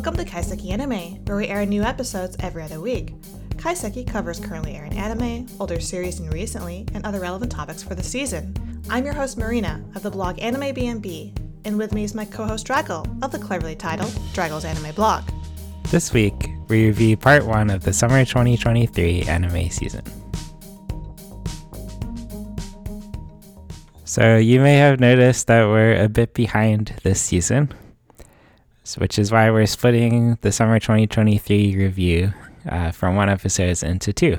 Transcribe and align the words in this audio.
Welcome 0.00 0.24
to 0.24 0.32
Kaiseki 0.32 0.70
Anime, 0.70 1.22
where 1.26 1.36
we 1.36 1.46
air 1.48 1.66
new 1.66 1.82
episodes 1.82 2.34
every 2.40 2.62
other 2.62 2.80
week. 2.80 3.12
Kaiseki 3.56 4.10
covers 4.10 4.40
currently 4.40 4.74
airing 4.74 4.94
anime, 4.94 5.46
older 5.60 5.78
series 5.78 6.20
and 6.20 6.32
recently, 6.32 6.86
and 6.94 7.04
other 7.04 7.20
relevant 7.20 7.52
topics 7.52 7.82
for 7.82 7.94
the 7.94 8.02
season. 8.02 8.56
I'm 8.88 9.04
your 9.04 9.12
host 9.12 9.36
Marina 9.36 9.84
of 9.94 10.02
the 10.02 10.10
blog 10.10 10.38
Anime 10.38 10.74
BNB, 10.74 11.36
and 11.66 11.76
with 11.76 11.92
me 11.92 12.02
is 12.02 12.14
my 12.14 12.24
co-host 12.24 12.66
Draggle 12.66 13.22
of 13.22 13.30
the 13.30 13.38
cleverly 13.38 13.76
titled 13.76 14.10
Draggle's 14.32 14.64
Anime 14.64 14.94
Blog. 14.94 15.22
This 15.90 16.14
week, 16.14 16.48
we 16.68 16.86
review 16.86 17.18
part 17.18 17.44
one 17.44 17.68
of 17.68 17.82
the 17.82 17.92
summer 17.92 18.24
2023 18.24 19.24
anime 19.24 19.68
season. 19.68 20.04
So, 24.06 24.38
you 24.38 24.60
may 24.60 24.76
have 24.76 24.98
noticed 24.98 25.46
that 25.48 25.66
we're 25.66 26.02
a 26.02 26.08
bit 26.08 26.32
behind 26.32 26.98
this 27.02 27.20
season, 27.20 27.74
which 28.98 29.18
is 29.18 29.30
why 29.32 29.50
we're 29.50 29.66
splitting 29.66 30.38
the 30.40 30.52
summer 30.52 30.78
2023 30.78 31.76
review 31.76 32.32
uh, 32.68 32.90
from 32.90 33.16
one 33.16 33.28
episode 33.28 33.82
into 33.82 34.12
two. 34.12 34.38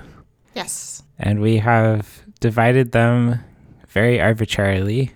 Yes. 0.56 1.04
And 1.20 1.42
we 1.42 1.58
have 1.58 2.24
divided 2.40 2.92
them 2.92 3.40
very 3.88 4.20
arbitrarily, 4.20 5.12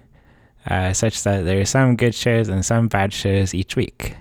uh, 0.70 0.94
such 0.94 1.24
that 1.24 1.46
there 1.46 1.60
are 1.60 1.66
some 1.66 1.96
good 1.96 2.16
shows 2.16 2.50
and 2.50 2.66
some 2.66 2.88
bad 2.88 3.14
shows 3.14 3.54
each 3.54 3.76
week. 3.76 4.16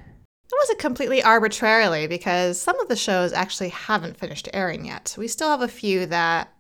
It 0.46 0.56
wasn't 0.59 0.78
completely 0.78 1.23
arbitrarily 1.23 2.06
because 2.06 2.60
some 2.60 2.78
of 2.80 2.88
the 2.88 2.96
shows 2.96 3.32
actually 3.32 3.70
haven't 3.70 4.16
finished 4.16 4.48
airing 4.52 4.87
yet. 4.87 5.15
We 5.18 5.28
still 5.28 5.51
have 5.51 5.62
a 5.62 5.68
few 5.68 6.06
that 6.06 6.52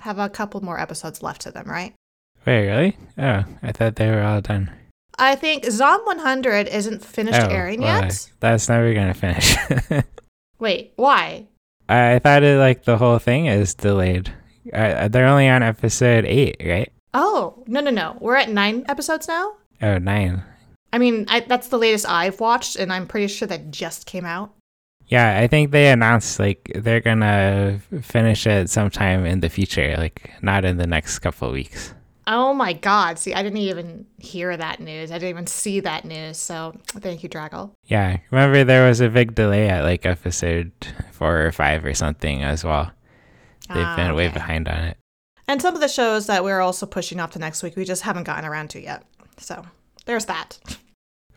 have 0.00 0.18
a 0.18 0.28
couple 0.28 0.60
more 0.60 0.78
episodes 0.78 1.22
left 1.22 1.42
to 1.42 1.50
them, 1.50 1.68
right? 1.68 1.94
Wait, 2.46 2.66
really? 2.66 2.96
Oh, 3.18 3.44
I 3.62 3.72
thought 3.72 3.96
they 3.96 4.10
were 4.10 4.22
all 4.22 4.40
done. 4.40 4.70
I 5.18 5.34
think 5.34 5.64
Zom 5.64 6.00
100 6.04 6.68
isn't 6.68 7.04
finished 7.04 7.40
oh, 7.40 7.48
airing 7.48 7.80
well, 7.80 8.02
yet. 8.02 8.30
That's 8.40 8.68
never 8.68 8.94
gonna 8.94 9.14
finish. 9.14 9.56
Wait, 10.58 10.92
why? 10.96 11.46
I 11.88 12.18
thought 12.18 12.42
it 12.42 12.58
like 12.58 12.84
the 12.84 12.98
whole 12.98 13.18
thing 13.18 13.46
is 13.46 13.74
delayed. 13.74 14.32
Uh, 14.72 15.08
they're 15.08 15.26
only 15.26 15.48
on 15.48 15.62
episode 15.62 16.24
eight, 16.24 16.56
right? 16.64 16.92
Oh, 17.14 17.64
no, 17.66 17.80
no, 17.80 17.90
no. 17.90 18.16
We're 18.20 18.36
at 18.36 18.50
nine 18.50 18.84
episodes 18.88 19.26
now? 19.26 19.54
Oh, 19.80 19.98
nine. 19.98 20.42
I 20.92 20.98
mean, 20.98 21.26
I, 21.28 21.40
that's 21.40 21.68
the 21.68 21.78
latest 21.78 22.08
I've 22.08 22.40
watched, 22.40 22.76
and 22.76 22.92
I'm 22.92 23.06
pretty 23.06 23.28
sure 23.28 23.48
that 23.48 23.70
just 23.70 24.06
came 24.06 24.24
out. 24.24 24.52
Yeah, 25.06 25.38
I 25.38 25.46
think 25.46 25.70
they 25.70 25.90
announced 25.90 26.38
like 26.38 26.70
they're 26.74 27.00
gonna 27.00 27.80
finish 28.02 28.46
it 28.46 28.68
sometime 28.68 29.24
in 29.24 29.40
the 29.40 29.48
future, 29.48 29.94
like 29.96 30.30
not 30.42 30.66
in 30.66 30.76
the 30.76 30.86
next 30.86 31.20
couple 31.20 31.48
of 31.48 31.54
weeks. 31.54 31.94
Oh 32.30 32.52
my 32.52 32.74
god. 32.74 33.18
See, 33.18 33.32
I 33.32 33.42
didn't 33.42 33.58
even 33.58 34.04
hear 34.18 34.54
that 34.56 34.80
news. 34.80 35.10
I 35.10 35.14
didn't 35.14 35.30
even 35.30 35.46
see 35.46 35.80
that 35.80 36.04
news. 36.04 36.36
So 36.36 36.74
thank 36.88 37.22
you, 37.22 37.28
Draggle. 37.28 37.72
Yeah, 37.86 38.18
remember 38.30 38.64
there 38.64 38.86
was 38.86 39.00
a 39.00 39.08
big 39.08 39.34
delay 39.34 39.68
at 39.70 39.82
like 39.82 40.04
episode 40.04 40.70
four 41.10 41.46
or 41.46 41.52
five 41.52 41.84
or 41.86 41.94
something 41.94 42.42
as 42.42 42.62
well. 42.64 42.90
They've 43.68 43.78
Ah, 43.84 43.96
been 43.96 44.14
way 44.14 44.28
behind 44.28 44.68
on 44.68 44.84
it. 44.84 44.96
And 45.48 45.62
some 45.62 45.74
of 45.74 45.80
the 45.80 45.88
shows 45.88 46.26
that 46.26 46.44
we're 46.44 46.60
also 46.60 46.84
pushing 46.84 47.18
off 47.20 47.30
to 47.30 47.38
next 47.38 47.62
week, 47.62 47.76
we 47.76 47.84
just 47.86 48.02
haven't 48.02 48.24
gotten 48.24 48.44
around 48.44 48.68
to 48.70 48.82
yet. 48.82 49.02
So 49.38 49.64
there's 50.04 50.26
that. 50.26 50.58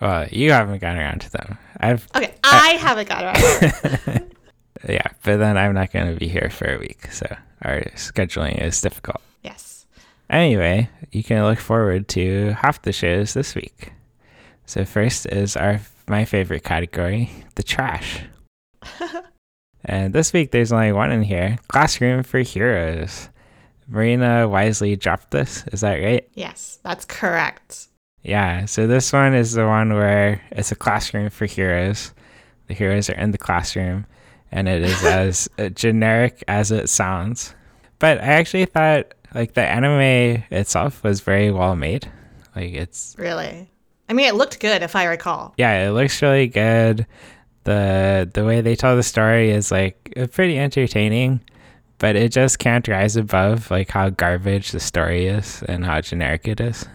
Well, 0.01 0.27
you 0.29 0.51
haven't 0.51 0.79
gotten 0.79 0.99
around 0.99 1.21
to 1.21 1.31
them. 1.31 1.57
I've 1.77 2.07
Okay, 2.15 2.33
I 2.43 2.71
haven't 2.79 3.07
gotten 3.07 3.27
around. 3.29 4.31
yeah, 4.89 5.07
but 5.23 5.37
then 5.37 5.57
I'm 5.57 5.73
not 5.73 5.93
gonna 5.93 6.15
be 6.15 6.27
here 6.27 6.49
for 6.51 6.73
a 6.73 6.79
week, 6.79 7.11
so 7.11 7.27
our 7.61 7.81
scheduling 7.95 8.61
is 8.61 8.81
difficult. 8.81 9.21
yes. 9.43 9.80
Anyway, 10.31 10.89
you 11.11 11.23
can 11.23 11.43
look 11.43 11.59
forward 11.59 12.07
to 12.07 12.53
half 12.53 12.81
the 12.81 12.93
shows 12.93 13.33
this 13.33 13.53
week. 13.53 13.91
So 14.65 14.85
first 14.85 15.25
is 15.25 15.57
our 15.57 15.81
my 16.07 16.23
favorite 16.23 16.63
category, 16.63 17.29
the 17.55 17.63
trash. 17.63 18.21
and 19.85 20.13
this 20.13 20.31
week 20.31 20.51
there's 20.51 20.71
only 20.71 20.93
one 20.93 21.11
in 21.11 21.21
here, 21.21 21.57
Classroom 21.67 22.23
for 22.23 22.39
Heroes. 22.39 23.29
Marina 23.89 24.47
wisely 24.47 24.95
dropped 24.95 25.31
this, 25.31 25.65
is 25.73 25.81
that 25.81 25.95
right? 25.95 26.27
Yes, 26.33 26.79
that's 26.81 27.03
correct. 27.03 27.89
Yeah, 28.23 28.65
so 28.65 28.87
this 28.87 29.11
one 29.11 29.33
is 29.33 29.51
the 29.53 29.67
one 29.67 29.93
where 29.93 30.41
it's 30.51 30.71
a 30.71 30.75
classroom 30.75 31.29
for 31.29 31.45
heroes. 31.45 32.13
The 32.67 32.73
heroes 32.73 33.09
are 33.09 33.15
in 33.15 33.31
the 33.31 33.37
classroom, 33.37 34.05
and 34.51 34.69
it 34.69 34.83
is 34.83 35.03
as 35.03 35.49
generic 35.73 36.41
as 36.47 36.71
it 36.71 36.87
sounds. 36.87 37.53
But 37.99 38.19
I 38.19 38.27
actually 38.27 38.65
thought 38.65 39.13
like 39.33 39.53
the 39.53 39.61
anime 39.63 40.43
itself 40.51 41.03
was 41.03 41.21
very 41.21 41.51
well 41.51 41.75
made. 41.75 42.09
Like 42.55 42.73
it's 42.73 43.15
Really. 43.17 43.69
I 44.09 44.13
mean, 44.13 44.27
it 44.27 44.35
looked 44.35 44.59
good 44.59 44.81
if 44.83 44.95
I 44.95 45.05
recall. 45.05 45.53
yeah, 45.57 45.87
it 45.87 45.91
looks 45.91 46.21
really 46.21 46.47
good. 46.47 47.05
the 47.63 48.29
The 48.33 48.43
way 48.45 48.61
they 48.61 48.75
tell 48.75 48.95
the 48.95 49.03
story 49.03 49.51
is 49.51 49.71
like 49.71 50.13
pretty 50.33 50.57
entertaining, 50.59 51.39
but 51.97 52.15
it 52.15 52.31
just 52.31 52.59
can't 52.59 52.87
rise 52.87 53.15
above 53.15 53.71
like 53.71 53.89
how 53.89 54.09
garbage 54.09 54.71
the 54.71 54.79
story 54.79 55.27
is 55.27 55.63
and 55.67 55.85
how 55.85 56.01
generic 56.01 56.47
it 56.47 56.59
is, 56.59 56.85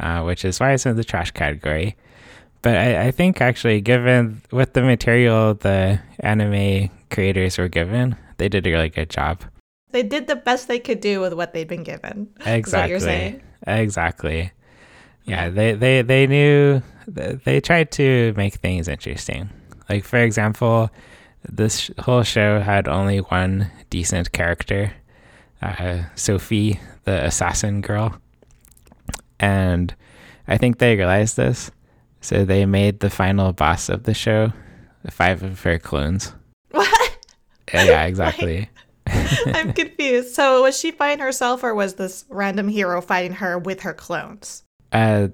uh, 0.00 0.22
which 0.22 0.44
is 0.44 0.58
why 0.58 0.72
it's 0.72 0.86
in 0.86 0.96
the 0.96 1.04
trash 1.04 1.30
category. 1.30 1.96
But 2.62 2.76
I, 2.76 3.06
I 3.08 3.10
think 3.10 3.40
actually, 3.40 3.80
given 3.82 4.40
with 4.50 4.72
the 4.72 4.82
material 4.82 5.54
the 5.54 6.00
anime 6.20 6.88
creators 7.10 7.58
were 7.58 7.68
given, 7.68 8.16
they 8.38 8.48
did 8.48 8.66
a 8.66 8.70
really 8.70 8.88
good 8.88 9.10
job. 9.10 9.42
They 9.94 10.02
did 10.02 10.26
the 10.26 10.34
best 10.34 10.66
they 10.66 10.80
could 10.80 10.98
do 11.00 11.20
with 11.20 11.34
what 11.34 11.52
they'd 11.52 11.68
been 11.68 11.84
given. 11.84 12.28
Is 12.40 12.46
what 12.46 12.54
Exactly. 12.56 12.90
you're 12.90 12.98
saying? 12.98 13.42
Exactly. 13.64 14.50
Yeah, 15.22 15.50
they, 15.50 15.74
they, 15.74 16.02
they 16.02 16.26
knew, 16.26 16.82
they 17.06 17.60
tried 17.60 17.92
to 17.92 18.34
make 18.36 18.54
things 18.54 18.88
interesting. 18.88 19.50
Like, 19.88 20.02
for 20.02 20.18
example, 20.18 20.90
this 21.48 21.92
whole 22.00 22.24
show 22.24 22.58
had 22.58 22.88
only 22.88 23.18
one 23.18 23.70
decent 23.88 24.32
character, 24.32 24.94
uh, 25.62 26.02
Sophie, 26.16 26.80
the 27.04 27.24
assassin 27.26 27.80
girl. 27.80 28.20
And 29.38 29.94
I 30.48 30.56
think 30.58 30.78
they 30.78 30.96
realized 30.96 31.36
this. 31.36 31.70
So 32.20 32.44
they 32.44 32.66
made 32.66 32.98
the 32.98 33.10
final 33.10 33.52
boss 33.52 33.88
of 33.88 34.02
the 34.02 34.14
show 34.14 34.52
five 35.08 35.44
of 35.44 35.62
her 35.62 35.78
clones. 35.78 36.32
What? 36.72 37.16
Yeah, 37.72 38.06
exactly. 38.06 38.70
I'm 39.46 39.72
confused. 39.72 40.34
So 40.34 40.62
was 40.62 40.78
she 40.78 40.90
fighting 40.90 41.20
herself 41.24 41.62
or 41.62 41.74
was 41.74 41.94
this 41.94 42.24
random 42.28 42.68
hero 42.68 43.00
fighting 43.00 43.32
her 43.34 43.58
with 43.58 43.80
her 43.80 43.94
clones? 43.94 44.62
Uh, 44.92 45.28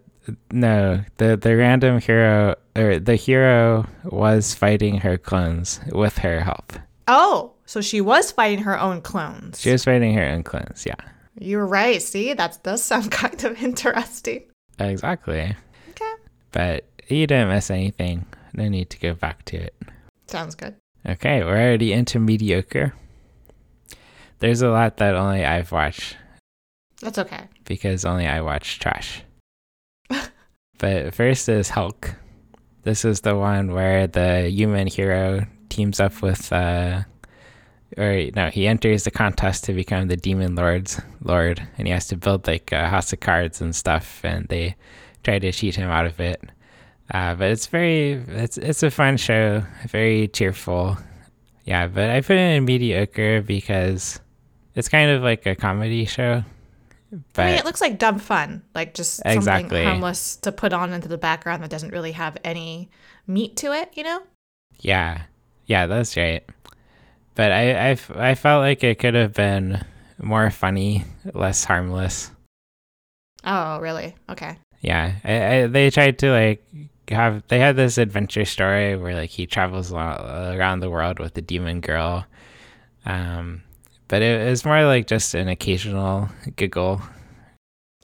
no, 0.53 1.00
the 1.16 1.36
the 1.36 1.56
random 1.56 2.00
hero 2.00 2.54
or 2.76 2.98
the 2.98 3.16
hero 3.16 3.86
was 4.04 4.54
fighting 4.54 4.98
her 4.98 5.16
clones 5.19 5.81
with 5.92 6.19
her 6.19 6.41
help. 6.41 6.72
Oh, 7.08 7.53
so 7.66 7.81
she 7.81 8.00
was 8.00 8.31
fighting 8.31 8.60
her 8.64 8.78
own 8.78 9.00
clones. 9.00 9.60
She 9.60 9.72
was 9.72 9.84
fighting 9.84 10.14
her 10.14 10.25
own 10.25 10.42
clones. 10.42 10.84
Yeah, 10.87 10.94
You're 11.38 11.66
right. 11.66 12.00
See, 12.00 12.32
that 12.34 12.62
does 12.62 12.82
sound 12.84 13.10
kind 13.12 13.42
of 13.44 13.62
interesting. 13.62 14.44
exactly. 14.78 15.54
Okay. 15.91 16.12
But 16.52 16.84
you 17.08 17.26
didn't 17.26 17.48
miss 17.48 17.70
anything. 17.70 18.26
No 18.52 18.69
need 18.69 18.91
to 18.91 18.98
go 18.98 19.14
back 19.14 19.44
to 19.47 19.56
it. 19.56 19.75
Sounds 20.26 20.54
good. 20.54 20.76
Okay, 21.06 21.42
we're 21.42 21.50
already 21.56 21.92
into 21.92 22.19
mediocre. 22.20 22.94
There's 24.41 24.62
a 24.62 24.71
lot 24.71 24.97
that 24.97 25.15
only 25.15 25.45
I've 25.45 25.71
watched 25.71 26.17
That's 27.01 27.19
okay. 27.19 27.45
because 27.65 28.05
only 28.05 28.27
I 28.27 28.41
watch 28.41 28.78
trash. 28.78 29.23
but 30.78 31.15
first 31.15 31.49
is 31.49 31.69
Helck. 31.69 32.15
This 32.83 33.05
is 33.05 33.21
the 33.21 33.37
one 33.37 33.73
where 33.73 34.06
the 34.06 34.49
human 34.49 34.87
hero 34.87 35.47
teams 35.69 36.00
up 36.00 36.23
with, 36.23 36.50
uh, 36.50 37.03
or 37.99 38.23
no, 38.34 38.49
he 38.49 38.67
enters 38.67 39.05
the 39.05 39.11
contest 39.11 39.65
to 39.65 39.75
become 39.75 40.09
the 40.09 40.17
demon 40.17 40.55
lord's 40.55 40.99
lord, 41.23 41.61
and 41.77 41.87
he 41.87 41.93
has 41.93 42.06
to 42.09 42.17
build 42.17 42.47
like 42.47 42.73
a 42.73 42.89
house 42.89 43.12
of 43.12 43.21
cards 43.21 43.61
and 43.61 43.77
stuff, 43.77 44.25
and 44.25 44.47
they 44.49 44.75
try 45.23 45.39
to 45.39 45.53
cheat 45.53 45.75
him 45.75 45.91
out 45.91 46.06
of 46.06 46.19
it. 46.19 46.43
Uh, 47.12 47.35
but 47.35 47.50
it's 47.50 47.67
very, 47.67 48.12
it's 48.12 48.56
it's 48.56 48.82
a 48.82 48.91
fun 48.91 49.19
show, 49.19 49.62
very 49.88 50.29
cheerful. 50.29 50.97
Yeah, 51.64 51.88
but 51.88 52.09
I 52.09 52.23
put 52.23 52.37
it 52.37 52.56
in 52.56 52.64
mediocre 52.64 53.43
because 53.43 54.19
it's 54.75 54.88
kind 54.88 55.11
of 55.11 55.22
like 55.22 55.46
a 55.46 55.55
comedy 55.55 56.05
show. 56.05 56.44
But 57.32 57.43
I 57.43 57.46
mean, 57.46 57.55
it 57.56 57.64
looks 57.64 57.81
like 57.81 57.99
dumb 57.99 58.19
fun, 58.20 58.62
like 58.75 58.94
just 58.94 59.20
something 59.25 59.69
harmless 59.69 60.37
to 60.37 60.52
put 60.52 60.72
on 60.72 60.93
into 60.93 61.08
the 61.08 61.19
background 61.19 61.62
that 61.62 61.70
doesn't 61.70 61.93
really 61.93 62.12
have 62.12 62.37
any 62.44 62.88
meat 63.26 63.56
to 63.56 63.72
it, 63.72 63.90
you 63.96 64.05
know? 64.05 64.22
Yeah, 64.78 65.22
yeah, 65.67 65.87
that's 65.87 66.17
right. 66.17 66.44
But 67.34 67.50
I, 67.50 67.90
I, 67.90 67.99
I 68.14 68.34
felt 68.34 68.61
like 68.61 68.84
it 68.84 68.99
could 69.00 69.14
have 69.14 69.34
been 69.34 69.84
more 70.19 70.50
funny, 70.50 71.05
less 71.34 71.64
harmless. 71.64 72.31
Oh, 73.44 73.81
really? 73.81 74.14
Okay. 74.28 74.58
Yeah, 74.81 75.14
I, 75.25 75.55
I, 75.55 75.66
they 75.66 75.90
tried 75.90 76.19
to 76.20 76.31
like 76.31 76.64
have 77.08 77.43
they 77.49 77.58
had 77.58 77.76
this 77.76 77.99
adventure 77.99 78.44
story 78.44 78.96
where 78.96 79.14
like 79.14 79.31
he 79.31 79.46
travels 79.46 79.93
around 79.93 80.81
the 80.81 80.90
world 80.90 81.19
with 81.19 81.34
the 81.34 81.43
demon 81.43 81.81
girl, 81.81 82.25
um, 83.05 83.62
but 84.11 84.23
it 84.23 84.51
was 84.51 84.65
more 84.65 84.85
like 84.85 85.07
just 85.07 85.35
an 85.35 85.47
occasional 85.47 86.29
giggle. 86.57 87.01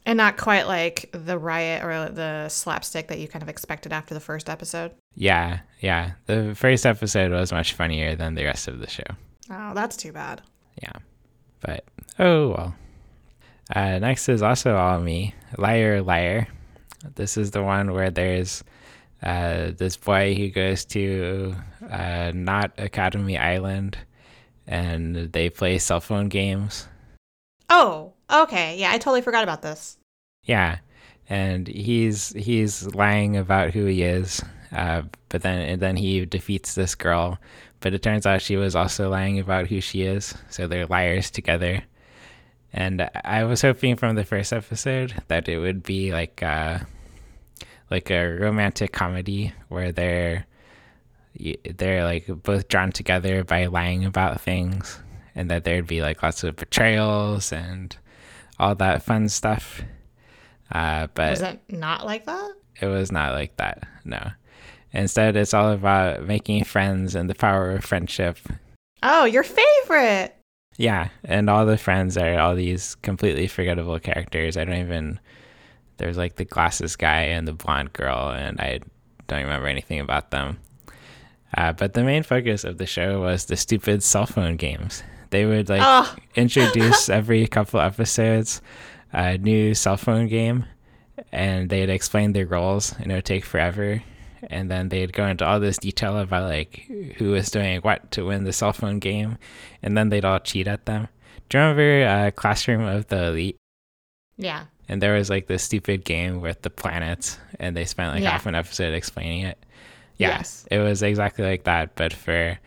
And 0.06 0.16
not 0.16 0.36
quite 0.36 0.68
like 0.68 1.10
the 1.10 1.36
riot 1.36 1.82
or 1.82 2.10
the 2.10 2.48
slapstick 2.48 3.08
that 3.08 3.18
you 3.18 3.26
kind 3.26 3.42
of 3.42 3.48
expected 3.48 3.92
after 3.92 4.14
the 4.14 4.20
first 4.20 4.48
episode. 4.48 4.92
Yeah, 5.16 5.58
yeah. 5.80 6.12
The 6.26 6.54
first 6.54 6.86
episode 6.86 7.32
was 7.32 7.50
much 7.50 7.72
funnier 7.72 8.14
than 8.14 8.36
the 8.36 8.44
rest 8.44 8.68
of 8.68 8.78
the 8.78 8.88
show. 8.88 9.02
Oh, 9.50 9.74
that's 9.74 9.96
too 9.96 10.12
bad. 10.12 10.42
Yeah. 10.80 10.92
But 11.60 11.84
oh 12.20 12.48
well. 12.50 12.74
Uh, 13.74 13.98
next 13.98 14.28
is 14.28 14.42
also 14.42 14.76
all 14.76 15.00
me. 15.00 15.34
Liar 15.58 16.02
Liar. 16.02 16.46
This 17.16 17.36
is 17.36 17.50
the 17.50 17.64
one 17.64 17.92
where 17.92 18.10
there's 18.10 18.62
uh, 19.24 19.72
this 19.76 19.96
boy 19.96 20.36
who 20.36 20.50
goes 20.50 20.84
to 20.84 21.56
uh, 21.90 22.30
not 22.32 22.70
Academy 22.78 23.36
Island 23.36 23.98
and 24.66 25.32
they 25.32 25.50
play 25.50 25.78
cell 25.78 26.00
phone 26.00 26.28
games. 26.28 26.88
Oh, 27.70 28.12
okay. 28.32 28.76
Yeah, 28.78 28.92
I 28.92 28.98
totally 28.98 29.22
forgot 29.22 29.42
about 29.42 29.62
this. 29.62 29.98
Yeah. 30.44 30.78
And 31.28 31.66
he's 31.66 32.30
he's 32.30 32.86
lying 32.94 33.36
about 33.36 33.72
who 33.72 33.84
he 33.86 34.02
is, 34.02 34.42
uh, 34.70 35.02
but 35.28 35.42
then 35.42 35.60
and 35.62 35.82
then 35.82 35.96
he 35.96 36.24
defeats 36.24 36.74
this 36.74 36.94
girl, 36.94 37.38
but 37.80 37.94
it 37.94 38.02
turns 38.02 38.26
out 38.26 38.42
she 38.42 38.56
was 38.56 38.76
also 38.76 39.10
lying 39.10 39.40
about 39.40 39.66
who 39.66 39.80
she 39.80 40.02
is, 40.02 40.34
so 40.50 40.68
they're 40.68 40.86
liars 40.86 41.30
together. 41.30 41.82
And 42.72 43.10
I 43.24 43.42
was 43.42 43.62
hoping 43.62 43.96
from 43.96 44.14
the 44.14 44.24
first 44.24 44.52
episode 44.52 45.14
that 45.26 45.48
it 45.48 45.58
would 45.58 45.82
be 45.82 46.12
like 46.12 46.42
uh, 46.44 46.78
like 47.90 48.10
a 48.10 48.24
romantic 48.24 48.92
comedy 48.92 49.52
where 49.68 49.90
they're 49.90 50.46
they're 51.76 52.04
like 52.04 52.26
both 52.42 52.68
drawn 52.68 52.92
together 52.92 53.44
by 53.44 53.66
lying 53.66 54.04
about 54.04 54.40
things 54.40 55.00
and 55.34 55.50
that 55.50 55.64
there'd 55.64 55.86
be 55.86 56.02
like 56.02 56.22
lots 56.22 56.42
of 56.44 56.56
betrayals 56.56 57.52
and 57.52 57.96
all 58.58 58.74
that 58.74 59.02
fun 59.02 59.28
stuff. 59.28 59.82
Uh, 60.72 61.06
but 61.14 61.30
was 61.30 61.42
it 61.42 61.60
not 61.68 62.04
like 62.04 62.26
that? 62.26 62.52
it 62.80 62.86
was 62.86 63.10
not 63.10 63.32
like 63.32 63.56
that 63.56 63.86
no. 64.04 64.30
Instead 64.92 65.36
it's 65.36 65.54
all 65.54 65.72
about 65.72 66.24
making 66.24 66.64
friends 66.64 67.14
and 67.14 67.28
the 67.28 67.34
power 67.34 67.72
of 67.72 67.84
friendship. 67.84 68.38
Oh 69.02 69.24
your 69.24 69.44
favorite! 69.44 70.34
Yeah 70.78 71.08
and 71.24 71.48
all 71.48 71.66
the 71.66 71.78
friends 71.78 72.16
are 72.16 72.38
all 72.38 72.54
these 72.54 72.94
completely 72.96 73.46
forgettable 73.46 73.98
characters. 73.98 74.56
I 74.56 74.64
don't 74.64 74.78
even 74.78 75.20
there's 75.98 76.16
like 76.16 76.36
the 76.36 76.44
glasses 76.44 76.96
guy 76.96 77.22
and 77.22 77.46
the 77.48 77.52
blonde 77.52 77.92
girl, 77.92 78.30
and 78.30 78.60
I 78.60 78.80
don't 79.28 79.42
remember 79.42 79.68
anything 79.68 80.00
about 80.00 80.30
them. 80.30 80.58
Uh, 81.54 81.72
but 81.72 81.94
the 81.94 82.02
main 82.02 82.22
focus 82.22 82.64
of 82.64 82.78
the 82.78 82.86
show 82.86 83.20
was 83.20 83.46
the 83.46 83.56
stupid 83.56 84.02
cell 84.02 84.26
phone 84.26 84.56
games. 84.56 85.02
They 85.30 85.46
would 85.46 85.68
like 85.68 85.82
oh. 85.82 86.14
introduce 86.34 87.08
every 87.08 87.46
couple 87.46 87.80
episodes 87.80 88.60
a 89.12 89.38
new 89.38 89.74
cell 89.74 89.96
phone 89.96 90.26
game, 90.26 90.66
and 91.32 91.70
they'd 91.70 91.88
explain 91.88 92.32
their 92.32 92.46
roles, 92.46 92.94
and 92.98 93.10
it 93.10 93.14
would 93.14 93.24
take 93.24 93.44
forever. 93.44 94.02
And 94.48 94.70
then 94.70 94.90
they'd 94.90 95.12
go 95.12 95.26
into 95.26 95.46
all 95.46 95.58
this 95.58 95.78
detail 95.78 96.18
about 96.18 96.48
like 96.48 96.84
who 97.16 97.30
was 97.30 97.50
doing 97.50 97.80
what 97.80 98.10
to 98.12 98.26
win 98.26 98.44
the 98.44 98.52
cell 98.52 98.72
phone 98.72 98.98
game, 98.98 99.38
and 99.82 99.96
then 99.96 100.10
they'd 100.10 100.24
all 100.24 100.40
cheat 100.40 100.68
at 100.68 100.86
them. 100.86 101.08
Do 101.48 101.58
you 101.58 101.64
remember 101.64 102.06
uh, 102.06 102.30
Classroom 102.32 102.82
of 102.82 103.06
the 103.08 103.26
Elite? 103.26 103.56
Yeah 104.36 104.64
and 104.88 105.02
there 105.02 105.14
was 105.14 105.30
like 105.30 105.46
this 105.46 105.62
stupid 105.62 106.04
game 106.04 106.40
with 106.40 106.62
the 106.62 106.70
planets 106.70 107.38
and 107.58 107.76
they 107.76 107.84
spent 107.84 108.14
like 108.14 108.22
yeah. 108.22 108.30
half 108.30 108.46
an 108.46 108.54
episode 108.54 108.94
explaining 108.94 109.42
it 109.42 109.58
yeah, 110.18 110.38
yes. 110.38 110.66
it 110.70 110.78
was 110.78 111.02
exactly 111.02 111.44
like 111.44 111.64
that 111.64 111.94
but 111.94 112.12
for 112.12 112.58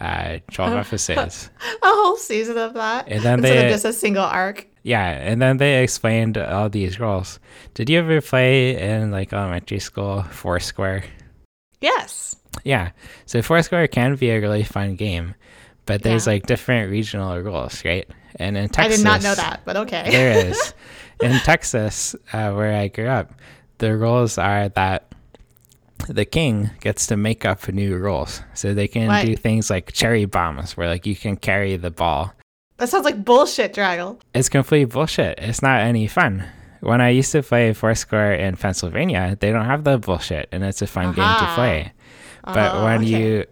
uh 0.00 0.38
12 0.52 0.74
episodes. 0.74 1.50
a 1.82 1.86
whole 1.86 2.16
season 2.16 2.56
of 2.56 2.74
that 2.74 3.08
and 3.08 3.22
then 3.22 3.40
instead 3.40 3.58
they, 3.58 3.66
of 3.66 3.72
just 3.72 3.84
a 3.84 3.92
single 3.92 4.24
arc. 4.24 4.66
Yeah 4.82 5.10
and 5.10 5.42
then 5.42 5.56
they 5.56 5.82
explained 5.82 6.38
all 6.38 6.68
these 6.68 7.00
roles. 7.00 7.40
Did 7.74 7.90
you 7.90 7.98
ever 7.98 8.20
play 8.20 8.78
in 8.80 9.10
like 9.10 9.32
elementary 9.32 9.80
school 9.80 10.22
foursquare? 10.22 11.04
Yes. 11.80 12.36
Yeah 12.64 12.90
so 13.26 13.42
foursquare 13.42 13.88
can 13.88 14.14
be 14.16 14.30
a 14.30 14.40
really 14.40 14.64
fun 14.64 14.96
game 14.96 15.34
but 15.86 16.02
there's 16.02 16.26
yeah. 16.26 16.34
like 16.34 16.46
different 16.46 16.90
regional 16.90 17.38
rules 17.40 17.84
right? 17.84 18.08
And 18.36 18.56
in 18.56 18.68
texas 18.68 18.94
i 18.94 18.96
did 18.96 19.04
not 19.04 19.22
know 19.22 19.34
that 19.34 19.62
but 19.64 19.76
okay. 19.76 20.10
There 20.10 20.46
is. 20.46 20.74
In 21.20 21.32
Texas, 21.40 22.14
uh, 22.32 22.52
where 22.52 22.78
I 22.78 22.88
grew 22.88 23.08
up, 23.08 23.32
the 23.78 23.96
rules 23.96 24.38
are 24.38 24.68
that 24.70 25.07
the 26.08 26.24
king 26.24 26.70
gets 26.80 27.06
to 27.08 27.16
make 27.16 27.44
up 27.44 27.68
new 27.68 27.96
rules. 27.96 28.42
So 28.54 28.74
they 28.74 28.88
can 28.88 29.08
what? 29.08 29.26
do 29.26 29.36
things 29.36 29.70
like 29.70 29.92
cherry 29.92 30.24
bombs, 30.24 30.76
where 30.76 30.88
like 30.88 31.06
you 31.06 31.16
can 31.16 31.36
carry 31.36 31.76
the 31.76 31.90
ball. 31.90 32.34
That 32.76 32.88
sounds 32.88 33.04
like 33.04 33.24
bullshit, 33.24 33.74
Draggle. 33.74 34.20
It's 34.34 34.48
complete 34.48 34.86
bullshit. 34.86 35.38
It's 35.38 35.62
not 35.62 35.80
any 35.80 36.06
fun. 36.06 36.44
When 36.80 37.00
I 37.00 37.08
used 37.08 37.32
to 37.32 37.42
play 37.42 37.72
Foursquare 37.72 38.34
in 38.34 38.56
Pennsylvania, 38.56 39.36
they 39.40 39.50
don't 39.50 39.64
have 39.64 39.82
the 39.82 39.98
bullshit, 39.98 40.48
and 40.52 40.62
it's 40.62 40.80
a 40.80 40.86
fun 40.86 41.06
uh-huh. 41.06 41.38
game 41.38 41.48
to 41.48 41.54
play. 41.54 41.92
But 42.44 42.76
uh, 42.76 42.82
when 42.84 43.00
okay. 43.00 43.06
you 43.08 43.44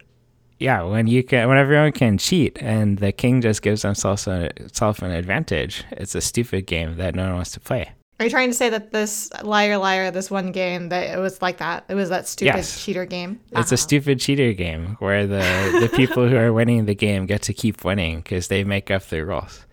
yeah, 0.59 0.83
when 0.83 1.07
you 1.07 1.23
can, 1.23 1.49
when 1.49 1.59
everyone 1.59 1.93
can 1.93 2.19
cheat 2.19 2.57
and 2.61 2.99
the 2.99 3.13
king 3.13 3.43
just 3.43 3.61
gives 3.63 3.83
himself 3.83 4.27
a, 4.27 4.51
self 4.73 5.03
an 5.03 5.11
advantage, 5.11 5.85
it's 5.93 6.15
a 6.15 6.21
stupid 6.21 6.67
game 6.67 6.97
that 6.97 7.15
no 7.15 7.25
one 7.25 7.35
wants 7.35 7.53
to 7.53 7.61
play. 7.61 7.93
Are 8.19 8.25
you 8.25 8.31
trying 8.31 8.49
to 8.49 8.57
say 8.57 8.71
that 8.71 8.93
this 8.93 9.31
liar 9.43 9.77
liar, 9.77 10.11
this 10.11 10.31
one 10.31 10.51
game 10.51 10.89
that 10.89 11.15
it 11.15 11.21
was 11.21 11.43
like 11.43 11.59
that? 11.59 11.85
It 11.89 11.95
was 11.95 12.09
that 12.09 12.27
stupid 12.27 12.57
yes. 12.57 12.83
cheater 12.83 13.05
game. 13.05 13.41
It's 13.49 13.55
uh-huh. 13.55 13.75
a 13.75 13.77
stupid 13.77 14.21
cheater 14.21 14.55
game 14.55 14.97
where 15.01 15.27
the 15.27 15.79
the 15.81 15.91
people 15.95 16.27
who 16.27 16.37
are 16.37 16.53
winning 16.53 16.87
the 16.87 16.95
game 16.95 17.27
get 17.27 17.43
to 17.43 17.53
keep 17.53 17.85
winning 17.85 18.21
because 18.21 18.49
they 18.49 18.65
make 18.65 18.91
up 18.91 19.03
the 19.09 19.25
rules. 19.25 19.67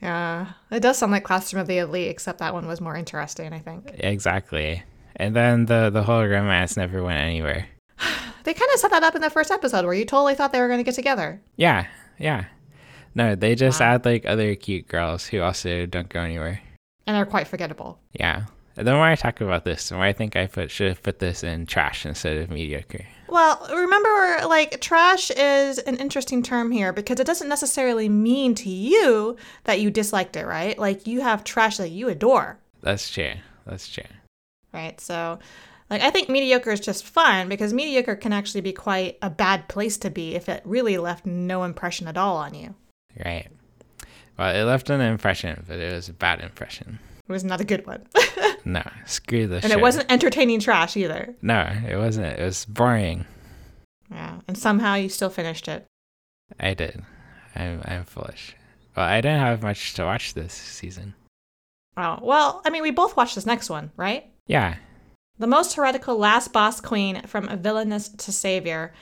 Yeah, 0.00 0.52
it 0.70 0.80
does 0.80 0.98
sound 0.98 1.12
like 1.12 1.24
Classroom 1.24 1.62
of 1.62 1.66
the 1.66 1.78
Elite, 1.78 2.10
except 2.10 2.38
that 2.38 2.54
one 2.54 2.66
was 2.66 2.80
more 2.80 2.96
interesting. 2.96 3.52
I 3.52 3.58
think 3.58 3.90
exactly. 3.98 4.84
And 5.16 5.34
then 5.34 5.66
the 5.66 5.90
the 5.90 6.04
whole 6.04 6.24
romance 6.24 6.76
never 6.76 7.02
went 7.02 7.20
anywhere. 7.20 7.66
They 8.42 8.54
kind 8.54 8.70
of 8.72 8.80
set 8.80 8.90
that 8.92 9.02
up 9.02 9.14
in 9.14 9.20
the 9.20 9.28
first 9.28 9.50
episode 9.50 9.84
where 9.84 9.92
you 9.92 10.06
totally 10.06 10.34
thought 10.34 10.50
they 10.50 10.60
were 10.60 10.66
going 10.66 10.80
to 10.80 10.84
get 10.84 10.94
together. 10.94 11.42
Yeah, 11.56 11.88
yeah. 12.18 12.46
No, 13.14 13.34
they 13.34 13.54
just 13.54 13.80
wow. 13.80 13.88
add 13.88 14.06
like 14.06 14.24
other 14.24 14.54
cute 14.54 14.88
girls 14.88 15.26
who 15.26 15.42
also 15.42 15.84
don't 15.84 16.08
go 16.08 16.20
anywhere. 16.20 16.62
And 17.06 17.16
they're 17.16 17.26
quite 17.26 17.48
forgettable. 17.48 17.98
Yeah. 18.12 18.44
The 18.76 18.92
more 18.92 19.02
I 19.02 19.16
talk 19.16 19.40
about 19.40 19.64
this, 19.64 19.88
the 19.88 19.96
more 19.96 20.04
I 20.04 20.12
think 20.12 20.36
I 20.36 20.46
put 20.46 20.70
should 20.70 20.88
have 20.88 21.02
put 21.02 21.18
this 21.18 21.42
in 21.42 21.66
trash 21.66 22.06
instead 22.06 22.36
of 22.38 22.50
mediocre. 22.50 23.04
Well, 23.28 23.66
remember, 23.70 24.46
like, 24.46 24.80
trash 24.80 25.30
is 25.30 25.78
an 25.78 25.96
interesting 25.96 26.42
term 26.42 26.70
here 26.70 26.92
because 26.92 27.20
it 27.20 27.26
doesn't 27.26 27.48
necessarily 27.48 28.08
mean 28.08 28.54
to 28.56 28.70
you 28.70 29.36
that 29.64 29.80
you 29.80 29.90
disliked 29.90 30.36
it, 30.36 30.46
right? 30.46 30.78
Like, 30.78 31.06
you 31.06 31.20
have 31.20 31.44
trash 31.44 31.76
that 31.76 31.90
you 31.90 32.08
adore. 32.08 32.58
That's 32.80 33.10
true. 33.10 33.32
That's 33.66 33.88
true. 33.88 34.04
Right. 34.72 35.00
So, 35.00 35.40
like, 35.90 36.02
I 36.02 36.10
think 36.10 36.28
mediocre 36.28 36.70
is 36.70 36.80
just 36.80 37.04
fun 37.04 37.48
because 37.48 37.72
mediocre 37.72 38.16
can 38.16 38.32
actually 38.32 38.62
be 38.62 38.72
quite 38.72 39.18
a 39.20 39.30
bad 39.30 39.68
place 39.68 39.98
to 39.98 40.10
be 40.10 40.36
if 40.36 40.48
it 40.48 40.62
really 40.64 40.96
left 40.96 41.26
no 41.26 41.64
impression 41.64 42.06
at 42.06 42.16
all 42.16 42.36
on 42.36 42.54
you. 42.54 42.74
Right. 43.24 43.48
Well, 44.40 44.56
it 44.56 44.64
left 44.64 44.88
an 44.88 45.02
impression, 45.02 45.64
but 45.68 45.78
it 45.78 45.92
was 45.92 46.08
a 46.08 46.14
bad 46.14 46.40
impression. 46.40 46.98
It 47.28 47.30
was 47.30 47.44
not 47.44 47.60
a 47.60 47.64
good 47.64 47.86
one. 47.86 48.06
no, 48.64 48.82
screw 49.04 49.46
this. 49.46 49.64
And 49.64 49.70
shit. 49.70 49.78
it 49.78 49.82
wasn't 49.82 50.10
entertaining 50.10 50.60
trash 50.60 50.96
either. 50.96 51.34
No, 51.42 51.70
it 51.86 51.96
wasn't. 51.98 52.38
It 52.38 52.42
was 52.42 52.64
boring. 52.64 53.26
Yeah, 54.10 54.40
and 54.48 54.56
somehow 54.56 54.94
you 54.94 55.10
still 55.10 55.28
finished 55.28 55.68
it. 55.68 55.84
I 56.58 56.72
did. 56.72 57.02
I'm 57.54 57.82
I'm 57.84 58.04
foolish. 58.04 58.56
Well, 58.96 59.04
I 59.04 59.20
didn't 59.20 59.40
have 59.40 59.62
much 59.62 59.92
to 59.94 60.04
watch 60.04 60.32
this 60.32 60.54
season. 60.54 61.12
Oh 61.98 62.18
well, 62.22 62.62
I 62.64 62.70
mean, 62.70 62.82
we 62.82 62.92
both 62.92 63.18
watched 63.18 63.34
this 63.34 63.44
next 63.44 63.68
one, 63.68 63.90
right? 63.98 64.24
Yeah, 64.46 64.76
the 65.38 65.46
most 65.46 65.74
heretical 65.74 66.16
last 66.16 66.50
boss 66.50 66.80
queen 66.80 67.20
from 67.26 67.46
villainess 67.58 68.08
to 68.08 68.32
savior. 68.32 68.94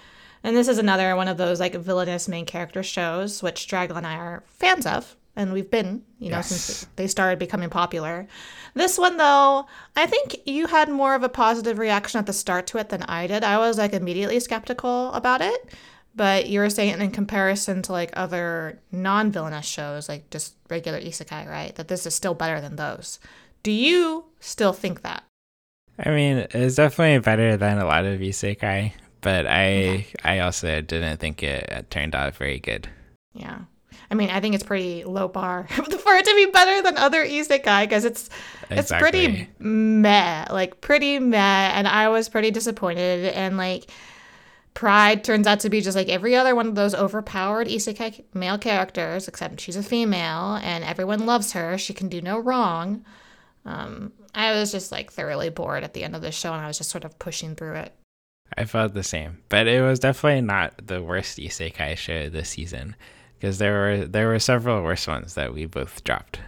And 0.42 0.57
this 0.57 0.66
is 0.66 0.78
another 0.78 1.14
one 1.14 1.28
of 1.28 1.37
those 1.37 1.61
like 1.61 1.75
villainous 1.75 2.26
main 2.26 2.45
character 2.45 2.83
shows, 2.83 3.40
which 3.40 3.68
Draggle 3.68 3.97
and 3.97 4.07
I 4.07 4.16
are 4.16 4.42
fans 4.47 4.85
of, 4.85 5.16
and 5.38 5.52
we've 5.52 5.71
been, 5.71 6.02
you 6.18 6.30
know, 6.30 6.38
yes. 6.38 6.49
since 6.49 6.87
they 6.97 7.07
started 7.07 7.38
becoming 7.38 7.71
popular. 7.71 8.26
This 8.75 8.99
one, 8.99 9.16
though, 9.16 9.66
I 9.95 10.07
think 10.07 10.37
you 10.47 10.66
had 10.66 10.90
more 10.90 11.14
of 11.14 11.23
a 11.23 11.28
positive 11.28 11.78
reaction 11.78 12.18
at 12.18 12.26
the 12.26 12.33
start 12.33 12.66
to 12.68 12.78
it 12.78 12.88
than 12.88 13.04
I 13.04 13.28
did. 13.28 13.45
I 13.45 13.57
was 13.59 13.78
like 13.78 13.92
immediately 13.92 14.40
skeptical 14.40 15.12
about 15.12 15.40
it, 15.40 15.73
but 16.16 16.49
you 16.49 16.59
were 16.59 16.68
saying 16.68 17.00
in 17.00 17.12
comparison 17.12 17.83
to 17.83 17.92
like 17.92 18.11
other 18.14 18.80
non 18.90 19.30
villainous 19.30 19.64
shows, 19.64 20.09
like 20.09 20.28
just 20.30 20.57
regular 20.68 21.00
isekai, 21.00 21.49
right? 21.49 21.75
That 21.76 21.87
this 21.87 22.04
is 22.04 22.16
still 22.16 22.35
better 22.35 22.61
than 22.61 22.75
those. 22.75 23.21
Do 23.62 23.71
you 23.71 24.25
still 24.40 24.73
think 24.73 25.02
that? 25.02 25.23
I 26.04 26.11
mean, 26.11 26.49
it's 26.50 26.76
definitely 26.76 27.18
better 27.21 27.57
than 27.57 27.78
a 27.78 27.87
lot 27.87 28.04
of 28.04 28.18
isekai, 28.18 28.92
but 29.21 29.47
I 29.49 30.07
I 30.25 30.40
also 30.40 30.80
didn't 30.80 31.18
think 31.18 31.45
it 31.45 31.87
turned 31.90 32.16
out 32.16 32.35
very 32.35 32.59
good. 32.59 32.88
Yeah. 33.35 33.61
I 34.11 34.15
mean, 34.15 34.31
I 34.31 34.41
think 34.41 34.55
it's 34.55 34.65
pretty 34.65 35.05
low 35.05 35.29
bar 35.29 35.67
for 35.71 36.15
it 36.15 36.25
to 36.25 36.35
be 36.35 36.47
better 36.47 36.83
than 36.83 36.97
other 36.97 37.25
isekai 37.25 37.83
because 37.83 38.05
it's 38.05 38.31
exactly. 38.71 38.79
it's 38.79 38.93
pretty 38.93 39.49
meh, 39.59 40.47
like 40.50 40.81
pretty 40.81 41.19
meh, 41.19 41.37
and 41.75 41.87
I 41.87 42.09
was 42.09 42.29
pretty 42.29 42.50
disappointed. 42.50 43.27
And 43.35 43.57
like, 43.57 43.91
Pride 44.79 45.25
turns 45.25 45.49
out 45.49 45.59
to 45.61 45.71
be 45.71 45.81
just 45.81 45.97
like 45.97 46.09
every 46.09 46.37
other 46.37 46.55
one 46.55 46.69
of 46.69 46.77
those 46.77 46.95
overpowered 46.95 47.67
isekai 47.67 48.23
male 48.33 48.59
characters, 48.59 49.27
except 49.27 49.61
she's 49.61 49.75
a 49.75 49.83
female 49.83 50.55
and 50.62 50.85
everyone 50.85 51.27
loves 51.27 51.53
her. 51.53 51.77
She 51.77 51.93
can 51.93 52.09
do 52.09 52.23
no 52.23 52.38
wrong. 52.38 53.05
Um, 53.65 54.12
I 54.37 54.53
was 54.53 54.71
just 54.71 54.93
like 54.93 55.12
thoroughly 55.12 55.50
bored 55.50 55.83
at 55.83 55.95
the 55.95 56.05
end 56.05 56.15
of 56.15 56.23
the 56.23 56.31
show 56.31 56.53
and 56.53 56.62
I 56.62 56.69
was 56.69 56.79
just 56.79 56.91
sort 56.91 57.05
of 57.05 57.19
pushing 57.19 57.57
through 57.57 57.75
it. 57.75 57.93
I 58.57 58.67
felt 58.67 58.95
the 58.95 59.03
same, 59.03 59.38
but 59.49 59.67
it 59.67 59.83
was 59.83 59.99
definitely 59.99 60.43
not 60.43 60.87
the 60.87 61.03
worst 61.03 61.38
isekai 61.38 61.97
show 61.97 62.29
this 62.29 62.50
season 62.50 62.95
because 63.38 63.59
there 63.59 63.73
were 63.73 64.07
there 64.07 64.28
were 64.28 64.38
several 64.38 64.83
worse 64.83 65.07
ones 65.07 65.35
that 65.35 65.54
we 65.54 65.66
both 65.66 66.02
dropped. 66.04 66.40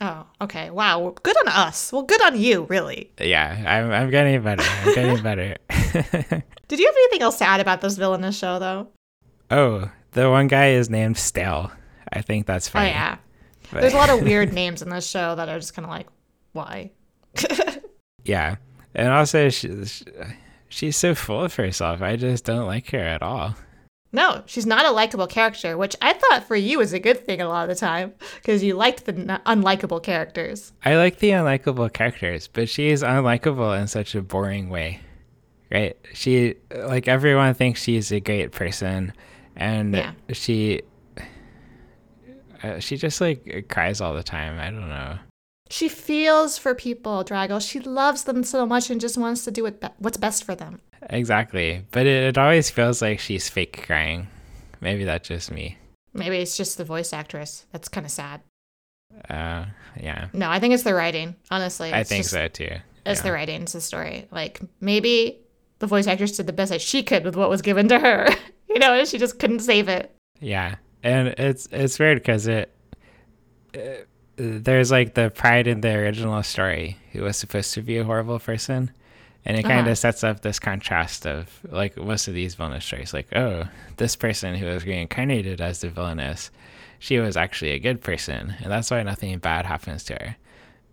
Oh, 0.00 0.26
okay. 0.40 0.70
Wow. 0.70 1.14
Good 1.22 1.36
on 1.38 1.48
us. 1.48 1.92
Well, 1.92 2.02
good 2.02 2.22
on 2.22 2.38
you, 2.38 2.66
really. 2.68 3.10
Yeah, 3.20 3.64
I'm 3.66 3.90
I'm 3.90 4.10
getting 4.10 4.40
better. 4.42 4.62
I'm 4.62 4.94
getting 4.94 5.22
better. 5.22 5.56
Did 6.68 6.78
you 6.78 6.86
have 6.86 6.94
anything 6.94 7.22
else 7.22 7.38
to 7.38 7.44
add 7.44 7.60
about 7.60 7.80
this 7.80 7.96
villainous 7.96 8.36
show, 8.38 8.58
though? 8.58 8.88
oh, 9.50 9.90
the 10.12 10.30
one 10.30 10.46
guy 10.46 10.70
is 10.70 10.90
named 10.90 11.16
Stale. 11.16 11.72
I 12.12 12.20
think 12.22 12.46
that's 12.46 12.68
oh, 12.68 12.72
funny. 12.72 12.90
Oh, 12.90 12.92
yeah. 12.92 13.16
but- 13.72 13.80
There's 13.80 13.94
a 13.94 13.96
lot 13.96 14.10
of 14.10 14.22
weird 14.22 14.52
names 14.52 14.82
in 14.82 14.90
this 14.90 15.08
show 15.08 15.34
that 15.34 15.48
are 15.48 15.58
just 15.58 15.74
kind 15.74 15.84
of 15.84 15.90
like, 15.90 16.06
why? 16.52 16.90
yeah, 18.24 18.56
and 18.94 19.08
also 19.08 19.48
she, 19.48 19.84
she, 19.86 20.04
she's 20.68 20.96
so 20.96 21.14
full 21.14 21.44
of 21.44 21.54
herself. 21.54 22.02
I 22.02 22.16
just 22.16 22.44
don't 22.44 22.66
like 22.66 22.90
her 22.90 22.98
at 22.98 23.22
all. 23.22 23.54
No, 24.12 24.42
she's 24.46 24.64
not 24.66 24.86
a 24.86 24.90
likable 24.90 25.26
character, 25.26 25.76
which 25.76 25.94
I 26.00 26.12
thought 26.14 26.44
for 26.44 26.56
you 26.56 26.78
was 26.78 26.92
a 26.92 26.98
good 26.98 27.24
thing 27.26 27.40
a 27.40 27.48
lot 27.48 27.68
of 27.68 27.76
the 27.76 27.78
time 27.78 28.14
because 28.36 28.62
you 28.62 28.74
liked 28.74 29.04
the 29.04 29.14
n- 29.14 29.40
unlikable 29.46 30.02
characters. 30.02 30.72
I 30.84 30.96
like 30.96 31.18
the 31.18 31.30
unlikable 31.30 31.92
characters, 31.92 32.48
but 32.48 32.68
she 32.68 32.88
is 32.90 33.02
unlikable 33.02 33.78
in 33.80 33.86
such 33.86 34.14
a 34.14 34.22
boring 34.22 34.70
way. 34.70 35.00
Right? 35.70 35.96
She 36.14 36.54
like 36.74 37.08
everyone 37.08 37.52
thinks 37.54 37.82
she's 37.82 38.10
a 38.10 38.20
great 38.20 38.52
person 38.52 39.12
and 39.56 39.94
Yeah. 39.94 40.12
she 40.32 40.80
uh, 42.62 42.78
she 42.80 42.96
just 42.96 43.20
like 43.20 43.66
cries 43.68 44.00
all 44.00 44.14
the 44.14 44.22
time. 44.22 44.58
I 44.58 44.70
don't 44.70 44.88
know. 44.88 45.18
She 45.70 45.88
feels 45.90 46.56
for 46.56 46.74
people, 46.74 47.22
Drago. 47.24 47.60
She 47.60 47.78
loves 47.80 48.24
them 48.24 48.42
so 48.42 48.64
much 48.64 48.88
and 48.88 48.98
just 49.00 49.18
wants 49.18 49.44
to 49.44 49.50
do 49.50 49.70
what's 49.98 50.16
best 50.16 50.44
for 50.44 50.54
them. 50.54 50.80
Exactly. 51.10 51.84
But 51.90 52.06
it, 52.06 52.24
it 52.24 52.38
always 52.38 52.70
feels 52.70 53.00
like 53.02 53.18
she's 53.20 53.48
fake 53.48 53.84
crying. 53.86 54.28
Maybe 54.80 55.04
that's 55.04 55.28
just 55.28 55.50
me. 55.50 55.76
Maybe 56.14 56.36
it's 56.38 56.56
just 56.56 56.78
the 56.78 56.84
voice 56.84 57.12
actress. 57.12 57.66
That's 57.72 57.88
kind 57.88 58.06
of 58.06 58.12
sad. 58.12 58.40
Uh 59.28 59.66
yeah. 60.00 60.28
No, 60.32 60.50
I 60.50 60.60
think 60.60 60.74
it's 60.74 60.82
the 60.82 60.94
writing. 60.94 61.34
Honestly, 61.50 61.92
I 61.92 62.04
think 62.04 62.24
just- 62.24 62.32
so 62.32 62.48
too. 62.48 62.76
It's 63.06 63.22
the 63.22 63.32
writing. 63.32 63.62
It's 63.62 63.72
the 63.72 63.80
story. 63.80 64.26
Like 64.30 64.60
maybe 64.82 65.38
the 65.78 65.86
voice 65.86 66.06
actress 66.06 66.36
did 66.36 66.46
the 66.46 66.52
best 66.52 66.70
that 66.70 66.82
she 66.82 67.02
could 67.02 67.24
with 67.24 67.36
what 67.36 67.48
was 67.48 67.62
given 67.62 67.88
to 67.88 67.98
her. 67.98 68.28
you 68.68 68.78
know, 68.78 68.92
and 68.92 69.08
she 69.08 69.16
just 69.16 69.38
couldn't 69.38 69.60
save 69.60 69.88
it. 69.88 70.14
Yeah, 70.40 70.74
and 71.02 71.28
it's 71.38 71.68
it's 71.72 71.98
weird 71.98 72.18
because 72.18 72.46
it, 72.46 72.70
uh 73.74 73.78
there's 74.36 74.90
like 74.90 75.14
the 75.14 75.30
pride 75.30 75.66
in 75.66 75.80
the 75.80 75.92
original 75.94 76.42
story 76.42 76.96
who 77.12 77.22
was 77.22 77.36
supposed 77.38 77.72
to 77.74 77.82
be 77.82 77.96
a 77.98 78.04
horrible 78.04 78.38
person, 78.38 78.90
and 79.44 79.56
it 79.56 79.62
kind 79.62 79.80
Uh-huh. 79.80 79.90
of 79.90 79.98
sets 79.98 80.22
up 80.24 80.40
this 80.42 80.58
contrast 80.58 81.26
of 81.26 81.48
like 81.70 81.96
most 81.96 82.28
of 82.28 82.34
these 82.34 82.54
villainous 82.54 82.84
stories, 82.84 83.12
like 83.14 83.28
oh 83.34 83.64
this 83.96 84.16
person 84.16 84.54
who 84.54 84.66
was 84.66 84.84
reincarnated 84.84 85.60
as 85.60 85.80
the 85.80 85.88
villainess, 85.88 86.50
she 86.98 87.18
was 87.18 87.36
actually 87.36 87.70
a 87.72 87.78
good 87.78 88.00
person, 88.00 88.54
and 88.62 88.70
that's 88.70 88.90
why 88.90 89.02
nothing 89.02 89.38
bad 89.38 89.66
happens 89.66 90.04
to 90.04 90.14
her. 90.14 90.36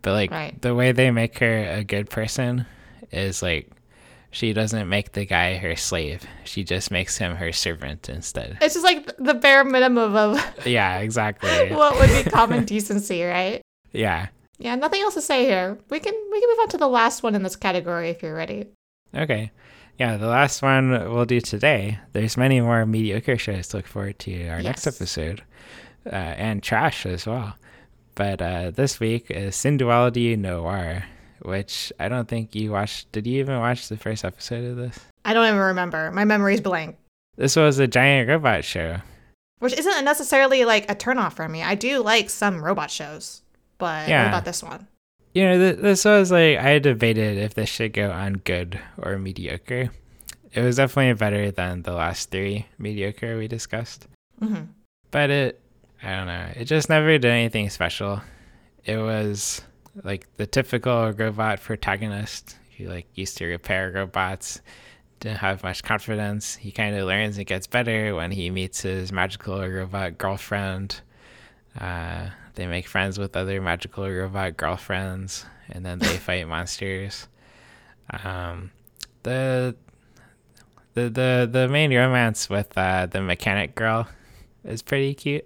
But 0.02 0.12
like 0.14 0.32
Right. 0.32 0.62
the 0.62 0.76
way 0.76 0.92
they 0.92 1.12
make 1.12 1.40
her 1.40 1.64
a 1.72 1.84
good 1.84 2.10
person 2.10 2.66
is 3.12 3.42
like 3.42 3.70
she 4.32 4.52
doesn't 4.52 4.90
make 4.90 5.14
the 5.14 5.26
guy 5.26 5.56
her 5.58 5.76
slave; 5.78 6.24
she 6.44 6.64
just 6.64 6.92
makes 6.92 7.18
him 7.18 7.38
her 7.38 7.52
servant 7.54 8.10
instead. 8.10 8.58
It's 8.62 8.74
just 8.74 8.84
like 8.84 9.16
the 9.18 9.34
bare 9.34 9.64
minimum 9.64 10.16
of 10.16 10.66
Yeah, 10.66 11.00
exactly. 11.00 11.50
what 11.72 11.98
would 12.00 12.24
be 12.24 12.30
common 12.30 12.66
decency, 12.74 13.24
right? 13.24 13.62
yeah. 13.94 14.28
Yeah, 14.58 14.76
nothing 14.76 15.02
else 15.02 15.16
to 15.16 15.22
say 15.22 15.46
here. 15.46 15.78
We 15.90 16.00
can 16.00 16.14
we 16.32 16.40
can 16.40 16.50
move 16.50 16.60
on 16.60 16.70
to 16.70 16.78
the 16.78 16.88
last 16.88 17.24
one 17.24 17.36
in 17.36 17.44
this 17.44 17.56
category 17.56 18.10
if 18.10 18.24
you're 18.24 18.36
ready. 18.36 18.68
Okay. 19.14 19.52
Yeah, 19.98 20.18
the 20.18 20.28
last 20.28 20.62
one 20.62 20.92
we'll 20.92 21.26
do 21.26 21.40
today. 21.40 22.00
There's 22.12 22.36
many 22.36 22.60
more 22.60 22.86
mediocre 22.86 23.38
shows 23.38 23.70
to 23.70 23.78
look 23.78 23.88
forward 23.88 24.20
to 24.20 24.48
our 24.50 24.62
next 24.62 24.86
episode, 24.88 25.42
uh, 26.06 26.16
and 26.16 26.62
trash 26.62 27.06
as 27.06 27.26
well. 27.26 27.56
But 28.16 28.42
uh, 28.42 28.72
this 28.72 29.00
week 29.00 29.30
is 29.30 29.56
Synduality 29.56 30.38
Noir, 30.38 31.06
which 31.42 31.94
I 32.00 32.10
don't 32.10 32.28
think 32.28 32.56
you 32.56 32.72
watched. 32.72 33.12
Did 33.14 33.26
you 33.26 33.40
even 33.40 33.60
watch 33.60 33.88
the 33.88 33.98
first 33.98 34.26
episode 34.26 34.66
of 34.66 34.78
this? 34.78 35.00
I 35.24 35.34
don't 35.34 35.48
even 35.48 35.60
remember. 35.60 36.12
My 36.12 36.26
memory's 36.26 36.62
blank. 36.62 36.98
This 37.38 37.56
was 37.56 37.80
a 37.80 37.88
giant 37.88 38.30
robot 38.30 38.64
show. 38.64 38.98
Which 39.60 39.78
isn't 39.78 40.06
necessarily 40.06 40.66
like 40.66 40.90
a 40.92 40.96
turnoff 40.96 41.34
for 41.34 41.48
me. 41.48 41.64
I 41.64 41.76
do 41.76 42.02
like 42.02 42.30
some 42.30 42.64
robot 42.64 42.92
shows, 42.92 43.42
but 43.78 44.08
Yeah. 44.10 44.24
what 44.24 44.28
about 44.30 44.46
this 44.46 44.64
one? 44.64 44.88
You 45.34 45.44
know, 45.44 45.58
th- 45.58 45.80
this 45.82 46.06
was 46.06 46.32
like 46.32 46.58
I 46.60 46.80
debated 46.80 47.38
if 47.38 47.54
this 47.56 47.70
should 47.70 47.94
go 47.94 48.12
on 48.12 48.34
good 48.46 48.80
or 48.98 49.18
mediocre. 49.18 49.90
It 50.54 50.62
was 50.62 50.78
definitely 50.78 51.14
better 51.16 51.52
than 51.52 51.82
the 51.82 51.92
last 51.94 52.32
three 52.32 52.68
mediocre 52.78 53.38
we 53.38 53.48
discussed. 53.48 54.08
hmm 54.40 54.64
but 55.12 55.30
it 55.30 55.62
i 56.04 56.12
don't 56.16 56.28
know 56.28 56.48
it 56.56 56.66
just 56.66 56.90
never 56.90 57.08
did 57.18 57.26
anything 57.32 57.70
special 57.70 58.22
it 58.84 58.98
was 58.98 59.62
like 60.04 60.28
the 60.38 60.46
typical 60.48 61.12
robot 61.14 61.62
protagonist 61.62 62.58
who 62.76 62.86
like 62.88 63.08
used 63.16 63.38
to 63.38 63.46
repair 63.46 63.92
robots 63.96 64.62
didn't 65.22 65.38
have 65.38 65.64
much 65.64 65.84
confidence 65.84 66.56
he 66.56 66.72
kind 66.72 66.96
of 66.96 67.06
learns 67.08 67.38
and 67.38 67.46
gets 67.48 67.66
better 67.68 68.14
when 68.16 68.32
he 68.32 68.50
meets 68.50 68.82
his 68.82 69.12
magical 69.12 69.66
robot 69.66 70.18
girlfriend 70.18 71.00
uh, 71.80 72.28
they 72.56 72.68
make 72.68 72.88
friends 72.88 73.18
with 73.18 73.36
other 73.36 73.62
magical 73.62 74.10
robot 74.10 74.58
girlfriends 74.58 75.46
and 75.70 75.86
then 75.86 76.00
they 76.00 76.18
fight 76.18 76.48
monsters 76.48 77.28
um, 78.10 78.72
the 79.24 79.76
the 80.94 81.10
the 81.10 81.50
the 81.52 81.68
main 81.68 81.94
romance 81.94 82.50
with 82.50 82.78
uh, 82.78 83.06
the 83.06 83.22
mechanic 83.22 83.76
girl 83.76 84.08
is 84.64 84.82
pretty 84.82 85.14
cute. 85.14 85.46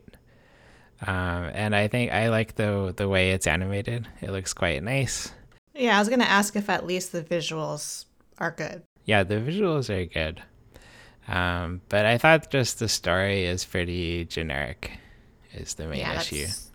Um, 1.01 1.49
and 1.53 1.75
I 1.75 1.87
think 1.87 2.11
I 2.11 2.29
like 2.29 2.55
the 2.55 2.93
the 2.95 3.07
way 3.07 3.31
it's 3.31 3.47
animated. 3.47 4.07
It 4.21 4.31
looks 4.31 4.53
quite 4.53 4.83
nice. 4.83 5.31
Yeah, 5.73 5.95
I 5.95 5.99
was 5.99 6.09
gonna 6.09 6.25
ask 6.25 6.55
if 6.55 6.69
at 6.69 6.85
least 6.85 7.11
the 7.11 7.23
visuals 7.23 8.05
are 8.37 8.51
good. 8.51 8.83
Yeah, 9.05 9.23
the 9.23 9.35
visuals 9.35 9.89
are 9.89 10.05
good. 10.05 10.41
Um, 11.27 11.81
but 11.89 12.05
I 12.05 12.17
thought 12.17 12.49
just 12.49 12.79
the 12.79 12.89
story 12.89 13.45
is 13.45 13.63
pretty 13.63 14.25
generic. 14.25 14.91
Is 15.53 15.75
the 15.75 15.87
main 15.87 15.99
yeah, 15.99 16.19
issue. 16.19 16.45
that's 16.45 16.68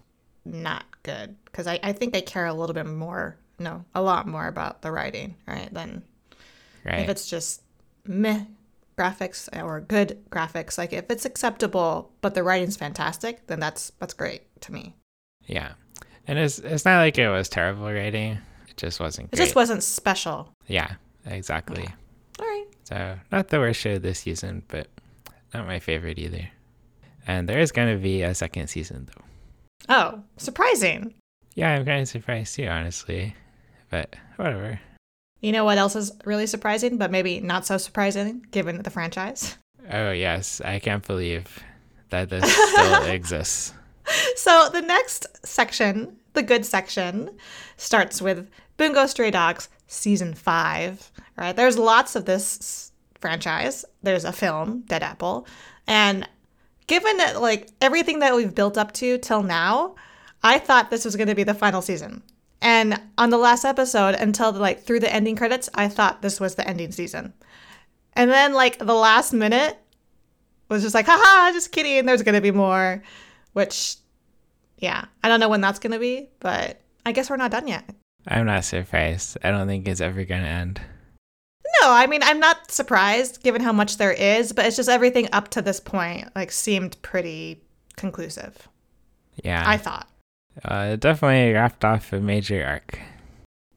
not 0.45 0.85
good 1.03 1.37
because 1.47 1.67
I, 1.67 1.79
I 1.83 1.93
think 1.93 2.17
I 2.17 2.21
care 2.21 2.47
a 2.47 2.55
little 2.55 2.75
bit 2.75 2.87
more, 2.87 3.37
no, 3.59 3.85
a 3.95 4.03
lot 4.03 4.27
more 4.27 4.47
about 4.47 4.83
the 4.83 4.91
writing, 4.93 5.37
right? 5.47 5.73
Than 5.73 6.03
if 6.85 7.09
it's 7.09 7.29
just 7.29 7.63
meh 8.05 8.45
graphics 8.99 9.49
or 9.63 9.81
good 9.81 10.23
graphics. 10.31 10.79
Like 10.79 10.93
if 10.93 11.07
it's 11.11 11.25
acceptable 11.25 12.11
but 12.21 12.35
the 12.35 12.43
writing's 12.43 12.77
fantastic, 12.77 13.47
then 13.47 13.59
that's 13.61 13.91
that's 13.99 14.15
great 14.15 14.43
to 14.63 14.73
me. 14.73 14.95
Yeah. 15.47 15.73
And 16.27 16.39
it's 16.39 16.59
it's 16.59 16.85
not 16.85 16.99
like 16.99 17.19
it 17.19 17.29
was 17.29 17.49
terrible 17.49 17.85
writing. 17.93 18.39
It 18.69 18.77
just 18.77 19.01
wasn't 19.01 19.31
It 19.33 19.37
just 19.37 19.55
wasn't 19.55 19.83
special. 19.83 20.53
yeah, 20.67 20.95
exactly. 21.27 21.87
All 22.39 22.47
right. 22.47 22.67
So 22.85 23.19
not 23.33 23.49
the 23.49 23.59
worst 23.59 23.81
show 23.81 23.99
this 23.99 24.21
season, 24.21 24.63
but 24.69 24.89
not 25.53 25.67
my 25.67 25.79
favorite 25.81 26.19
either. 26.19 26.49
And 27.27 27.49
there 27.49 27.61
is 27.61 27.73
gonna 27.73 27.97
be 27.97 28.23
a 28.23 28.35
second 28.35 28.69
season 28.69 29.09
though. 29.15 29.25
Oh, 29.88 30.23
surprising. 30.37 31.14
Yeah, 31.55 31.75
I'm 31.75 31.85
kind 31.85 32.03
of 32.03 32.09
surprised 32.09 32.57
too, 32.57 32.67
honestly. 32.67 33.35
But 33.91 34.17
whatever. 34.37 34.81
You 35.41 35.53
know 35.53 35.64
what 35.64 35.79
else 35.79 35.95
is 35.95 36.12
really 36.25 36.47
surprising, 36.47 36.97
but 36.97 37.11
maybe 37.11 37.41
not 37.41 37.67
so 37.67 37.76
surprising 37.76 38.47
given 38.50 38.83
the 38.83 38.91
franchise? 38.91 39.57
Oh 39.91 40.11
yes, 40.11 40.61
I 40.62 40.79
can't 40.79 41.07
believe 41.07 41.62
that 42.11 42.31
this 42.31 42.50
still 42.73 43.05
exists. 43.05 43.75
So 44.37 44.69
the 44.73 44.81
next 44.81 45.26
section, 45.47 46.17
the 46.33 46.43
good 46.43 46.64
section, 46.64 47.31
starts 47.76 48.23
with 48.23 48.49
Bungo 48.76 49.07
Stray 49.07 49.31
Dogs 49.31 49.69
season 49.87 50.35
five. 50.35 51.11
Right? 51.37 51.55
There's 51.55 51.79
lots 51.79 52.17
of 52.17 52.25
this 52.25 52.93
franchise. 53.21 53.85
There's 54.03 54.25
a 54.25 54.33
film, 54.33 54.85
Dead 54.87 55.03
Apple, 55.03 55.47
and 55.87 56.29
given 56.87 57.17
that 57.19 57.41
like 57.41 57.69
everything 57.81 58.21
that 58.21 58.35
we've 58.35 58.55
built 58.55 58.79
up 58.79 58.93
to 58.93 59.19
till 59.19 59.43
now, 59.43 59.95
I 60.43 60.59
thought 60.59 60.91
this 60.91 61.05
was 61.05 61.17
going 61.17 61.29
to 61.29 61.35
be 61.35 61.45
the 61.45 61.55
final 61.55 61.83
season. 61.83 62.23
And 62.61 63.00
on 63.19 63.31
the 63.31 63.38
last 63.38 63.64
episode, 63.64 64.14
until 64.14 64.53
like 64.53 64.83
through 64.83 65.00
the 65.00 65.12
ending 65.12 65.37
credits, 65.37 65.69
I 65.75 65.88
thought 65.88 66.23
this 66.23 66.41
was 66.41 66.55
the 66.55 66.67
ending 66.67 66.93
season. 66.93 67.35
And 68.14 68.31
then 68.31 68.55
like 68.55 68.79
the 68.79 68.95
last 68.95 69.33
minute 69.33 69.76
was 70.69 70.83
just 70.83 70.95
like, 70.95 71.07
haha, 71.07 71.53
just 71.53 71.73
kidding. 71.73 72.07
There's 72.07 72.23
going 72.23 72.35
to 72.35 72.41
be 72.41 72.50
more, 72.50 73.03
which, 73.53 73.97
yeah, 74.79 75.05
I 75.23 75.29
don't 75.29 75.41
know 75.41 75.49
when 75.49 75.61
that's 75.61 75.79
going 75.79 75.93
to 75.93 75.99
be, 75.99 76.31
but 76.41 76.81
I 77.05 77.12
guess 77.12 77.29
we're 77.29 77.37
not 77.37 77.50
done 77.50 77.69
yet. 77.69 77.85
I'm 78.26 78.47
not 78.47 78.64
surprised. 78.64 79.37
I 79.43 79.50
don't 79.50 79.67
think 79.67 79.87
it's 79.87 80.00
ever 80.00 80.25
gonna 80.25 80.47
end. 80.47 80.81
No, 81.85 81.93
I 81.93 82.07
mean, 82.07 82.23
I'm 82.23 82.41
not 82.41 82.71
surprised 82.71 83.43
given 83.43 83.61
how 83.61 83.73
much 83.73 83.99
there 83.99 84.11
is, 84.12 84.53
but 84.53 84.64
it's 84.64 84.76
just 84.76 84.88
everything 84.88 85.29
up 85.33 85.49
to 85.49 85.61
this 85.61 85.81
point 85.81 86.31
like 86.35 86.50
seemed 86.50 86.97
pretty 87.03 87.61
conclusive. 87.97 88.69
Yeah. 89.43 89.62
I 89.67 89.76
thought. 89.76 90.09
uh, 90.64 90.93
it 90.95 91.00
definitely 91.00 91.53
wrapped 91.53 91.85
off 91.85 92.11
a 92.14 92.21
major 92.21 92.64
arc. 92.64 92.99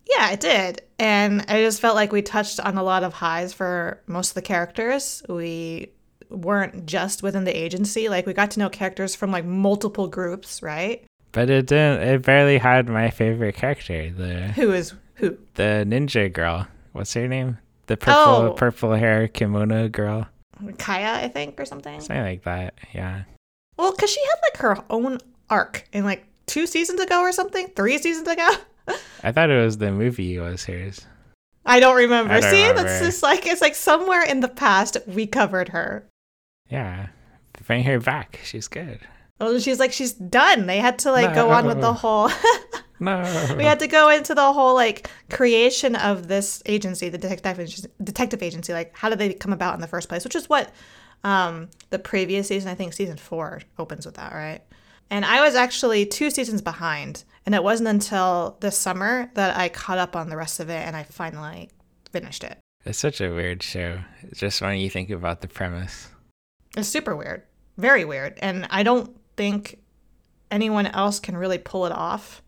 Yeah, 0.09 0.31
it 0.31 0.39
did. 0.39 0.83
And 0.97 1.43
I 1.49 1.61
just 1.61 1.81
felt 1.81 1.95
like 1.95 2.13
we 2.13 2.21
touched 2.21 2.61
on 2.61 2.77
a 2.77 2.83
lot 2.83 3.03
of 3.03 3.11
highs 3.11 3.51
for 3.53 4.01
most 4.07 4.29
of 4.29 4.35
the 4.35 4.41
characters. 4.41 5.21
We 5.27 5.91
weren't 6.29 6.85
just 6.85 7.23
within 7.23 7.43
the 7.43 7.57
agency. 7.57 8.07
Like 8.07 8.25
we 8.25 8.31
got 8.33 8.51
to 8.51 8.59
know 8.59 8.69
characters 8.69 9.15
from 9.15 9.31
like 9.31 9.43
multiple 9.43 10.07
groups, 10.07 10.63
right? 10.63 11.03
But 11.33 11.49
it 11.49 11.65
didn't. 11.67 12.07
It 12.07 12.21
barely 12.21 12.57
had 12.57 12.87
my 12.87 13.09
favorite 13.09 13.55
character, 13.55 14.09
the 14.11 14.53
Who 14.53 14.71
is 14.71 14.93
who? 15.15 15.37
the 15.55 15.83
ninja 15.85 16.31
girl. 16.31 16.67
What's 16.93 17.13
her 17.13 17.27
name? 17.27 17.57
The 17.87 17.97
purple 17.97 18.21
Oh. 18.21 18.53
purple 18.57 18.93
hair 18.93 19.27
kimono 19.27 19.87
girl. 19.89 20.27
Kaya, 20.77 21.13
I 21.23 21.27
think, 21.27 21.59
or 21.59 21.65
something. 21.65 21.99
Something 22.01 22.23
like 22.23 22.43
that. 22.43 22.73
Yeah. 22.93 23.23
Well, 23.77 23.91
because 23.91 24.09
she 24.11 24.21
had 24.21 24.35
like 24.43 24.57
her 24.61 24.83
own 24.89 25.19
arc 25.49 25.87
in 25.93 26.03
like 26.03 26.25
two 26.47 26.65
seasons 26.67 26.99
ago 26.99 27.19
or 27.21 27.31
something, 27.31 27.67
three 27.75 27.97
seasons 27.97 28.27
ago. 28.27 28.49
I 29.23 29.31
thought 29.31 29.49
it 29.49 29.61
was 29.63 29.77
the 29.77 29.91
movie 29.91 30.37
was 30.39 30.65
hers. 30.65 31.05
I 31.65 31.79
don't 31.79 31.97
remember. 31.97 32.33
I 32.33 32.39
don't 32.39 32.49
See, 32.49 32.61
remember. 32.67 32.83
that's 32.83 33.05
just 33.05 33.23
like 33.23 33.45
it's 33.45 33.61
like 33.61 33.75
somewhere 33.75 34.23
in 34.23 34.39
the 34.39 34.47
past 34.47 34.97
we 35.05 35.27
covered 35.27 35.69
her. 35.69 36.07
Yeah. 36.69 37.07
Bring 37.65 37.83
her 37.83 37.99
back. 37.99 38.39
She's 38.43 38.67
good. 38.67 38.99
Oh, 39.39 39.59
she's 39.59 39.79
like 39.79 39.93
she's 39.93 40.13
done. 40.13 40.65
They 40.65 40.77
had 40.77 40.99
to 40.99 41.11
like 41.11 41.33
go 41.35 41.51
on 41.51 41.65
with 41.65 41.81
the 41.81 41.93
whole. 41.93 42.29
No. 42.99 43.53
we 43.55 43.63
had 43.63 43.79
to 43.79 43.87
go 43.87 44.09
into 44.09 44.33
the 44.33 44.53
whole 44.53 44.73
like 44.73 45.07
creation 45.29 45.95
of 45.95 46.27
this 46.27 46.63
agency, 46.65 47.09
the 47.09 47.17
detective 47.19 47.59
agency, 47.59 47.89
detective 48.03 48.41
agency. 48.41 48.73
Like, 48.73 48.95
how 48.97 49.09
did 49.09 49.19
they 49.19 49.33
come 49.33 49.53
about 49.53 49.75
in 49.75 49.81
the 49.81 49.87
first 49.87 50.09
place? 50.09 50.23
Which 50.23 50.35
is 50.35 50.49
what 50.49 50.71
um, 51.23 51.69
the 51.89 51.99
previous 51.99 52.47
season, 52.47 52.71
I 52.71 52.75
think, 52.75 52.93
season 52.93 53.17
four 53.17 53.61
opens 53.77 54.05
with 54.05 54.15
that, 54.15 54.33
right? 54.33 54.61
And 55.09 55.23
I 55.25 55.41
was 55.41 55.55
actually 55.55 56.05
two 56.05 56.29
seasons 56.29 56.61
behind, 56.61 57.23
and 57.45 57.55
it 57.55 57.63
wasn't 57.63 57.89
until 57.89 58.57
this 58.59 58.77
summer 58.77 59.31
that 59.35 59.55
I 59.55 59.69
caught 59.69 59.97
up 59.97 60.15
on 60.15 60.29
the 60.29 60.35
rest 60.37 60.59
of 60.59 60.69
it, 60.69 60.85
and 60.85 60.95
I 60.95 61.03
finally 61.03 61.69
finished 62.11 62.43
it. 62.43 62.57
It's 62.85 62.99
such 62.99 63.21
a 63.21 63.29
weird 63.29 63.63
show. 63.63 63.99
Just 64.33 64.61
when 64.61 64.77
you 64.79 64.89
think 64.89 65.09
about 65.09 65.41
the 65.41 65.47
premise. 65.47 66.09
It's 66.75 66.89
super 66.89 67.15
weird, 67.15 67.43
very 67.77 68.05
weird, 68.05 68.37
and 68.41 68.67
I 68.69 68.83
don't 68.83 69.16
think 69.37 69.79
anyone 70.51 70.87
else 70.87 71.19
can 71.19 71.37
really 71.37 71.57
pull 71.57 71.85
it 71.85 71.91
off. 71.91 72.41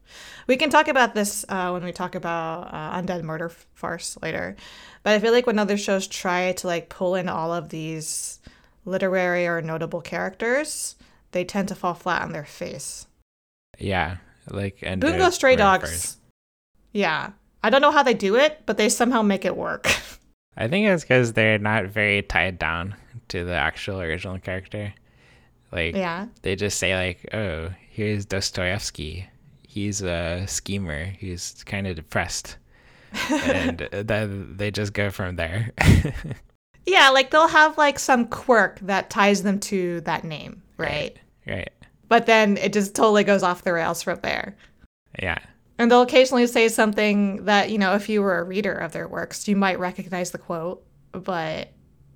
We 0.47 0.57
can 0.57 0.69
talk 0.69 0.87
about 0.87 1.13
this 1.13 1.45
uh, 1.47 1.69
when 1.69 1.83
we 1.83 1.91
talk 1.91 2.15
about 2.15 2.73
uh, 2.73 2.99
Undead 2.99 3.23
Murder 3.23 3.49
Farce 3.75 4.17
later, 4.21 4.55
but 5.03 5.13
I 5.13 5.19
feel 5.19 5.31
like 5.31 5.47
when 5.47 5.59
other 5.59 5.77
shows 5.77 6.07
try 6.07 6.51
to 6.53 6.67
like 6.67 6.89
pull 6.89 7.15
in 7.15 7.29
all 7.29 7.53
of 7.53 7.69
these 7.69 8.39
literary 8.83 9.45
or 9.47 9.61
notable 9.61 10.01
characters, 10.01 10.95
they 11.31 11.45
tend 11.45 11.67
to 11.67 11.75
fall 11.75 11.93
flat 11.93 12.23
on 12.23 12.31
their 12.31 12.45
face. 12.45 13.07
Yeah. 13.77 14.17
Like 14.49 14.79
and 14.81 14.99
Bungo 14.99 15.29
Stray 15.29 15.55
Dogs, 15.55 16.17
yeah, 16.91 17.31
I 17.63 17.69
don't 17.69 17.81
know 17.81 17.91
how 17.91 18.03
they 18.03 18.13
do 18.13 18.35
it, 18.35 18.61
but 18.65 18.77
they 18.77 18.89
somehow 18.89 19.21
make 19.21 19.45
it 19.45 19.55
work. 19.55 19.87
I 20.57 20.67
think 20.67 20.87
it's 20.87 21.03
because 21.03 21.33
they're 21.33 21.59
not 21.59 21.85
very 21.85 22.21
tied 22.21 22.57
down 22.59 22.95
to 23.29 23.45
the 23.45 23.53
actual 23.53 24.01
original 24.01 24.39
character. 24.39 24.93
Like 25.71 25.95
yeah, 25.95 26.27
they 26.41 26.55
just 26.55 26.79
say 26.79 26.95
like, 26.95 27.27
"Oh, 27.33 27.69
here's 27.89 28.25
Dostoevsky. 28.25 29.27
He's 29.67 30.01
a 30.01 30.45
schemer. 30.47 31.05
He's 31.05 31.63
kind 31.65 31.87
of 31.87 31.95
depressed," 31.95 32.57
and 33.29 33.87
then 33.91 34.55
they 34.57 34.71
just 34.71 34.93
go 34.93 35.09
from 35.09 35.35
there. 35.35 35.71
yeah, 36.85 37.09
like 37.09 37.31
they'll 37.31 37.47
have 37.47 37.77
like 37.77 37.99
some 37.99 38.27
quirk 38.27 38.79
that 38.81 39.09
ties 39.09 39.43
them 39.43 39.59
to 39.61 40.01
that 40.01 40.23
name, 40.23 40.63
right? 40.77 41.17
right. 41.47 41.69
but 42.07 42.25
then 42.25 42.57
it 42.57 42.73
just 42.73 42.95
totally 42.95 43.23
goes 43.23 43.43
off 43.43 43.63
the 43.63 43.73
rails 43.73 44.01
from 44.01 44.19
there. 44.21 44.55
Yeah. 45.21 45.39
And 45.77 45.89
they'll 45.89 46.01
occasionally 46.01 46.45
say 46.47 46.67
something 46.67 47.45
that, 47.45 47.69
you 47.69 47.77
know, 47.77 47.95
if 47.95 48.09
you 48.09 48.21
were 48.21 48.37
a 48.37 48.43
reader 48.43 48.73
of 48.73 48.91
their 48.91 49.07
works, 49.07 49.47
you 49.47 49.55
might 49.55 49.79
recognize 49.79 50.31
the 50.31 50.37
quote, 50.37 50.83
but 51.13 51.69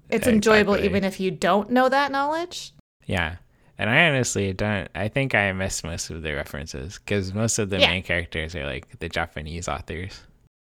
it's 0.09 0.27
enjoyable 0.27 0.77
even 0.77 1.05
if 1.05 1.19
you 1.19 1.31
don't 1.31 1.69
know 1.69 1.87
that 1.87 2.11
knowledge. 2.11 2.72
Yeah. 3.05 3.35
And 3.77 3.89
I 3.89 4.07
honestly 4.07 4.53
don't. 4.53 4.87
I 4.95 5.07
think 5.07 5.33
I 5.35 5.51
miss 5.51 5.83
most 5.83 6.09
of 6.09 6.21
the 6.21 6.33
references 6.33 6.99
because 6.99 7.33
most 7.33 7.57
of 7.59 7.69
the 7.69 7.79
Yeah. 7.79 7.87
main 7.89 8.03
characters 8.03 8.55
are 8.55 8.65
like 8.65 8.99
the 8.99 9.09
Japanese 9.09 9.67
authors. 9.67 10.21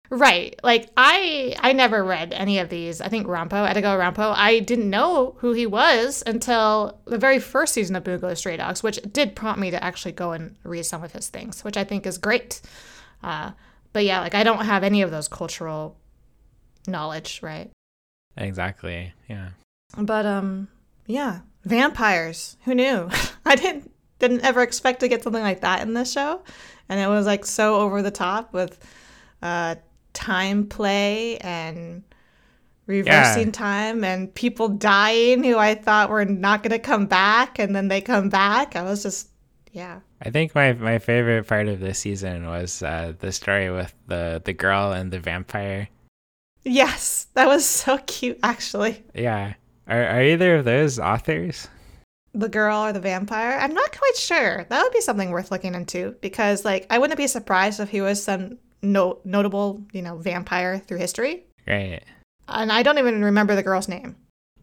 Right. 0.09 0.59
Like 0.63 0.89
I 0.97 1.55
I 1.59 1.73
never 1.73 2.03
read 2.03 2.33
any 2.33 2.59
of 2.59 2.69
these. 2.69 2.99
I 3.01 3.07
think 3.07 3.27
Rampo, 3.27 3.65
Edigo 3.69 3.97
Rampo, 3.97 4.33
I 4.35 4.59
didn't 4.59 4.89
know 4.89 5.35
who 5.39 5.53
he 5.53 5.65
was 5.65 6.21
until 6.25 6.99
the 7.05 7.17
very 7.17 7.39
first 7.39 7.73
season 7.73 7.95
of 7.95 8.03
Bungo 8.03 8.33
Stray 8.33 8.57
Dogs, 8.57 8.81
which 8.83 8.99
did 9.13 9.35
prompt 9.35 9.59
me 9.59 9.71
to 9.71 9.81
actually 9.83 10.11
go 10.13 10.31
and 10.33 10.55
read 10.63 10.83
some 10.85 11.03
of 11.03 11.11
his 11.13 11.29
things, 11.29 11.63
which 11.63 11.77
I 11.77 11.83
think 11.85 12.05
is 12.05 12.17
great. 12.17 12.61
Uh, 13.23 13.51
but 13.93 14.03
yeah, 14.03 14.19
like 14.21 14.35
I 14.35 14.43
don't 14.43 14.65
have 14.65 14.83
any 14.83 15.01
of 15.01 15.11
those 15.11 15.27
cultural 15.27 15.97
knowledge, 16.87 17.39
right? 17.43 17.69
Exactly. 18.37 19.13
Yeah. 19.29 19.49
But 19.97 20.25
um 20.25 20.67
yeah, 21.07 21.39
vampires. 21.63 22.57
Who 22.65 22.75
knew? 22.75 23.09
I 23.45 23.55
didn't 23.55 23.91
didn't 24.19 24.41
ever 24.41 24.61
expect 24.61 24.99
to 24.99 25.07
get 25.07 25.23
something 25.23 25.41
like 25.41 25.61
that 25.61 25.81
in 25.81 25.93
this 25.93 26.11
show. 26.11 26.41
And 26.89 26.99
it 26.99 27.07
was 27.07 27.25
like 27.25 27.45
so 27.45 27.75
over 27.75 28.01
the 28.01 28.11
top 28.11 28.53
with 28.53 28.77
uh 29.41 29.75
time 30.13 30.67
play 30.67 31.37
and 31.37 32.03
reversing 32.85 33.47
Yeah. 33.47 33.51
time 33.51 34.03
and 34.03 34.33
people 34.33 34.67
dying 34.69 35.43
who 35.43 35.57
I 35.57 35.75
thought 35.75 36.09
were 36.09 36.25
not 36.25 36.61
going 36.63 36.71
to 36.71 36.79
come 36.79 37.05
back 37.05 37.57
and 37.59 37.75
then 37.75 37.87
they 37.87 38.01
come 38.01 38.29
back. 38.29 38.75
I 38.75 38.83
was 38.83 39.03
just 39.03 39.29
yeah. 39.71 40.01
I 40.21 40.29
think 40.29 40.53
my 40.53 40.73
my 40.73 40.99
favorite 40.99 41.47
part 41.47 41.67
of 41.67 41.79
this 41.79 41.99
season 41.99 42.45
was 42.45 42.83
uh, 42.83 43.13
the 43.19 43.31
story 43.31 43.71
with 43.71 43.93
the 44.07 44.41
the 44.43 44.53
girl 44.53 44.91
and 44.91 45.11
the 45.11 45.19
vampire. 45.19 45.87
Yes, 46.63 47.27
that 47.33 47.47
was 47.47 47.65
so 47.65 47.97
cute 48.05 48.37
actually. 48.43 49.03
Yeah. 49.15 49.53
Are 49.87 50.03
are 50.03 50.21
either 50.23 50.55
of 50.57 50.65
those 50.65 50.99
authors? 50.99 51.67
the 52.33 52.47
girl 52.47 52.85
or 52.85 52.93
the 52.93 52.99
vampire 53.01 53.57
i'm 53.59 53.73
not 53.73 53.91
quite 53.97 54.15
sure 54.15 54.65
that 54.69 54.81
would 54.81 54.93
be 54.93 55.01
something 55.01 55.31
worth 55.31 55.51
looking 55.51 55.75
into 55.75 56.15
because 56.21 56.63
like 56.63 56.87
i 56.89 56.97
wouldn't 56.97 57.17
be 57.17 57.27
surprised 57.27 57.81
if 57.81 57.89
he 57.89 57.99
was 57.99 58.23
some 58.23 58.57
no- 58.81 59.19
notable 59.25 59.81
you 59.91 60.01
know 60.01 60.15
vampire 60.15 60.79
through 60.79 60.97
history 60.97 61.43
Right. 61.67 62.01
and 62.47 62.71
i 62.71 62.83
don't 62.83 62.97
even 62.99 63.21
remember 63.21 63.53
the 63.53 63.63
girl's 63.63 63.89
name 63.89 64.15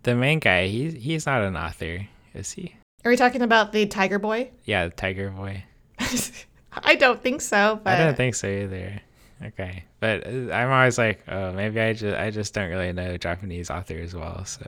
The 0.04 0.14
main 0.14 0.38
guy, 0.38 0.68
he's 0.68 0.94
he's 0.94 1.26
not 1.26 1.42
an 1.42 1.58
author, 1.58 2.08
is 2.32 2.52
he? 2.52 2.74
are 3.04 3.10
we 3.10 3.16
talking 3.18 3.42
about 3.42 3.72
the 3.72 3.84
tiger 3.84 4.18
boy 4.18 4.48
Yeah, 4.64 4.86
the 4.86 4.92
Tiger 4.92 5.28
Boy. 5.28 5.62
i 6.72 6.94
don't 6.94 7.20
think 7.22 7.42
so 7.42 7.80
but 7.84 8.00
I 8.00 8.04
don't 8.06 8.16
think 8.16 8.34
so 8.34 8.48
either. 8.48 8.98
Okay, 9.44 9.84
but 10.00 10.26
uh, 10.26 10.50
I'm 10.52 10.70
always 10.72 10.96
like, 10.98 11.22
oh, 11.28 11.52
maybe 11.52 11.78
I 11.80 11.92
just 11.92 12.16
I 12.16 12.30
just 12.30 12.54
don't 12.54 12.70
really 12.70 12.92
know 12.92 13.16
Japanese 13.18 13.70
authors 13.70 14.12
well. 14.14 14.44
So 14.46 14.66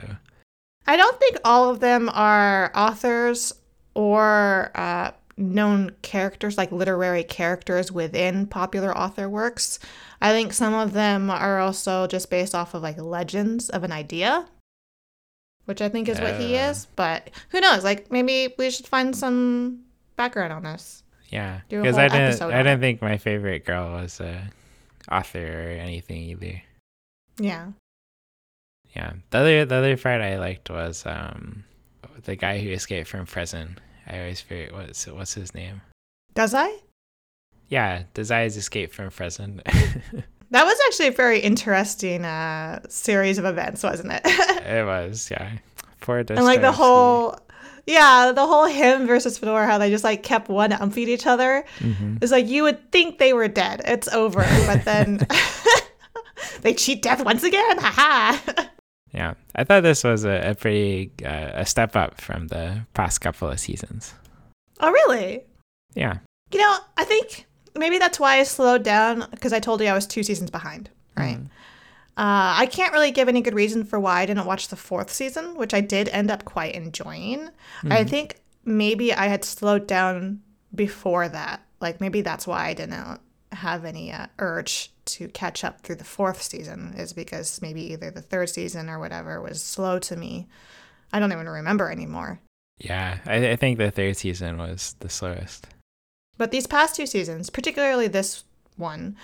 I 0.91 0.97
don't 0.97 1.17
think 1.19 1.37
all 1.45 1.69
of 1.69 1.79
them 1.79 2.09
are 2.11 2.69
authors 2.75 3.53
or 3.93 4.71
uh, 4.75 5.11
known 5.37 5.95
characters, 6.01 6.57
like 6.57 6.69
literary 6.73 7.23
characters 7.23 7.93
within 7.93 8.45
popular 8.45 8.95
author 8.97 9.29
works. 9.29 9.79
I 10.21 10.33
think 10.33 10.51
some 10.51 10.73
of 10.73 10.91
them 10.91 11.29
are 11.29 11.61
also 11.61 12.07
just 12.07 12.29
based 12.29 12.53
off 12.53 12.73
of 12.73 12.83
like 12.83 12.99
legends 12.99 13.69
of 13.69 13.85
an 13.85 13.93
idea, 13.93 14.45
which 15.63 15.81
I 15.81 15.87
think 15.87 16.09
is 16.09 16.19
what 16.19 16.41
he 16.41 16.55
is. 16.57 16.87
But 16.97 17.29
who 17.51 17.61
knows? 17.61 17.85
Like 17.85 18.11
maybe 18.11 18.53
we 18.57 18.69
should 18.69 18.85
find 18.85 19.15
some 19.15 19.85
background 20.17 20.51
on 20.51 20.63
this. 20.63 21.03
yeah, 21.29 21.61
because 21.69 21.97
I 21.97 22.09
didn't 22.09 22.41
I 22.41 22.63
didn't 22.63 22.81
think 22.81 23.01
my 23.01 23.17
favorite 23.17 23.63
girl 23.63 23.93
was 23.93 24.19
a 24.19 24.51
author 25.09 25.39
or 25.39 25.69
anything 25.71 26.21
either. 26.23 26.61
Yeah. 27.39 27.67
Yeah, 28.95 29.13
the 29.29 29.37
other 29.39 29.65
the 29.65 29.75
other 29.75 29.97
part 29.97 30.21
I 30.21 30.37
liked 30.37 30.69
was 30.69 31.05
um 31.05 31.63
the 32.23 32.35
guy 32.35 32.59
who 32.59 32.69
escaped 32.71 33.07
from 33.09 33.25
prison. 33.25 33.77
I 34.07 34.19
always 34.19 34.41
forget 34.41 34.73
what's 34.73 35.07
what's 35.07 35.33
his 35.33 35.53
name. 35.53 35.81
Does 36.33 36.53
I? 36.53 36.71
Yeah, 37.69 38.03
Dazai's 38.13 38.57
escape 38.57 38.93
from 38.93 39.09
prison. 39.11 39.61
That 40.51 40.65
was 40.65 40.77
actually 40.87 41.07
a 41.07 41.11
very 41.11 41.39
interesting 41.39 42.25
uh, 42.25 42.81
series 42.89 43.37
of 43.37 43.45
events, 43.45 43.83
wasn't 43.83 44.11
it? 44.11 44.21
it 44.25 44.85
was 44.85 45.31
yeah. 45.31 45.49
Poor 46.01 46.17
and 46.27 46.43
like 46.43 46.59
the 46.59 46.73
whole 46.73 47.37
yeah 47.87 48.33
the 48.35 48.45
whole 48.45 48.65
him 48.65 49.07
versus 49.07 49.37
Fyodor 49.37 49.65
how 49.65 49.77
they 49.77 49.89
just 49.89 50.03
like 50.03 50.23
kept 50.23 50.49
one 50.49 50.71
umping 50.73 51.07
each 51.07 51.25
other 51.25 51.63
Mhm. 51.79 52.17
it's 52.21 52.31
like 52.31 52.47
you 52.47 52.63
would 52.63 52.91
think 52.91 53.17
they 53.17 53.33
were 53.33 53.47
dead 53.47 53.81
it's 53.85 54.07
over 54.09 54.45
but 54.67 54.83
then 54.83 55.19
they 56.61 56.73
cheat 56.73 57.01
death 57.01 57.23
once 57.23 57.43
again 57.43 57.77
haha 57.79 58.37
Yeah, 59.13 59.33
I 59.55 59.63
thought 59.65 59.83
this 59.83 60.03
was 60.03 60.23
a, 60.23 60.51
a 60.51 60.55
pretty 60.55 61.11
uh, 61.25 61.51
a 61.53 61.65
step 61.65 61.95
up 61.95 62.19
from 62.21 62.47
the 62.47 62.85
past 62.93 63.19
couple 63.21 63.49
of 63.49 63.59
seasons. 63.59 64.13
oh 64.79 64.89
really 64.91 65.43
Yeah, 65.95 66.17
you 66.51 66.59
know 66.59 66.77
i 66.97 67.03
think 67.03 67.45
maybe 67.75 67.97
that's 67.99 68.19
why 68.19 68.37
i 68.39 68.43
slowed 68.43 68.83
down 68.83 69.27
because 69.31 69.53
i 69.53 69.59
told 69.59 69.81
you 69.81 69.87
i 69.87 69.93
was 69.93 70.05
two 70.07 70.23
seasons 70.23 70.49
behind 70.49 70.89
right 71.17 71.37
Mhm. 71.37 71.45
uh, 72.17 72.51
i 72.63 72.67
can't 72.71 72.91
really 72.93 73.11
give 73.11 73.27
any 73.29 73.41
good 73.41 73.53
reason 73.53 73.83
for 73.83 73.99
why 73.99 74.21
i 74.21 74.25
didn't 74.25 74.45
watch 74.45 74.67
the 74.69 74.75
fourth 74.75 75.11
season 75.11 75.55
which 75.55 75.73
i 75.73 75.81
did 75.81 76.09
end 76.09 76.31
up 76.31 76.43
quite 76.45 76.73
enjoying 76.75 77.49
I 77.89 78.03
think 78.03 78.37
maybe 78.65 79.11
I 79.13 79.27
had 79.27 79.43
slowed 79.43 79.87
down 79.87 80.41
before 80.75 81.27
that. 81.27 81.61
Like 81.79 81.99
maybe 81.99 82.21
that's 82.21 82.45
why 82.45 82.67
I 82.67 82.73
didn't 82.75 83.19
have 83.51 83.85
any 83.85 84.11
uh, 84.11 84.27
urge 84.37 84.90
to 85.05 85.27
catch 85.29 85.63
up 85.63 85.81
through 85.81 85.95
the 85.95 86.03
fourth 86.03 86.41
season 86.41 86.93
is 86.97 87.13
because 87.13 87.61
maybe 87.61 87.81
either 87.93 88.11
the 88.11 88.21
third 88.21 88.49
season 88.49 88.89
or 88.89 88.99
whatever 88.99 89.41
was 89.41 89.61
slow 89.61 89.99
to 89.99 90.15
me. 90.15 90.47
I 91.13 91.19
don't 91.19 91.31
even 91.31 91.47
remember 91.49 91.91
anymore. 91.91 92.39
Yeah, 92.77 93.19
I, 93.25 93.51
I 93.51 93.55
think 93.55 93.77
the 93.77 93.91
third 93.91 94.17
season 94.17 94.57
was 94.57 94.95
the 94.99 95.09
slowest. 95.09 95.67
But 96.37 96.51
these 96.51 96.67
past 96.67 96.95
two 96.95 97.05
seasons, 97.05 97.49
particularly 97.49 98.07
this 98.07 98.43
one, 98.77 99.15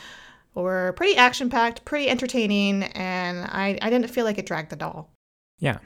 were 0.54 0.94
pretty 0.98 1.16
action 1.18 1.50
packed, 1.50 1.86
pretty 1.86 2.10
entertaining, 2.10 2.84
and 2.84 3.46
I, 3.46 3.78
I 3.82 3.90
didn't 3.90 4.10
feel 4.10 4.26
like 4.26 4.38
it 4.38 4.46
dragged 4.46 4.74
at 4.74 4.84
all. 4.84 5.10
Yeah, 5.60 5.80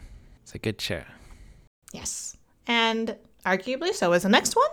it's 0.43 0.55
a 0.55 0.59
good 0.59 0.81
show. 0.81 1.03
Yes. 1.93 2.35
And 2.67 3.15
arguably 3.45 3.93
so 3.93 4.13
is 4.13 4.23
the 4.23 4.29
next 4.29 4.55
one. 4.55 4.67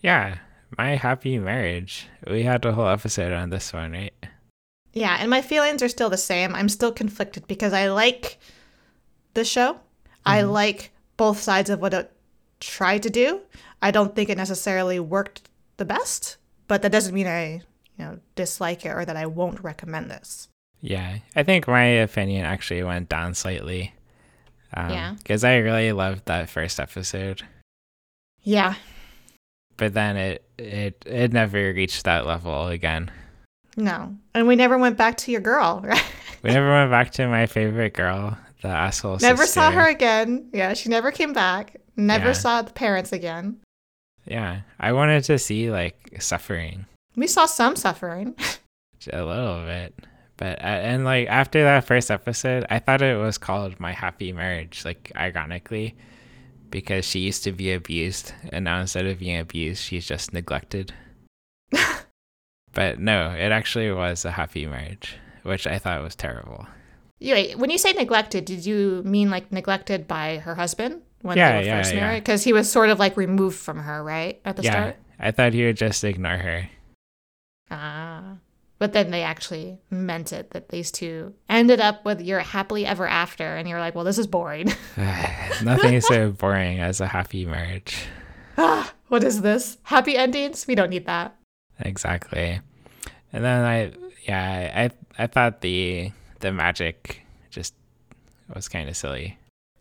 Yeah, 0.00 0.38
My 0.76 0.96
Happy 0.96 1.38
Marriage. 1.38 2.08
We 2.28 2.42
had 2.42 2.64
a 2.64 2.72
whole 2.72 2.88
episode 2.88 3.32
on 3.32 3.50
this 3.50 3.72
one, 3.72 3.92
right? 3.92 4.14
Yeah, 4.92 5.16
and 5.20 5.30
my 5.30 5.42
feelings 5.42 5.82
are 5.82 5.88
still 5.88 6.10
the 6.10 6.16
same. 6.16 6.54
I'm 6.54 6.68
still 6.68 6.92
conflicted 6.92 7.46
because 7.46 7.72
I 7.72 7.88
like 7.88 8.38
the 9.34 9.44
show. 9.44 9.80
I 10.26 10.42
like 10.42 10.92
both 11.16 11.40
sides 11.40 11.70
of 11.70 11.80
what 11.80 11.94
it 11.94 12.12
tried 12.60 13.02
to 13.04 13.10
do. 13.10 13.40
I 13.80 13.90
don't 13.90 14.14
think 14.14 14.28
it 14.28 14.36
necessarily 14.36 15.00
worked 15.00 15.48
the 15.76 15.84
best, 15.84 16.36
but 16.66 16.82
that 16.82 16.92
doesn't 16.92 17.14
mean 17.14 17.26
I, 17.26 17.62
you 17.96 18.04
know, 18.04 18.18
dislike 18.34 18.84
it 18.84 18.90
or 18.90 19.04
that 19.04 19.16
I 19.16 19.26
won't 19.26 19.62
recommend 19.62 20.10
this. 20.10 20.48
Yeah, 20.80 21.18
I 21.34 21.42
think 21.42 21.66
my 21.66 21.84
opinion 21.84 22.44
actually 22.44 22.82
went 22.82 23.08
down 23.08 23.34
slightly. 23.34 23.94
Um, 24.74 24.90
Yeah. 24.90 25.14
Because 25.18 25.44
I 25.44 25.56
really 25.56 25.92
loved 25.92 26.26
that 26.26 26.50
first 26.50 26.78
episode, 26.78 27.42
Yeah, 28.42 28.74
but 29.76 29.94
then 29.94 30.16
it 30.16 30.44
it 30.58 31.02
it 31.06 31.32
never 31.32 31.72
reached 31.72 32.04
that 32.04 32.26
level 32.26 32.68
again. 32.68 33.10
No. 33.78 34.16
And 34.34 34.46
we 34.46 34.56
never 34.56 34.76
went 34.76 34.96
back 34.98 35.16
to 35.18 35.32
your 35.32 35.40
girl, 35.40 35.80
right? 35.84 36.02
We 36.42 36.50
never 36.50 36.70
went 36.70 36.90
back 36.90 37.10
to 37.12 37.26
my 37.28 37.46
favorite 37.46 37.94
girl, 37.94 38.36
the 38.62 38.68
asshole. 38.68 39.18
never 39.22 39.46
saw 39.46 39.70
her 39.70 39.88
again. 39.88 40.50
Yeah, 40.52 40.74
she 40.74 40.88
never 40.88 41.10
came 41.10 41.32
back. 41.32 41.76
Never 41.96 42.26
Yeah. 42.28 42.32
saw 42.32 42.62
the 42.62 42.72
parents 42.72 43.12
again. 43.12 43.56
Yeah, 44.26 44.60
I 44.78 44.92
wanted 44.92 45.24
to 45.24 45.38
see 45.38 45.70
like 45.70 46.16
suffering 46.20 46.84
We 47.16 47.26
saw 47.26 47.46
some 47.46 47.74
suffering. 47.76 48.34
a 49.12 49.24
little 49.24 49.64
bit, 49.64 49.94
but 50.36 50.58
and 50.60 51.04
like 51.04 51.28
after 51.28 51.62
that 51.62 51.84
first 51.84 52.10
episode, 52.10 52.66
I 52.68 52.78
thought 52.78 53.00
it 53.00 53.16
was 53.16 53.38
called 53.38 53.80
My 53.80 53.92
Happy 53.92 54.32
Marriage, 54.32 54.84
like 54.84 55.10
ironically, 55.16 55.96
because 56.70 57.04
she 57.06 57.20
used 57.20 57.42
to 57.44 57.52
be 57.52 57.72
abused, 57.72 58.32
and 58.52 58.64
now 58.66 58.80
instead 58.80 59.06
of 59.06 59.18
being 59.18 59.38
abused, 59.38 59.82
she's 59.82 60.06
just 60.06 60.32
neglected. 60.34 60.92
But 62.78 63.00
no, 63.00 63.32
it 63.32 63.50
actually 63.50 63.90
was 63.90 64.24
a 64.24 64.30
happy 64.30 64.64
marriage, 64.64 65.16
which 65.42 65.66
I 65.66 65.80
thought 65.80 66.00
was 66.00 66.14
terrible. 66.14 66.64
Wait, 67.20 67.58
when 67.58 67.70
you 67.70 67.76
say 67.76 67.90
neglected, 67.92 68.44
did 68.44 68.64
you 68.64 69.02
mean 69.04 69.30
like 69.30 69.50
neglected 69.50 70.06
by 70.06 70.36
her 70.38 70.54
husband 70.54 71.02
when 71.22 71.36
Yeah, 71.36 71.50
they 71.50 71.58
were 71.58 71.64
yeah, 71.64 71.78
first 71.78 71.92
yeah. 71.92 72.00
married? 72.02 72.22
Because 72.22 72.44
he 72.44 72.52
was 72.52 72.70
sort 72.70 72.90
of 72.90 73.00
like 73.00 73.16
removed 73.16 73.58
from 73.58 73.78
her, 73.80 74.04
right, 74.04 74.40
at 74.44 74.54
the 74.54 74.62
yeah, 74.62 74.70
start. 74.70 74.96
I 75.18 75.32
thought 75.32 75.54
he 75.54 75.64
would 75.64 75.76
just 75.76 76.04
ignore 76.04 76.36
her. 76.36 76.70
Ah, 77.68 78.36
but 78.78 78.92
then 78.92 79.10
they 79.10 79.24
actually 79.24 79.80
meant 79.90 80.32
it 80.32 80.52
that 80.52 80.68
these 80.68 80.92
two 80.92 81.34
ended 81.48 81.80
up 81.80 82.04
with 82.04 82.20
your 82.20 82.38
happily 82.38 82.86
ever 82.86 83.08
after, 83.08 83.56
and 83.56 83.68
you're 83.68 83.80
like, 83.80 83.96
well, 83.96 84.04
this 84.04 84.18
is 84.18 84.28
boring. 84.28 84.72
Nothing 85.64 85.94
is 85.94 86.06
so 86.06 86.30
boring 86.30 86.78
as 86.78 87.00
a 87.00 87.08
happy 87.08 87.44
marriage. 87.44 88.06
ah, 88.56 88.94
what 89.08 89.24
is 89.24 89.40
this? 89.42 89.78
Happy 89.82 90.16
endings? 90.16 90.68
We 90.68 90.76
don't 90.76 90.90
need 90.90 91.06
that. 91.06 91.34
Exactly. 91.80 92.60
And 93.32 93.44
then 93.44 93.64
I 93.64 93.92
yeah, 94.26 94.90
I 95.18 95.22
I 95.22 95.26
thought 95.26 95.60
the 95.60 96.12
the 96.40 96.52
magic 96.52 97.22
just 97.50 97.74
was 98.54 98.68
kind 98.68 98.88
of 98.88 98.96
silly. 98.96 99.38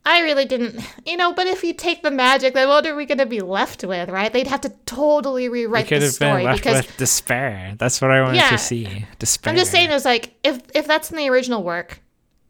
I 0.09 0.21
really 0.21 0.45
didn't, 0.45 0.79
you 1.05 1.17
know. 1.17 1.33
But 1.33 1.47
if 1.47 1.65
you 1.65 1.73
take 1.73 2.01
the 2.01 2.11
magic, 2.11 2.53
then 2.53 2.69
what 2.69 2.85
are 2.85 2.95
we 2.95 3.05
going 3.05 3.17
to 3.17 3.25
be 3.25 3.41
left 3.41 3.83
with, 3.83 4.07
right? 4.09 4.31
They'd 4.31 4.47
have 4.47 4.61
to 4.61 4.69
totally 4.85 5.49
rewrite 5.49 5.87
could 5.87 6.01
the 6.01 6.05
have 6.05 6.19
been 6.19 6.29
story 6.29 6.43
left 6.45 6.59
because 6.59 6.77
with 6.87 6.97
despair. 6.97 7.75
That's 7.77 8.01
what 8.01 8.11
I 8.11 8.21
wanted 8.21 8.37
Yeah. 8.37 8.49
to 8.51 8.57
see. 8.57 9.05
Despair. 9.19 9.51
I'm 9.51 9.57
just 9.59 9.69
saying, 9.71 9.91
it's 9.91 10.05
like 10.05 10.33
if 10.45 10.61
if 10.73 10.87
that's 10.87 11.11
in 11.11 11.17
the 11.17 11.29
original 11.29 11.61
work, 11.61 11.99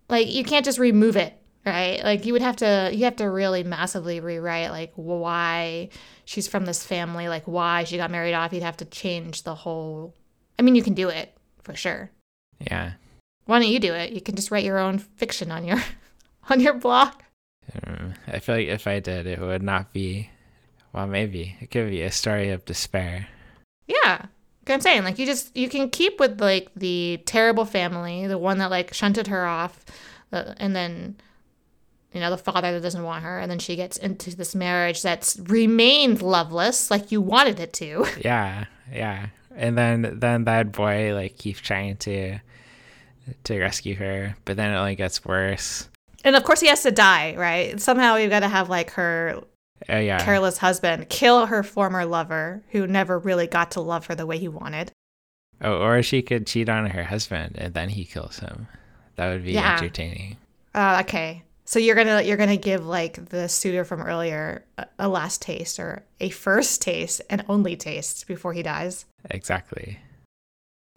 like 0.08 0.28
you 0.32 0.44
can't 0.44 0.66
just 0.66 0.78
remove 0.78 1.16
it, 1.18 1.34
right? 1.66 2.00
Like 2.04 2.28
you 2.28 2.34
would 2.34 2.44
have 2.44 2.58
to 2.58 2.92
you 2.94 3.06
have 3.06 3.16
to 3.18 3.26
really 3.30 3.64
massively 3.64 4.20
rewrite 4.20 4.70
like 4.70 4.92
why 4.96 5.90
she's 6.26 6.48
from 6.48 6.66
this 6.66 6.84
family, 6.84 7.28
like 7.28 7.46
why 7.48 7.86
she 7.86 7.98
got 7.98 8.12
married 8.12 8.36
off. 8.36 8.54
You'd 8.54 8.62
have 8.62 8.78
to 8.78 8.86
change 8.86 9.44
the 9.44 9.56
whole. 9.56 10.14
I 10.58 10.62
mean, 10.62 10.76
you 10.76 10.84
can 10.84 10.94
do 10.94 11.10
it 11.10 11.36
for 11.64 11.76
sure. 11.76 12.10
Yeah. 12.60 12.94
Why 13.46 13.60
don't 13.60 13.70
you 13.70 13.80
do 13.80 13.94
it? 13.94 14.12
You 14.12 14.22
can 14.22 14.36
just 14.36 14.52
write 14.52 14.66
your 14.66 14.78
own 14.78 14.98
fiction 14.98 15.52
on 15.52 15.66
your 15.66 15.82
on 16.50 16.60
your 16.60 16.74
blog. 16.74 17.14
Um, 17.84 18.14
I 18.28 18.40
feel 18.40 18.56
like 18.56 18.68
if 18.68 18.88
I 18.88 19.00
did, 19.00 19.28
it 19.28 19.40
would 19.40 19.64
not 19.64 19.94
be. 19.94 20.30
Well, 20.94 21.08
maybe 21.08 21.56
it 21.60 21.70
could 21.70 21.90
be 21.90 22.02
a 22.02 22.12
story 22.12 22.50
of 22.50 22.66
despair. 22.66 23.28
Yeah. 23.88 24.26
I'm 24.70 24.82
saying, 24.82 25.04
like 25.04 25.20
you 25.20 25.26
just 25.26 25.56
you 25.56 25.70
can 25.70 25.90
keep 25.90 26.20
with 26.20 26.42
like 26.42 26.70
the 26.76 27.22
terrible 27.26 27.66
family, 27.66 28.28
the 28.28 28.38
one 28.38 28.58
that 28.58 28.70
like 28.70 28.94
shunted 28.94 29.28
her 29.28 29.46
off, 29.46 29.86
uh, 30.32 30.54
and 30.58 30.76
then 30.76 31.16
you 32.14 32.20
know 32.20 32.30
the 32.30 32.38
father 32.38 32.74
that 32.74 32.82
doesn't 32.82 33.04
want 33.04 33.24
her, 33.24 33.40
and 33.40 33.50
then 33.50 33.60
she 33.60 33.76
gets 33.76 33.98
into 33.98 34.36
this 34.36 34.56
marriage 34.56 35.02
that's 35.02 35.40
remained 35.40 36.22
loveless, 36.22 36.92
like 36.92 37.12
you 37.12 37.22
wanted 37.22 37.60
it 37.60 37.74
to. 37.74 38.06
Yeah, 38.24 38.66
yeah. 38.92 39.28
And 39.58 39.78
then 39.78 40.20
then 40.20 40.44
that 40.46 40.72
boy 40.72 41.14
like 41.14 41.38
keeps 41.38 41.60
trying 41.60 41.98
to 41.98 42.40
to 43.44 43.60
rescue 43.60 43.96
her, 43.96 44.38
but 44.46 44.56
then 44.56 44.72
it 44.72 44.78
only 44.78 44.96
gets 44.96 45.26
worse. 45.26 45.90
And 46.24 46.36
of 46.36 46.44
course 46.44 46.62
he 46.62 46.68
has 46.68 46.84
to 46.84 46.92
die, 46.92 47.36
right? 47.36 47.80
Somehow 47.82 48.16
we've 48.16 48.30
got 48.30 48.40
to 48.42 48.48
have 48.48 48.70
like 48.70 48.92
her 48.92 49.42
Oh 49.90 50.00
yeah. 50.00 50.24
careless 50.24 50.58
husband 50.58 51.10
kill 51.10 51.46
her 51.48 51.62
former 51.64 52.06
lover 52.06 52.64
who 52.72 52.88
never 52.88 53.20
really 53.20 53.48
got 53.48 53.72
to 53.72 53.82
love 53.82 54.06
her 54.08 54.16
the 54.16 54.26
way 54.26 54.38
he 54.38 54.48
wanted. 54.48 54.92
Oh, 55.62 55.82
or 55.82 56.02
she 56.04 56.22
could 56.22 56.46
cheat 56.48 56.70
on 56.70 56.86
her 56.92 57.04
husband 57.04 57.56
and 57.58 57.74
then 57.74 57.90
he 57.90 58.06
kills 58.06 58.40
him. 58.40 58.68
That 59.16 59.30
would 59.30 59.44
be 59.44 59.54
Yeah. 59.54 59.74
entertaining. 59.76 60.38
Uh, 60.76 61.02
okay. 61.06 61.44
So 61.68 61.80
you're 61.80 61.96
gonna 61.96 62.22
you're 62.22 62.38
gonna 62.38 62.56
give 62.56 62.86
like 62.86 63.26
the 63.28 63.50
suitor 63.50 63.84
from 63.84 64.02
earlier 64.02 64.64
a, 64.78 64.88
a 65.00 65.10
last 65.10 65.42
taste 65.42 65.80
or 65.80 66.02
a 66.22 66.30
first 66.30 66.82
taste 66.82 67.22
and 67.30 67.44
only 67.50 67.76
taste 67.76 68.26
before 68.26 68.54
he 68.54 68.64
dies. 68.64 69.06
Exactly. 69.30 70.00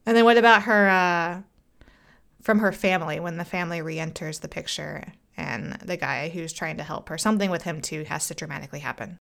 And 0.06 0.16
then 0.16 0.24
what 0.24 0.38
about 0.38 0.62
her 0.62 0.88
uh, 0.88 1.42
from 2.40 2.60
her 2.60 2.70
family 2.70 3.18
when 3.18 3.36
the 3.36 3.44
family 3.44 3.82
re-enters 3.82 4.38
the 4.38 4.48
picture 4.48 5.12
and 5.36 5.72
the 5.84 5.96
guy 5.96 6.28
who's 6.28 6.52
trying 6.52 6.76
to 6.76 6.84
help 6.84 7.08
her? 7.08 7.18
Something 7.18 7.50
with 7.50 7.62
him 7.62 7.80
too 7.80 8.04
has 8.04 8.28
to 8.28 8.34
dramatically 8.34 8.78
happen. 8.78 9.18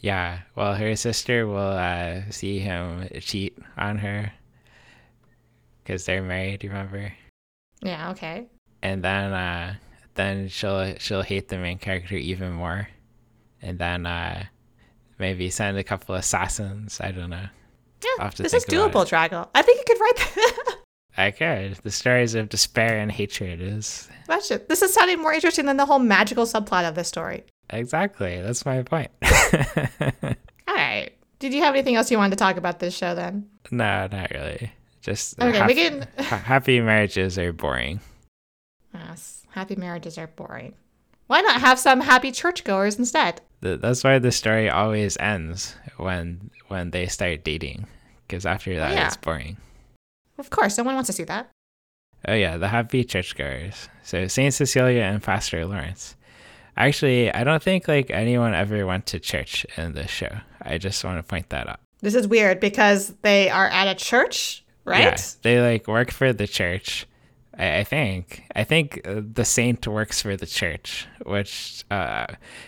Yeah. 0.00 0.42
Well, 0.54 0.76
her 0.76 0.94
sister 0.94 1.48
will 1.48 1.56
uh, 1.56 2.20
see 2.30 2.60
him 2.60 3.08
cheat 3.20 3.58
on 3.76 3.98
her 3.98 4.32
because 5.82 6.04
they're 6.04 6.22
married. 6.22 6.62
Remember? 6.62 7.12
Yeah. 7.82 8.10
Okay. 8.12 8.46
And 8.82 9.02
then 9.02 9.32
uh, 9.32 9.74
then 10.16 10.48
she'll 10.48 10.94
she'll 10.98 11.22
hate 11.22 11.48
the 11.48 11.58
main 11.58 11.78
character 11.78 12.16
even 12.16 12.52
more, 12.52 12.88
and 13.62 13.78
then 13.78 14.06
uh, 14.06 14.44
maybe 15.18 15.50
send 15.50 15.78
a 15.78 15.84
couple 15.84 16.14
assassins. 16.14 17.00
I 17.00 17.12
don't 17.12 17.30
know. 17.30 17.46
Yeah. 18.18 18.30
This 18.36 18.52
is 18.54 18.64
doable, 18.66 19.06
Draggle. 19.06 19.48
I 19.54 19.62
think 19.62 19.78
you 19.78 19.84
could 19.94 20.00
write 20.00 20.16
that. 20.16 20.76
I 21.18 21.30
could. 21.30 21.76
The 21.82 21.90
stories 21.90 22.34
of 22.34 22.50
despair 22.50 22.98
and 22.98 23.10
hatred 23.10 23.60
is 23.62 24.06
That's 24.26 24.50
it. 24.50 24.68
This 24.68 24.82
is 24.82 24.92
sounding 24.92 25.18
more 25.20 25.32
interesting 25.32 25.64
than 25.64 25.78
the 25.78 25.86
whole 25.86 25.98
magical 25.98 26.44
subplot 26.44 26.86
of 26.86 26.94
this 26.94 27.08
story. 27.08 27.44
exactly. 27.70 28.40
That's 28.42 28.66
my 28.66 28.82
point. 28.82 29.10
All 30.68 30.74
right. 30.74 31.10
Did 31.38 31.54
you 31.54 31.62
have 31.62 31.74
anything 31.74 31.96
else 31.96 32.10
you 32.10 32.18
wanted 32.18 32.30
to 32.30 32.36
talk 32.36 32.56
about 32.56 32.78
this 32.80 32.94
show 32.96 33.14
then? 33.14 33.48
no, 33.70 34.08
not 34.12 34.30
really. 34.30 34.70
Just 35.00 35.40
Okay, 35.40 35.56
hap- 35.58 35.68
we 35.68 35.74
can. 35.74 36.06
ha- 36.18 36.36
happy 36.38 36.80
marriages 36.80 37.38
are 37.38 37.52
boring. 37.52 38.00
Yes, 38.96 39.46
happy 39.50 39.76
marriages 39.76 40.18
are 40.18 40.26
boring. 40.26 40.74
Why 41.26 41.40
not 41.40 41.60
have 41.60 41.78
some 41.78 42.00
happy 42.00 42.30
churchgoers 42.30 42.98
instead? 42.98 43.40
That's 43.60 44.04
why 44.04 44.18
the 44.18 44.32
story 44.32 44.70
always 44.70 45.16
ends 45.18 45.74
when 45.96 46.50
when 46.68 46.90
they 46.90 47.06
start 47.06 47.44
dating, 47.44 47.86
because 48.26 48.46
after 48.46 48.76
that 48.76 48.92
oh, 48.92 48.94
yeah. 48.94 49.06
it's 49.06 49.16
boring. 49.16 49.56
Of 50.38 50.50
course, 50.50 50.78
no 50.78 50.84
one 50.84 50.94
wants 50.94 51.08
to 51.08 51.12
see 51.12 51.24
that. 51.24 51.50
Oh 52.28 52.34
yeah, 52.34 52.56
the 52.56 52.68
happy 52.68 53.04
churchgoers. 53.04 53.88
So 54.02 54.26
Saint 54.28 54.54
Cecilia 54.54 55.02
and 55.02 55.22
Pastor 55.22 55.64
Lawrence. 55.66 56.16
Actually, 56.76 57.32
I 57.32 57.42
don't 57.44 57.62
think 57.62 57.88
like 57.88 58.10
anyone 58.10 58.54
ever 58.54 58.86
went 58.86 59.06
to 59.06 59.18
church 59.18 59.66
in 59.76 59.94
this 59.94 60.10
show. 60.10 60.40
I 60.62 60.78
just 60.78 61.02
want 61.04 61.18
to 61.18 61.22
point 61.22 61.48
that 61.50 61.68
out. 61.68 61.80
This 62.00 62.14
is 62.14 62.28
weird 62.28 62.60
because 62.60 63.14
they 63.22 63.48
are 63.48 63.68
at 63.68 63.88
a 63.88 63.94
church, 63.94 64.64
right? 64.84 65.00
Yeah, 65.00 65.16
they 65.42 65.60
like 65.60 65.88
work 65.88 66.10
for 66.10 66.32
the 66.32 66.46
church, 66.46 67.06
I, 67.58 67.78
I 67.78 67.84
think. 67.84 68.44
I 68.54 68.64
think 68.64 69.00
uh, 69.04 69.20
the 69.32 69.44
saint 69.44 69.86
works 69.86 70.22
for 70.22 70.36
the 70.36 70.46
church, 70.46 71.06
which, 71.24 71.84
uh, 71.90 72.26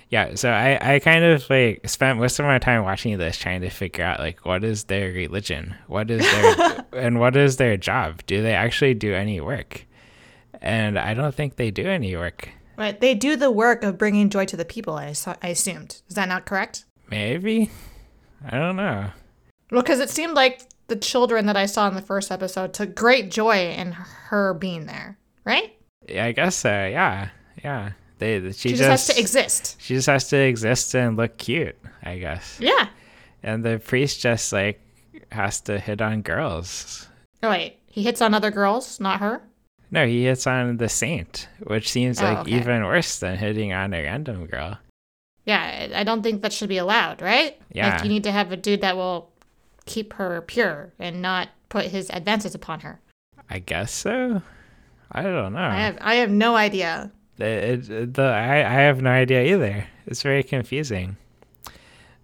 yeah. 0.08 0.34
So 0.34 0.50
I, 0.50 0.94
I 0.94 0.98
kind 0.98 1.24
of 1.24 1.48
like 1.50 1.88
spent 1.88 2.18
most 2.18 2.38
of 2.38 2.46
my 2.46 2.58
time 2.58 2.84
watching 2.84 3.16
this, 3.18 3.38
trying 3.38 3.60
to 3.62 3.70
figure 3.70 4.04
out 4.04 4.20
like 4.20 4.44
what 4.44 4.64
is 4.64 4.84
their 4.84 5.12
religion, 5.12 5.74
what 5.86 6.10
is 6.10 6.20
their, 6.20 6.84
and 6.92 7.20
what 7.20 7.36
is 7.36 7.56
their 7.56 7.76
job. 7.76 8.22
Do 8.26 8.42
they 8.42 8.54
actually 8.54 8.94
do 8.94 9.14
any 9.14 9.40
work? 9.40 9.86
And 10.60 10.98
I 10.98 11.14
don't 11.14 11.34
think 11.34 11.56
they 11.56 11.70
do 11.70 11.86
any 11.86 12.16
work. 12.16 12.48
Right. 12.76 12.98
They 12.98 13.14
do 13.14 13.36
the 13.36 13.50
work 13.50 13.82
of 13.82 13.98
bringing 13.98 14.30
joy 14.30 14.44
to 14.46 14.56
the 14.56 14.64
people. 14.64 14.94
I, 14.94 15.14
I 15.42 15.48
assumed. 15.48 16.00
Is 16.08 16.14
that 16.14 16.28
not 16.28 16.46
correct? 16.46 16.84
Maybe. 17.10 17.70
I 18.44 18.56
don't 18.58 18.76
know. 18.76 19.10
Well, 19.70 19.82
because 19.82 20.00
it 20.00 20.10
seemed 20.10 20.34
like 20.34 20.62
the 20.88 20.96
children 20.96 21.46
that 21.46 21.56
I 21.56 21.66
saw 21.66 21.86
in 21.88 21.94
the 21.94 22.02
first 22.02 22.32
episode 22.32 22.74
took 22.74 22.94
great 22.94 23.30
joy 23.30 23.70
in 23.70 23.92
her 23.92 24.54
being 24.54 24.86
there, 24.86 25.16
right? 25.44 25.76
Yeah, 26.08 26.24
I 26.24 26.32
guess 26.32 26.56
so. 26.56 26.70
Yeah, 26.70 27.28
yeah. 27.62 27.92
They 28.18 28.40
she, 28.52 28.52
she 28.52 28.68
just, 28.70 28.80
just 28.80 28.88
has 28.88 29.06
to 29.06 29.20
exist. 29.20 29.76
She 29.80 29.94
just 29.94 30.08
has 30.08 30.28
to 30.28 30.36
exist 30.36 30.94
and 30.94 31.16
look 31.16 31.38
cute, 31.38 31.76
I 32.02 32.18
guess. 32.18 32.56
Yeah. 32.58 32.88
And 33.42 33.64
the 33.64 33.78
priest 33.78 34.20
just 34.20 34.52
like 34.52 34.80
has 35.30 35.60
to 35.62 35.78
hit 35.78 36.00
on 36.00 36.22
girls. 36.22 37.06
Oh 37.42 37.50
wait, 37.50 37.78
he 37.86 38.02
hits 38.02 38.20
on 38.20 38.34
other 38.34 38.50
girls, 38.50 38.98
not 38.98 39.20
her. 39.20 39.42
No, 39.90 40.06
he 40.06 40.24
hits 40.24 40.46
on 40.46 40.76
the 40.76 40.88
saint, 40.88 41.48
which 41.64 41.88
seems 41.88 42.20
oh, 42.20 42.24
like 42.24 42.38
okay. 42.38 42.56
even 42.56 42.84
worse 42.84 43.18
than 43.20 43.38
hitting 43.38 43.72
on 43.72 43.94
a 43.94 44.02
random 44.02 44.46
girl. 44.46 44.78
Yeah, 45.44 45.88
I 45.94 46.04
don't 46.04 46.22
think 46.22 46.42
that 46.42 46.52
should 46.52 46.68
be 46.68 46.76
allowed, 46.76 47.22
right? 47.22 47.58
Yeah. 47.72 47.94
Like 47.94 48.02
you 48.02 48.10
need 48.10 48.24
to 48.24 48.32
have 48.32 48.52
a 48.52 48.56
dude 48.56 48.82
that 48.82 48.96
will 48.96 49.30
keep 49.88 50.12
her 50.14 50.40
pure 50.42 50.92
and 50.98 51.20
not 51.20 51.48
put 51.68 51.86
his 51.86 52.10
advances 52.10 52.54
upon 52.54 52.80
her. 52.80 53.00
I 53.50 53.58
guess 53.58 53.92
so. 53.92 54.42
I 55.10 55.22
don't 55.22 55.54
know. 55.54 55.58
I 55.58 55.76
have 55.76 55.98
I 56.00 56.14
have 56.16 56.30
no 56.30 56.54
idea. 56.54 57.10
It, 57.38 57.88
it, 57.90 58.14
the 58.14 58.22
I, 58.22 58.58
I 58.58 58.82
have 58.82 59.00
no 59.00 59.10
idea 59.10 59.42
either. 59.54 59.86
It's 60.06 60.22
very 60.22 60.42
confusing. 60.42 61.16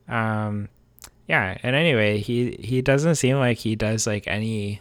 Um, 0.09 0.69
yeah. 1.27 1.57
And 1.63 1.75
anyway, 1.75 2.19
he 2.19 2.57
he 2.61 2.83
doesn't 2.83 3.15
seem 3.15 3.39
like 3.39 3.59
he 3.59 3.75
does 3.77 4.07
like 4.07 4.27
any. 4.27 4.81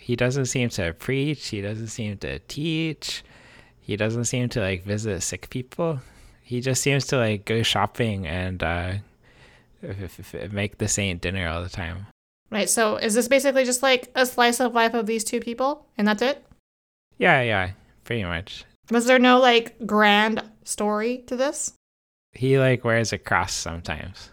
He 0.00 0.16
doesn't 0.16 0.46
seem 0.46 0.68
to 0.70 0.92
preach. 0.94 1.48
He 1.48 1.60
doesn't 1.60 1.88
seem 1.88 2.18
to 2.18 2.38
teach. 2.40 3.24
He 3.80 3.96
doesn't 3.96 4.26
seem 4.26 4.48
to 4.50 4.60
like 4.60 4.84
visit 4.84 5.22
sick 5.22 5.50
people. 5.50 6.00
He 6.42 6.60
just 6.60 6.82
seems 6.82 7.06
to 7.06 7.16
like 7.16 7.44
go 7.46 7.62
shopping 7.62 8.26
and 8.26 8.62
uh, 8.62 8.92
make 10.52 10.78
the 10.78 10.88
saint 10.88 11.20
dinner 11.20 11.48
all 11.48 11.62
the 11.62 11.68
time. 11.68 12.06
Right. 12.50 12.68
So 12.68 12.96
is 12.96 13.14
this 13.14 13.28
basically 13.28 13.64
just 13.64 13.82
like 13.82 14.10
a 14.14 14.26
slice 14.26 14.60
of 14.60 14.74
life 14.74 14.94
of 14.94 15.06
these 15.06 15.24
two 15.24 15.40
people, 15.40 15.86
and 15.98 16.06
that's 16.06 16.22
it? 16.22 16.44
Yeah, 17.18 17.42
yeah, 17.42 17.70
pretty 18.04 18.24
much. 18.24 18.64
Was 18.90 19.06
there 19.06 19.18
no 19.18 19.40
like 19.40 19.76
grand 19.86 20.42
story 20.64 21.18
to 21.26 21.36
this? 21.36 21.72
He 22.32 22.58
like 22.58 22.84
wears 22.84 23.12
a 23.12 23.18
cross 23.18 23.54
sometimes. 23.54 24.30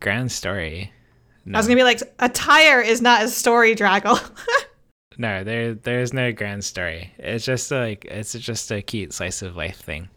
Grand 0.00 0.30
story. 0.30 0.92
No. 1.44 1.56
I 1.56 1.60
was 1.60 1.66
gonna 1.66 1.76
be 1.76 1.84
like, 1.84 2.02
attire 2.18 2.80
is 2.80 3.00
not 3.00 3.22
a 3.22 3.28
story, 3.28 3.74
Draggle. 3.74 4.20
no, 5.18 5.44
there 5.44 5.74
there's 5.74 6.12
no 6.12 6.32
grand 6.32 6.64
story. 6.64 7.12
It's 7.18 7.44
just 7.44 7.70
like 7.70 8.04
it's 8.04 8.32
just 8.32 8.70
a 8.70 8.82
cute 8.82 9.12
slice 9.12 9.42
of 9.42 9.56
life 9.56 9.78
thing, 9.78 10.08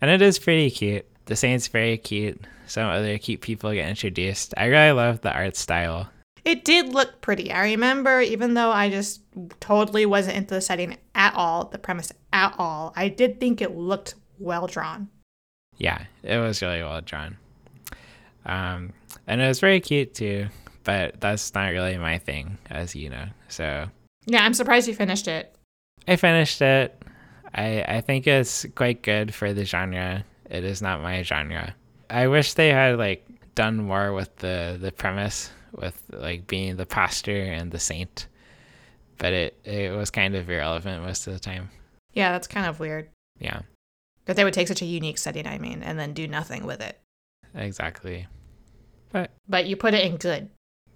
and 0.00 0.10
it 0.10 0.22
is 0.22 0.38
pretty 0.38 0.70
cute. 0.70 1.04
The 1.26 1.36
saint's 1.36 1.68
very 1.68 1.98
cute 1.98 2.40
some 2.68 2.88
other 2.88 3.18
cute 3.18 3.40
people 3.40 3.72
get 3.72 3.88
introduced. 3.88 4.54
I 4.56 4.66
really 4.66 4.92
love 4.92 5.20
the 5.22 5.32
art 5.32 5.56
style. 5.56 6.10
It 6.44 6.64
did 6.64 6.94
look 6.94 7.20
pretty. 7.20 7.52
I 7.52 7.64
remember, 7.64 8.20
even 8.20 8.54
though 8.54 8.70
I 8.70 8.88
just 8.88 9.20
totally 9.60 10.06
wasn't 10.06 10.36
into 10.36 10.54
the 10.54 10.60
setting 10.60 10.96
at 11.14 11.34
all, 11.34 11.66
the 11.66 11.78
premise 11.78 12.12
at 12.32 12.54
all, 12.58 12.92
I 12.96 13.08
did 13.08 13.40
think 13.40 13.60
it 13.60 13.76
looked 13.76 14.14
well 14.38 14.66
drawn. 14.66 15.08
Yeah, 15.76 16.04
it 16.22 16.38
was 16.38 16.62
really 16.62 16.82
well 16.82 17.00
drawn. 17.00 17.36
Um, 18.46 18.92
and 19.26 19.40
it 19.40 19.48
was 19.48 19.60
very 19.60 19.80
cute 19.80 20.14
too, 20.14 20.48
but 20.84 21.20
that's 21.20 21.54
not 21.54 21.68
really 21.70 21.98
my 21.98 22.18
thing, 22.18 22.56
as 22.70 22.94
you 22.94 23.10
know. 23.10 23.26
So 23.48 23.86
yeah, 24.26 24.44
I'm 24.44 24.54
surprised 24.54 24.88
you 24.88 24.94
finished 24.94 25.28
it. 25.28 25.54
I 26.06 26.16
finished 26.16 26.62
it. 26.62 27.02
I 27.54 27.84
I 27.86 28.00
think 28.00 28.26
it's 28.26 28.66
quite 28.74 29.02
good 29.02 29.34
for 29.34 29.52
the 29.52 29.64
genre. 29.64 30.24
It 30.50 30.64
is 30.64 30.80
not 30.80 31.02
my 31.02 31.22
genre. 31.22 31.74
I 32.10 32.28
wish 32.28 32.54
they 32.54 32.68
had 32.68 32.98
like 32.98 33.26
done 33.54 33.76
more 33.76 34.12
with 34.12 34.34
the 34.36 34.78
the 34.80 34.92
premise 34.92 35.50
with 35.72 36.00
like 36.12 36.46
being 36.46 36.76
the 36.76 36.86
pastor 36.86 37.42
and 37.42 37.70
the 37.70 37.78
saint, 37.78 38.26
but 39.18 39.32
it 39.32 39.58
it 39.64 39.96
was 39.96 40.10
kind 40.10 40.34
of 40.34 40.48
irrelevant 40.48 41.04
most 41.04 41.26
of 41.26 41.32
the 41.32 41.40
time. 41.40 41.70
Yeah, 42.12 42.32
that's 42.32 42.46
kind 42.46 42.66
of 42.66 42.80
weird. 42.80 43.08
Yeah. 43.38 43.60
That 44.24 44.36
they 44.36 44.44
would 44.44 44.54
take 44.54 44.68
such 44.68 44.82
a 44.82 44.86
unique 44.86 45.18
setting, 45.18 45.46
I 45.46 45.58
mean, 45.58 45.82
and 45.82 45.98
then 45.98 46.12
do 46.12 46.26
nothing 46.26 46.64
with 46.66 46.80
it. 46.80 47.00
Exactly. 47.54 48.26
But 49.10 49.30
but 49.48 49.66
you 49.66 49.76
put 49.76 49.94
it 49.94 50.04
in 50.04 50.16
good. 50.16 50.50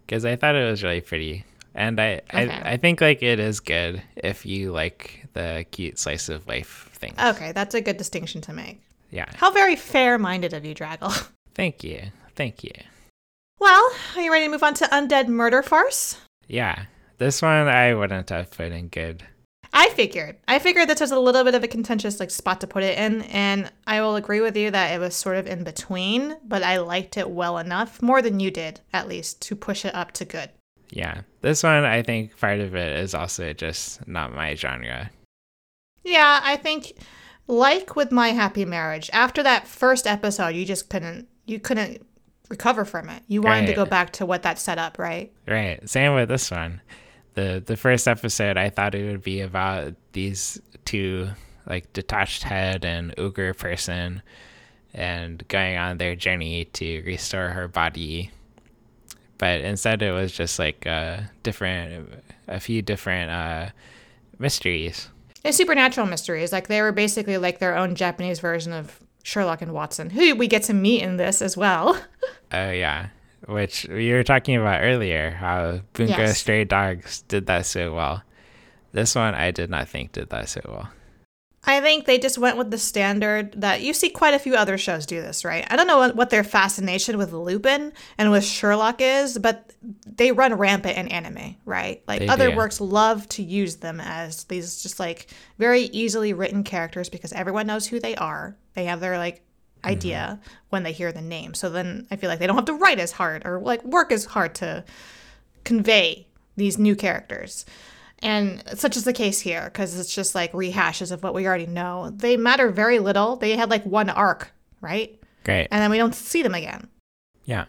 Because 0.06 0.24
I 0.24 0.36
thought 0.36 0.54
it 0.54 0.68
was 0.70 0.82
really 0.82 1.00
pretty. 1.00 1.44
And 1.74 1.98
I, 1.98 2.20
okay. 2.34 2.50
I 2.50 2.72
I 2.72 2.76
think 2.76 3.00
like 3.00 3.22
it 3.22 3.38
is 3.38 3.60
good 3.60 4.02
if 4.16 4.44
you 4.44 4.72
like 4.72 5.26
the 5.32 5.64
cute 5.70 5.98
slice 5.98 6.28
of 6.28 6.46
life 6.46 6.90
thing. 6.92 7.14
Okay, 7.18 7.52
that's 7.52 7.74
a 7.74 7.80
good 7.80 7.96
distinction 7.96 8.40
to 8.42 8.52
make. 8.52 8.82
Yeah. 9.12 9.26
How 9.36 9.52
very 9.52 9.76
fair 9.76 10.18
minded 10.18 10.54
of 10.54 10.64
you, 10.64 10.74
Draggle. 10.74 11.28
Thank 11.54 11.84
you. 11.84 12.00
Thank 12.34 12.64
you. 12.64 12.72
Well, 13.60 13.92
are 14.16 14.22
you 14.22 14.32
ready 14.32 14.46
to 14.46 14.50
move 14.50 14.62
on 14.64 14.74
to 14.74 14.86
Undead 14.86 15.28
Murder 15.28 15.62
Farce? 15.62 16.16
Yeah. 16.48 16.86
This 17.18 17.42
one 17.42 17.68
I 17.68 17.94
wouldn't 17.94 18.30
have 18.30 18.50
put 18.50 18.72
in 18.72 18.88
good. 18.88 19.22
I 19.74 19.90
figured. 19.90 20.36
I 20.48 20.58
figured 20.58 20.88
this 20.88 21.00
was 21.00 21.12
a 21.12 21.20
little 21.20 21.44
bit 21.44 21.54
of 21.54 21.62
a 21.62 21.68
contentious 21.68 22.20
like 22.20 22.30
spot 22.30 22.60
to 22.60 22.66
put 22.66 22.82
it 22.82 22.98
in, 22.98 23.22
and 23.22 23.70
I 23.86 24.00
will 24.00 24.16
agree 24.16 24.40
with 24.40 24.56
you 24.56 24.70
that 24.70 24.92
it 24.92 24.98
was 24.98 25.14
sort 25.14 25.36
of 25.36 25.46
in 25.46 25.64
between, 25.64 26.36
but 26.44 26.62
I 26.62 26.78
liked 26.78 27.16
it 27.16 27.30
well 27.30 27.58
enough, 27.58 28.02
more 28.02 28.20
than 28.20 28.40
you 28.40 28.50
did, 28.50 28.80
at 28.92 29.08
least, 29.08 29.40
to 29.42 29.56
push 29.56 29.84
it 29.84 29.94
up 29.94 30.12
to 30.12 30.24
good. 30.24 30.50
Yeah. 30.90 31.22
This 31.40 31.62
one 31.62 31.84
I 31.84 32.02
think 32.02 32.38
part 32.38 32.60
of 32.60 32.74
it 32.74 32.98
is 32.98 33.14
also 33.14 33.52
just 33.54 34.06
not 34.06 34.34
my 34.34 34.54
genre. 34.54 35.10
Yeah, 36.04 36.40
I 36.42 36.56
think 36.56 36.92
like 37.46 37.96
with 37.96 38.12
my 38.12 38.28
happy 38.28 38.64
marriage, 38.64 39.10
after 39.12 39.42
that 39.42 39.66
first 39.66 40.06
episode, 40.06 40.48
you 40.48 40.64
just 40.64 40.88
couldn't 40.88 41.28
you 41.46 41.58
couldn't 41.58 42.06
recover 42.48 42.84
from 42.84 43.08
it. 43.08 43.22
You 43.28 43.42
wanted 43.42 43.60
right. 43.60 43.68
to 43.68 43.74
go 43.74 43.84
back 43.84 44.12
to 44.14 44.26
what 44.26 44.42
that 44.42 44.58
set 44.58 44.78
up, 44.78 44.98
right? 44.98 45.32
Right. 45.48 45.88
Same 45.88 46.14
with 46.14 46.28
this 46.28 46.50
one. 46.50 46.80
The 47.34 47.62
the 47.64 47.76
first 47.76 48.06
episode 48.06 48.56
I 48.56 48.68
thought 48.70 48.94
it 48.94 49.10
would 49.10 49.22
be 49.22 49.40
about 49.40 49.94
these 50.12 50.60
two 50.84 51.30
like 51.66 51.92
detached 51.92 52.42
head 52.42 52.84
and 52.84 53.14
ogre 53.18 53.54
person 53.54 54.22
and 54.92 55.46
going 55.48 55.76
on 55.78 55.98
their 55.98 56.14
journey 56.14 56.66
to 56.66 57.02
restore 57.02 57.48
her 57.50 57.68
body. 57.68 58.30
But 59.38 59.62
instead 59.62 60.02
it 60.02 60.12
was 60.12 60.32
just 60.32 60.58
like 60.58 60.86
a 60.86 61.30
different 61.42 62.10
a 62.48 62.60
few 62.60 62.82
different 62.82 63.30
uh 63.30 63.70
mysteries 64.38 65.08
supernatural 65.50 66.06
mysteries. 66.06 66.52
Like 66.52 66.68
they 66.68 66.80
were 66.80 66.92
basically 66.92 67.38
like 67.38 67.58
their 67.58 67.76
own 67.76 67.94
Japanese 67.94 68.38
version 68.38 68.72
of 68.72 69.00
Sherlock 69.24 69.62
and 69.62 69.72
Watson, 69.72 70.10
who 70.10 70.34
we 70.36 70.46
get 70.46 70.62
to 70.64 70.74
meet 70.74 71.02
in 71.02 71.16
this 71.16 71.42
as 71.42 71.56
well. 71.56 72.00
Oh 72.54 72.70
yeah, 72.70 73.08
which 73.46 73.86
we 73.88 74.12
were 74.12 74.22
talking 74.22 74.56
about 74.56 74.82
earlier. 74.82 75.30
How 75.30 75.80
Bungo 75.94 76.12
yes. 76.18 76.38
Stray 76.38 76.64
Dogs 76.64 77.22
did 77.22 77.46
that 77.46 77.64
so 77.64 77.94
well. 77.94 78.22
This 78.92 79.14
one 79.14 79.34
I 79.34 79.50
did 79.52 79.70
not 79.70 79.88
think 79.88 80.12
did 80.12 80.28
that 80.28 80.50
so 80.50 80.60
well. 80.68 80.90
I 81.64 81.80
think 81.80 82.06
they 82.06 82.18
just 82.18 82.38
went 82.38 82.56
with 82.56 82.72
the 82.72 82.78
standard 82.78 83.60
that 83.60 83.82
you 83.82 83.94
see 83.94 84.10
quite 84.10 84.34
a 84.34 84.38
few 84.40 84.56
other 84.56 84.76
shows 84.76 85.06
do 85.06 85.20
this, 85.20 85.44
right? 85.44 85.64
I 85.70 85.76
don't 85.76 85.86
know 85.86 86.10
what, 86.10 86.30
their 86.30 86.42
fascination 86.42 87.18
with 87.18 87.32
Lupin 87.32 87.92
and 88.18 88.32
with 88.32 88.44
Sherlock 88.44 89.00
is, 89.00 89.38
but 89.38 89.72
they 90.04 90.32
run 90.32 90.54
rampant 90.54 90.98
in 90.98 91.06
anime, 91.06 91.54
right? 91.64 92.02
Like 92.08 92.18
they 92.18 92.28
other 92.28 92.50
do. 92.50 92.56
works 92.56 92.80
love 92.80 93.28
to 93.30 93.44
use 93.44 93.76
them 93.76 94.00
as 94.00 94.42
these 94.44 94.82
just 94.82 94.98
like 94.98 95.28
very 95.58 95.82
easily 95.82 96.32
written 96.32 96.64
characters 96.64 97.08
because 97.08 97.32
everyone 97.32 97.68
knows 97.68 97.86
who 97.86 98.00
they 98.00 98.16
are. 98.16 98.56
They 98.74 98.86
have 98.86 98.98
their 98.98 99.16
like 99.18 99.42
idea 99.84 100.40
mm-hmm. 100.40 100.66
when 100.70 100.82
they 100.82 100.92
hear 100.92 101.12
the 101.12 101.22
name. 101.22 101.54
So 101.54 101.70
then 101.70 102.08
I 102.10 102.16
feel 102.16 102.28
like 102.28 102.40
they 102.40 102.48
don't 102.48 102.56
have 102.56 102.64
to 102.64 102.74
write 102.74 102.98
as 102.98 103.12
hard 103.12 103.46
or 103.46 103.60
like 103.60 103.84
work 103.84 104.10
as 104.10 104.24
hard 104.24 104.56
to 104.56 104.84
convey 105.62 106.26
these 106.56 106.76
new 106.76 106.96
characters. 106.96 107.64
And 108.22 108.62
such 108.78 108.96
is 108.96 109.04
the 109.04 109.12
case 109.12 109.40
here 109.40 109.64
because 109.64 109.98
it's 109.98 110.14
just 110.14 110.34
like 110.34 110.52
rehashes 110.52 111.10
of 111.10 111.22
what 111.22 111.34
we 111.34 111.46
already 111.46 111.66
know. 111.66 112.10
They 112.10 112.36
matter 112.36 112.70
very 112.70 112.98
little. 113.00 113.36
They 113.36 113.56
had 113.56 113.68
like 113.68 113.84
one 113.84 114.08
arc, 114.08 114.52
right? 114.80 115.20
Great. 115.44 115.68
And 115.70 115.82
then 115.82 115.90
we 115.90 115.98
don't 115.98 116.14
see 116.14 116.42
them 116.42 116.54
again. 116.54 116.88
Yeah. 117.44 117.64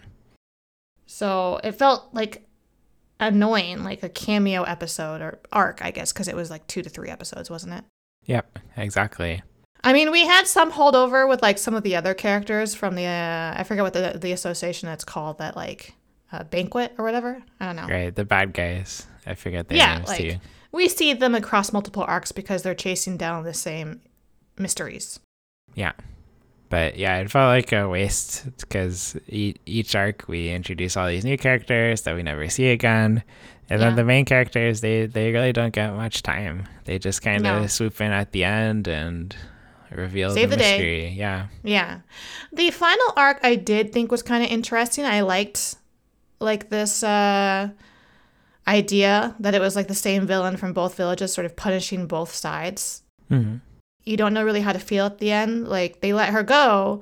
So 1.07 1.59
it 1.63 1.73
felt 1.73 2.13
like 2.13 2.47
annoying, 3.19 3.83
like 3.83 4.03
a 4.03 4.09
cameo 4.09 4.63
episode 4.63 5.21
or 5.21 5.39
arc, 5.51 5.83
I 5.83 5.91
guess, 5.91 6.13
because 6.13 6.27
it 6.27 6.35
was 6.35 6.49
like 6.49 6.67
two 6.67 6.81
to 6.81 6.89
three 6.89 7.09
episodes, 7.09 7.49
wasn't 7.49 7.73
it? 7.73 7.83
Yep, 8.25 8.59
exactly. 8.77 9.41
I 9.83 9.91
mean, 9.91 10.11
we 10.11 10.25
had 10.25 10.47
some 10.47 10.71
holdover 10.71 11.27
with 11.27 11.41
like 11.41 11.57
some 11.57 11.73
of 11.73 11.83
the 11.83 11.95
other 11.95 12.13
characters 12.13 12.73
from 12.73 12.95
the 12.95 13.05
uh, 13.05 13.53
I 13.57 13.63
forget 13.63 13.83
what 13.83 13.93
the 13.93 14.17
the 14.19 14.31
association 14.31 14.87
that's 14.87 15.03
called 15.03 15.39
that 15.39 15.55
like 15.57 15.93
uh, 16.31 16.43
banquet 16.45 16.93
or 16.97 17.03
whatever. 17.03 17.43
I 17.59 17.65
don't 17.65 17.75
know. 17.75 17.87
Right, 17.87 18.15
the 18.15 18.23
bad 18.23 18.53
guys. 18.53 19.07
I 19.25 19.36
forget 19.36 19.67
their 19.67 19.77
yeah, 19.77 19.95
names 19.97 20.07
like, 20.09 20.19
too. 20.19 20.36
we 20.71 20.89
see 20.89 21.13
them 21.13 21.36
across 21.36 21.71
multiple 21.73 22.03
arcs 22.07 22.31
because 22.31 22.63
they're 22.63 22.75
chasing 22.75 23.17
down 23.17 23.43
the 23.43 23.53
same 23.53 24.01
mysteries. 24.57 25.19
Yeah. 25.75 25.93
But 26.69 26.97
yeah, 26.97 27.17
it 27.17 27.29
felt 27.29 27.49
like 27.49 27.71
a 27.71 27.88
waste 27.88 28.45
because 28.59 29.15
e- 29.27 29.55
each 29.65 29.95
arc 29.95 30.25
we 30.27 30.49
introduce 30.49 30.97
all 30.97 31.07
these 31.07 31.23
new 31.23 31.38
characters 31.38 32.01
that 32.01 32.15
we 32.15 32.23
never 32.23 32.49
see 32.49 32.69
again. 32.69 33.23
And 33.69 33.79
Yeah. 33.79 33.88
then 33.88 33.95
the 33.95 34.03
main 34.03 34.25
characters, 34.25 34.81
they, 34.81 35.05
they 35.05 35.31
really 35.31 35.53
don't 35.53 35.73
get 35.73 35.93
much 35.93 36.23
time. 36.23 36.67
They 36.86 36.97
just 36.99 37.21
kind 37.21 37.45
of 37.47 37.62
No. 37.62 37.67
swoop 37.67 38.01
in 38.01 38.12
at 38.12 38.31
the 38.31 38.43
end 38.43 38.88
and 38.88 39.36
reveal 39.91 40.31
Save 40.31 40.49
the 40.49 40.55
the 40.55 40.63
day. 40.63 40.71
mystery. 40.71 41.07
Yeah. 41.09 41.47
Yeah. 41.63 41.99
The 42.51 42.71
final 42.71 43.13
arc 43.15 43.39
I 43.43 43.55
did 43.55 43.93
think 43.93 44.12
was 44.12 44.23
kind 44.23 44.43
of 44.43 44.49
interesting. 44.49 45.05
I 45.05 45.21
liked 45.21 45.75
like 46.39 46.69
this 46.69 47.03
uh 47.03 47.69
idea 48.67 49.36
that 49.39 49.54
it 49.54 49.62
was 49.62 49.76
like 49.76 49.88
the 49.88 49.95
same 49.95 50.26
villain 50.28 50.58
from 50.58 50.73
both 50.73 50.95
villages 50.95 51.34
sort 51.34 51.45
of 51.45 51.56
punishing 51.56 52.08
both 52.08 52.34
sides. 52.34 53.04
hmm 53.30 53.58
You 54.04 54.17
don't 54.17 54.34
know 54.34 54.43
really 54.43 54.62
how 54.62 54.73
to 54.73 54.80
feel 54.80 55.06
at 55.06 55.17
the 55.19 55.32
end. 55.32 55.67
Like 55.67 56.02
they 56.02 56.13
let 56.13 56.30
her 56.34 56.43
go, 56.43 57.02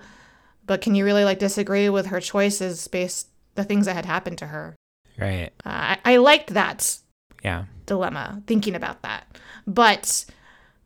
but 0.65 0.82
can 0.82 0.95
you 0.95 1.06
really 1.06 1.24
like 1.26 1.39
disagree 1.39 1.89
with 1.89 2.08
her 2.08 2.19
choices 2.19 2.88
based 2.88 3.28
the 3.56 3.63
things 3.63 3.86
that 3.86 3.95
had 3.95 4.06
happened 4.06 4.38
to 4.39 4.47
her? 4.47 4.76
Right. 5.17 5.52
Uh, 5.65 5.95
I, 5.95 5.97
I 6.06 6.17
liked 6.17 6.54
that 6.54 6.97
Yeah. 7.43 7.65
dilemma 7.86 8.41
thinking 8.47 8.76
about 8.76 9.02
that. 9.04 9.26
But 9.67 10.26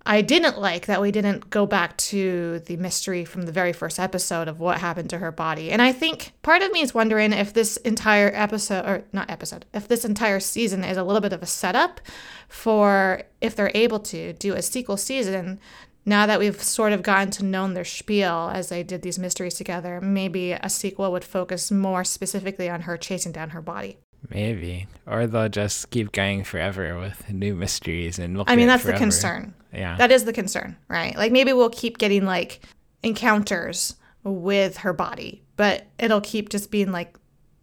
I 0.08 0.22
didn't 0.22 0.60
like 0.60 0.86
that 0.86 1.02
we 1.02 1.12
didn't 1.12 1.50
go 1.50 1.66
back 1.66 1.98
to 1.98 2.60
the 2.60 2.78
mystery 2.78 3.26
from 3.26 3.44
the 3.44 3.52
very 3.52 3.74
first 3.74 4.00
episode 4.00 4.48
of 4.48 4.60
what 4.60 4.78
happened 4.78 5.10
to 5.10 5.18
her 5.18 5.32
body. 5.32 5.72
And 5.72 5.82
I 5.82 5.92
think 5.92 6.34
part 6.44 6.62
of 6.62 6.72
me 6.72 6.82
is 6.82 6.94
wondering 6.94 7.34
if 7.34 7.54
this 7.54 7.78
entire 7.78 8.32
episode, 8.34 8.86
or 8.86 9.04
not 9.12 9.32
episode, 9.32 9.66
if 9.74 9.88
this 9.88 10.06
entire 10.06 10.40
season 10.40 10.84
is 10.84 10.98
a 10.98 11.04
little 11.04 11.22
bit 11.22 11.34
of 11.34 11.42
a 11.42 11.48
setup 11.48 12.02
for 12.48 13.24
if 13.42 13.56
they're 13.56 13.72
able 13.74 14.00
to 14.02 14.34
do 14.34 14.54
a 14.54 14.62
sequel 14.62 14.98
season. 14.98 15.60
Now 16.08 16.28
that 16.28 16.38
we've 16.38 16.62
sort 16.62 16.94
of 16.94 17.02
gotten 17.02 17.32
to 17.32 17.44
know 17.44 17.68
their 17.74 17.84
spiel 17.84 18.52
as 18.54 18.70
they 18.70 18.84
did 18.84 19.02
these 19.02 19.18
mysteries 19.18 19.56
together, 19.56 20.00
maybe 20.00 20.52
a 20.52 20.70
sequel 20.70 21.12
would 21.12 21.24
focus 21.24 21.72
more 21.72 22.04
specifically 22.04 22.70
on 22.70 22.82
her 22.82 22.96
chasing 22.96 23.32
down 23.32 23.50
her 23.50 23.62
body. 23.62 23.98
Maybe. 24.30 24.88
Or 25.08 25.26
they'll 25.28 25.50
just 25.50 25.90
keep 25.90 26.12
going 26.12 26.44
forever 26.44 27.00
with 27.00 27.32
new 27.32 27.56
mysteries 27.56 28.20
and 28.20 28.44
I 28.48 28.56
mean, 28.56 28.68
that's 28.68 28.84
the 28.84 28.94
concern. 28.94 29.56
Yeah. 29.76 29.98
That 29.98 30.12
is 30.12 30.26
the 30.26 30.34
concern, 30.34 30.78
right? 30.88 31.16
Like 31.16 31.32
maybe 31.32 31.54
we'll 31.54 31.70
keep 31.70 31.98
getting 31.98 32.26
like 32.26 32.62
encounters 33.04 33.96
with 34.24 34.78
her 34.78 34.94
body, 34.94 35.44
but 35.58 35.86
it'll 36.00 36.22
keep 36.22 36.50
just 36.50 36.72
being 36.72 36.92
like 36.92 37.16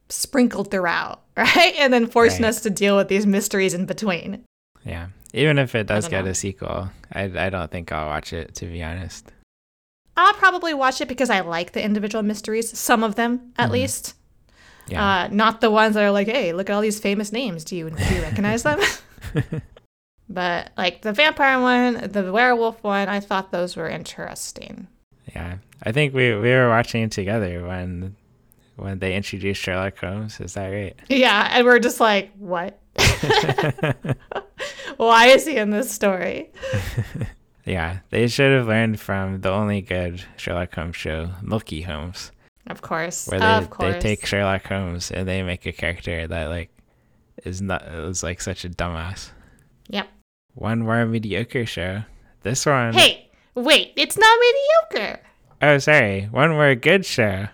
sprinkled 0.08 0.70
throughout, 0.70 1.22
right? 1.36 1.74
And 1.78 1.92
then 1.92 2.06
forcing 2.06 2.42
Right. 2.42 2.48
us 2.50 2.60
to 2.62 2.70
deal 2.70 2.96
with 2.96 3.08
these 3.08 3.26
mysteries 3.26 3.74
in 3.74 3.86
between. 3.86 4.44
yeah. 4.84 5.08
Even 5.34 5.58
if 5.58 5.74
it 5.74 5.86
does 5.86 6.08
get 6.08 6.26
know. 6.26 6.30
a 6.32 6.34
sequel, 6.34 6.90
I, 7.10 7.22
I 7.22 7.48
don't 7.48 7.70
think 7.70 7.90
I'll 7.90 8.06
watch 8.08 8.34
it, 8.34 8.54
to 8.56 8.66
be 8.66 8.82
honest. 8.82 9.32
I'll 10.14 10.34
probably 10.34 10.74
watch 10.74 11.00
it 11.00 11.08
because 11.08 11.30
I 11.30 11.40
like 11.40 11.72
the 11.72 11.82
individual 11.82 12.22
mysteries, 12.22 12.78
some 12.78 13.02
of 13.02 13.14
them 13.14 13.52
at 13.56 13.70
least. 13.70 14.14
Yeah. 14.88 15.02
Uh, 15.02 15.28
not 15.32 15.62
the 15.62 15.70
ones 15.70 15.94
that 15.94 16.04
are 16.04 16.10
like, 16.10 16.26
hey, 16.28 16.52
look 16.52 16.68
at 16.68 16.74
all 16.74 16.82
these 16.82 17.00
famous 17.00 17.32
names. 17.32 17.64
Do 17.64 17.76
you 17.76 17.88
do 17.88 18.14
you 18.14 18.20
recognize 18.20 18.62
them? 18.62 18.78
but 20.28 20.70
like 20.76 21.02
the 21.02 21.12
vampire 21.12 21.60
one, 21.60 22.10
the 22.10 22.32
werewolf 22.32 22.82
one, 22.82 23.08
I 23.08 23.20
thought 23.20 23.50
those 23.50 23.76
were 23.76 23.88
interesting. 23.88 24.88
yeah. 25.34 25.56
I 25.84 25.92
think 25.92 26.14
we, 26.14 26.32
we 26.34 26.50
were 26.50 26.68
watching 26.68 27.02
it 27.02 27.12
together 27.12 27.66
when 27.66 28.16
when 28.76 29.00
they 29.00 29.14
introduced 29.16 29.60
Sherlock 29.60 29.98
Holmes. 29.98 30.40
Is 30.40 30.54
that 30.54 30.68
right? 30.68 30.96
Yeah, 31.08 31.48
and 31.52 31.64
we're 31.66 31.80
just 31.80 31.98
like, 32.00 32.30
what? 32.38 32.78
Why 34.96 35.26
is 35.26 35.46
he 35.46 35.56
in 35.56 35.70
this 35.70 35.90
story? 35.90 36.50
Yeah. 37.64 37.98
They 38.10 38.28
should 38.28 38.56
have 38.56 38.66
learned 38.66 39.00
from 39.00 39.40
the 39.40 39.50
only 39.50 39.82
good 39.82 40.22
Sherlock 40.36 40.74
Holmes 40.74 40.96
show, 40.96 41.30
Milky 41.42 41.82
Holmes, 41.82 42.32
Of 42.66 42.82
course, 42.82 43.26
where 43.28 43.40
they, 43.40 43.46
of 43.46 43.70
course. 43.70 43.94
they 43.94 44.00
take 44.00 44.26
Sherlock 44.26 44.66
Holmes 44.66 45.10
and 45.10 45.28
they 45.28 45.42
make 45.42 45.66
a 45.66 45.72
character 45.72 46.26
that 46.26 46.48
like 46.48 46.70
is 47.44 47.60
not 47.60 47.82
is 47.82 48.22
like 48.22 48.40
such 48.40 48.64
a 48.64 48.68
dumbass. 48.68 49.30
Yep. 49.92 50.08
One 50.54 50.80
more 50.80 51.06
mediocre 51.06 51.64
show. 51.64 52.02
This 52.42 52.66
one 52.66 52.92
Hey, 52.92 53.30
wait, 53.54 53.92
it's 53.96 54.18
not 54.18 54.38
mediocre. 54.90 55.20
Oh 55.62 55.78
sorry, 55.78 56.22
one 56.32 56.50
more 56.50 56.74
good 56.74 57.06
show. 57.06 57.46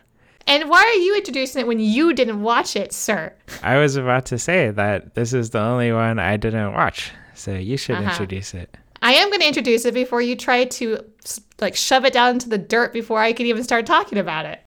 And 0.46 0.70
why 0.70 0.82
are 0.82 1.00
you 1.02 1.14
introducing 1.14 1.60
it 1.60 1.66
when 1.66 1.78
you 1.78 2.14
didn't 2.14 2.40
watch 2.42 2.74
it, 2.74 2.94
sir? 2.94 3.34
I 3.62 3.76
was 3.76 3.96
about 3.96 4.24
to 4.26 4.38
say 4.38 4.70
that 4.70 5.14
this 5.14 5.34
is 5.34 5.50
the 5.50 5.60
only 5.60 5.92
one 5.92 6.18
I 6.18 6.38
didn't 6.38 6.72
watch, 6.72 7.10
so 7.34 7.52
you 7.52 7.76
should 7.76 7.96
Uh-huh. 7.96 8.08
introduce 8.08 8.54
it. 8.54 8.74
I 9.02 9.12
am 9.12 9.28
going 9.28 9.40
to 9.42 9.46
introduce 9.46 9.84
it 9.84 9.92
before 9.94 10.22
you 10.22 10.34
try 10.34 10.64
to 10.64 11.04
like 11.60 11.76
shove 11.76 12.04
it 12.06 12.14
down 12.14 12.30
into 12.30 12.48
the 12.48 12.56
dirt 12.58 12.92
before 12.94 13.20
I 13.20 13.32
can 13.34 13.44
even 13.46 13.62
start 13.62 13.84
talking 13.84 14.16
about 14.18 14.46
it. 14.46 14.60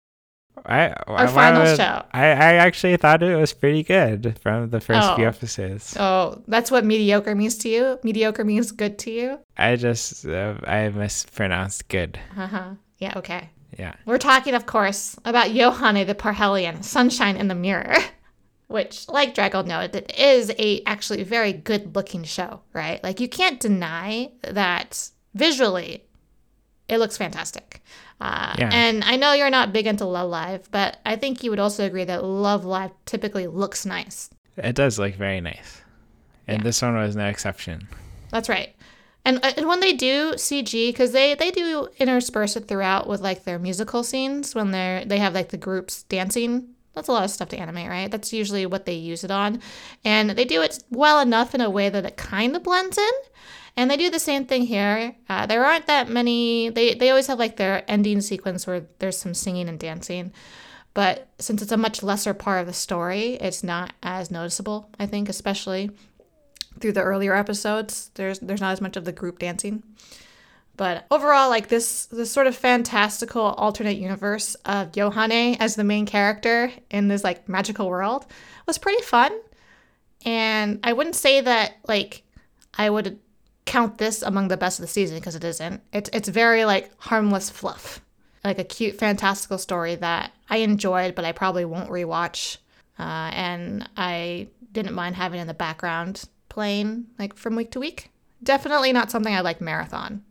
I, 0.66 0.88
Our 1.06 1.28
final 1.28 1.64
show. 1.76 2.02
I, 2.12 2.26
I 2.26 2.52
actually 2.54 2.96
thought 2.96 3.22
it 3.22 3.36
was 3.36 3.52
pretty 3.52 3.82
good 3.82 4.38
from 4.40 4.70
the 4.70 4.80
first 4.80 5.14
few 5.16 5.24
Oh. 5.24 5.28
episodes. 5.28 5.96
Oh, 5.98 6.42
that's 6.48 6.70
what 6.70 6.84
mediocre 6.84 7.34
means 7.34 7.56
to 7.58 7.68
you? 7.68 7.98
Mediocre 8.02 8.44
means 8.44 8.72
good 8.72 8.98
to 9.00 9.10
you? 9.10 9.38
I 9.56 9.76
just 9.76 10.26
uh, 10.26 10.54
I 10.64 10.88
mispronounced 10.88 11.88
good. 11.88 12.18
Uh-huh. 12.36 12.70
Yeah, 12.98 13.12
okay. 13.16 13.50
Yeah, 13.78 13.94
We're 14.06 14.18
talking, 14.18 14.54
of 14.54 14.66
course, 14.66 15.16
about 15.24 15.48
Yohane 15.50 16.04
the 16.06 16.14
Parhelion, 16.14 16.82
Sunshine 16.82 17.36
in 17.36 17.46
the 17.48 17.54
Mirror, 17.54 17.94
which, 18.66 19.06
like 19.08 19.34
Drago 19.34 19.64
noted, 19.64 20.10
is 20.18 20.50
a 20.58 20.82
actually 20.84 21.22
very 21.22 21.52
good 21.52 21.94
looking 21.94 22.24
show, 22.24 22.62
right? 22.72 23.02
Like 23.04 23.20
you 23.20 23.28
can't 23.28 23.60
deny 23.60 24.32
that 24.42 25.10
visually, 25.34 26.02
it 26.88 26.98
looks 26.98 27.16
fantastic. 27.18 27.82
Uh, 28.20 28.54
Yeah. 28.59 28.70
And 28.72 29.04
I 29.04 29.16
know 29.16 29.33
you're 29.33 29.50
not 29.50 29.72
big 29.72 29.87
into 29.87 30.04
Love 30.04 30.28
Live, 30.31 30.68
but 30.70 30.98
I 31.07 31.16
think 31.16 31.42
you 31.44 31.50
would 31.50 31.61
also 31.61 31.85
agree 31.85 32.04
that 32.04 32.24
Love 32.24 32.64
Live 32.64 32.90
typically 33.07 33.46
looks 33.46 33.87
nice. 33.87 34.31
it 34.57 34.74
does 34.74 34.98
look 34.98 35.14
very 35.14 35.40
nice, 35.40 35.83
and 36.48 36.59
Yeah. 36.59 36.64
this 36.64 36.83
one 36.83 36.96
was 36.96 37.14
no 37.14 37.26
exception. 37.26 37.87
That's 38.33 38.48
right. 38.48 38.74
And, 39.24 39.38
uh, 39.44 39.52
and 39.57 39.68
when 39.68 39.81
they 39.81 39.92
do 39.92 40.33
CG, 40.37 40.88
because 40.90 41.12
they, 41.12 41.35
they 41.35 41.50
do 41.50 41.88
intersperse 41.98 42.57
it 42.57 42.66
throughout 42.66 43.07
with 43.09 43.20
like 43.20 43.44
their 43.44 43.59
musical 43.59 44.02
scenes 44.02 44.54
when 44.54 44.70
they're 44.72 45.04
they 45.04 45.18
have 45.18 45.35
like 45.35 45.50
the 45.50 45.57
groups 45.59 46.02
dancing. 46.04 46.68
That's 46.94 47.09
a 47.09 47.12
lot 47.12 47.24
of 47.24 47.31
stuff 47.31 47.50
to 47.50 47.57
animate, 47.57 47.88
right? 47.88 48.11
That's 48.11 48.33
usually 48.33 48.66
what 48.66 48.85
they 48.87 48.94
use 48.94 49.22
it 49.22 49.31
on, 49.31 49.61
and 50.04 50.31
they 50.31 50.44
do 50.44 50.62
it 50.62 50.83
well 50.90 51.20
enough 51.20 51.54
in 51.54 51.61
a 51.61 51.70
way 51.70 51.88
that 51.90 52.04
it 52.04 52.16
kind 52.16 52.57
of 52.57 52.64
blends 52.64 52.98
in. 52.98 53.11
And 53.78 53.88
they 53.88 53.96
do 53.96 54.10
the 54.10 54.18
same 54.18 54.44
thing 54.44 54.62
here. 54.62 55.14
Uh, 55.28 55.46
there 55.46 55.64
aren't 55.64 55.86
that 55.86 56.08
many. 56.08 56.68
They 56.68 56.94
they 56.94 57.10
always 57.10 57.28
have 57.28 57.38
like 57.38 57.58
their 57.58 57.88
ending 57.88 58.20
sequence 58.20 58.66
where 58.66 58.88
there's 58.98 59.16
some 59.16 59.34
singing 59.34 59.68
and 59.68 59.78
dancing, 59.78 60.32
but 60.94 61.28
since 61.38 61.62
it's 61.62 61.70
a 61.70 61.76
much 61.76 62.02
lesser 62.02 62.34
part 62.34 62.60
of 62.60 62.66
the 62.66 62.72
story, 62.72 63.34
it's 63.34 63.62
not 63.62 63.92
as 64.02 64.32
noticeable. 64.32 64.90
I 64.98 65.06
think, 65.06 65.28
especially 65.28 65.92
through 66.80 66.90
the 66.90 67.02
earlier 67.02 67.36
episodes. 67.36 68.10
There's 68.14 68.40
there's 68.40 68.60
not 68.60 68.72
as 68.72 68.80
much 68.80 68.96
of 68.96 69.04
the 69.04 69.12
group 69.12 69.38
dancing. 69.38 69.84
But 70.76 71.06
overall, 71.12 71.48
like 71.48 71.68
this 71.68 72.06
this 72.06 72.32
sort 72.32 72.48
of 72.48 72.56
fantastical 72.56 73.42
alternate 73.42 73.96
universe 73.96 74.56
of 74.64 74.90
Yohane 74.90 75.56
as 75.60 75.76
the 75.76 75.84
main 75.84 76.04
character 76.04 76.72
in 76.90 77.06
this 77.06 77.22
like 77.22 77.48
magical 77.48 77.88
world 77.88 78.26
was 78.66 78.76
pretty 78.76 79.04
fun. 79.04 79.38
And 80.24 80.80
I 80.82 80.94
wouldn't 80.94 81.14
say 81.14 81.42
that 81.42 81.76
like 81.86 82.24
I 82.76 82.90
would 82.90 83.20
count 83.68 83.98
this 83.98 84.22
among 84.22 84.48
the 84.48 84.57
best 84.57 84.78
of 84.78 84.83
the 84.83 84.88
season 84.88 85.18
because 85.18 85.35
it 85.35 85.44
isn't. 85.44 85.83
It's 85.92 86.09
it's 86.12 86.28
very 86.28 86.64
like 86.64 86.90
harmless 86.98 87.50
fluff. 87.50 88.00
Like 88.42 88.59
a 88.59 88.64
cute 88.64 88.98
fantastical 88.98 89.59
story 89.59 89.94
that 89.96 90.33
I 90.48 90.59
enjoyed 90.59 91.14
but 91.14 91.26
I 91.26 91.33
probably 91.33 91.66
won't 91.66 91.90
rewatch. 91.90 92.57
Uh, 92.98 93.31
and 93.33 93.88
I 93.96 94.48
didn't 94.72 94.94
mind 94.94 95.16
having 95.16 95.40
in 95.40 95.46
the 95.46 95.54
background 95.54 96.24
playing 96.48 97.07
like 97.18 97.37
from 97.37 97.57
week 97.57 97.70
to 97.72 97.81
week. 97.81 98.11
Definitely 98.42 98.92
not 98.92 99.11
something 99.11 99.35
I 99.35 99.40
like 99.40 99.61
marathon. 99.61 100.24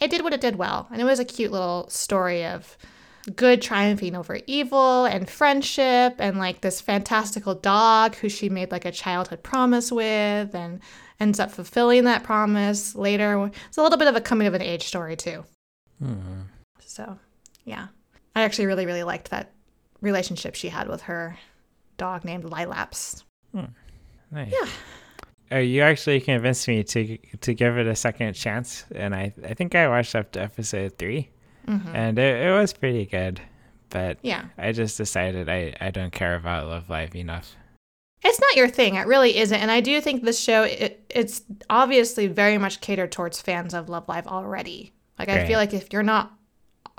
It 0.00 0.10
did 0.10 0.22
what 0.22 0.34
it 0.34 0.40
did 0.40 0.56
well, 0.56 0.86
and 0.90 1.00
it 1.00 1.04
was 1.04 1.18
a 1.18 1.24
cute 1.24 1.50
little 1.50 1.88
story 1.88 2.44
of 2.44 2.76
good 3.34 3.60
triumphing 3.62 4.14
over 4.14 4.38
evil 4.46 5.06
and 5.06 5.28
friendship 5.28 6.16
and 6.18 6.38
like 6.38 6.60
this 6.60 6.80
fantastical 6.80 7.54
dog 7.54 8.14
who 8.16 8.28
she 8.28 8.50
made 8.50 8.70
like 8.70 8.84
a 8.84 8.92
childhood 8.92 9.42
promise 9.42 9.90
with 9.90 10.54
and 10.54 10.80
ends 11.24 11.40
up 11.40 11.50
fulfilling 11.50 12.04
that 12.04 12.22
promise 12.22 12.94
later. 12.94 13.50
It's 13.68 13.78
a 13.78 13.82
little 13.82 13.98
bit 13.98 14.08
of 14.08 14.14
a 14.14 14.20
coming 14.20 14.46
of 14.46 14.52
an 14.54 14.62
age 14.62 14.84
story 14.84 15.16
too. 15.16 15.44
Hmm. 15.98 16.42
So, 16.84 17.18
yeah. 17.64 17.88
I 18.36 18.42
actually 18.42 18.66
really 18.66 18.84
really 18.86 19.02
liked 19.04 19.30
that 19.30 19.52
relationship 20.00 20.54
she 20.54 20.68
had 20.68 20.86
with 20.88 21.02
her 21.02 21.36
dog 21.96 22.24
named 22.24 22.44
Lailaps. 22.44 23.24
Nice. 24.30 24.52
Yeah. 24.52 24.68
Oh, 25.52 25.58
you 25.58 25.82
actually 25.82 26.20
convinced 26.20 26.66
me 26.68 26.82
to 26.84 27.16
to 27.40 27.54
give 27.54 27.78
it 27.78 27.86
a 27.86 27.94
second 27.96 28.34
chance, 28.34 28.84
and 28.94 29.14
I 29.14 29.32
I 29.48 29.54
think 29.54 29.74
I 29.74 29.88
watched 29.88 30.14
up 30.14 30.32
to 30.32 30.40
episode 30.42 30.98
3 30.98 31.30
Mhm. 31.66 31.94
and 31.94 32.18
it, 32.18 32.46
it 32.46 32.50
was 32.52 32.72
pretty 32.74 33.06
good, 33.06 33.40
but 33.88 34.18
Yeah. 34.22 34.44
I 34.58 34.72
just 34.72 34.98
decided 34.98 35.48
I 35.48 35.74
I 35.80 35.90
don't 35.90 36.12
care 36.12 36.34
about 36.34 36.66
Love 36.68 36.90
Live 36.90 37.14
enough. 37.16 37.54
It's 38.24 38.40
not 38.40 38.56
your 38.56 38.68
thing. 38.68 38.94
It 38.94 39.06
really 39.06 39.36
isn't. 39.36 39.58
And 39.60 39.70
I 39.70 39.80
do 39.80 40.00
think 40.00 40.22
this 40.24 40.40
show 40.40 40.62
it, 40.62 41.04
it's 41.10 41.42
obviously 41.68 42.26
very 42.26 42.56
much 42.58 42.80
catered 42.80 43.12
towards 43.12 43.40
fans 43.40 43.74
of 43.74 43.88
Love 43.88 44.08
Live 44.08 44.26
already. 44.26 44.92
Like 45.18 45.28
I 45.28 45.38
Right. 45.38 45.46
feel 45.46 45.58
like 45.58 45.74
if 45.74 45.92
you're 45.92 46.02
not 46.02 46.32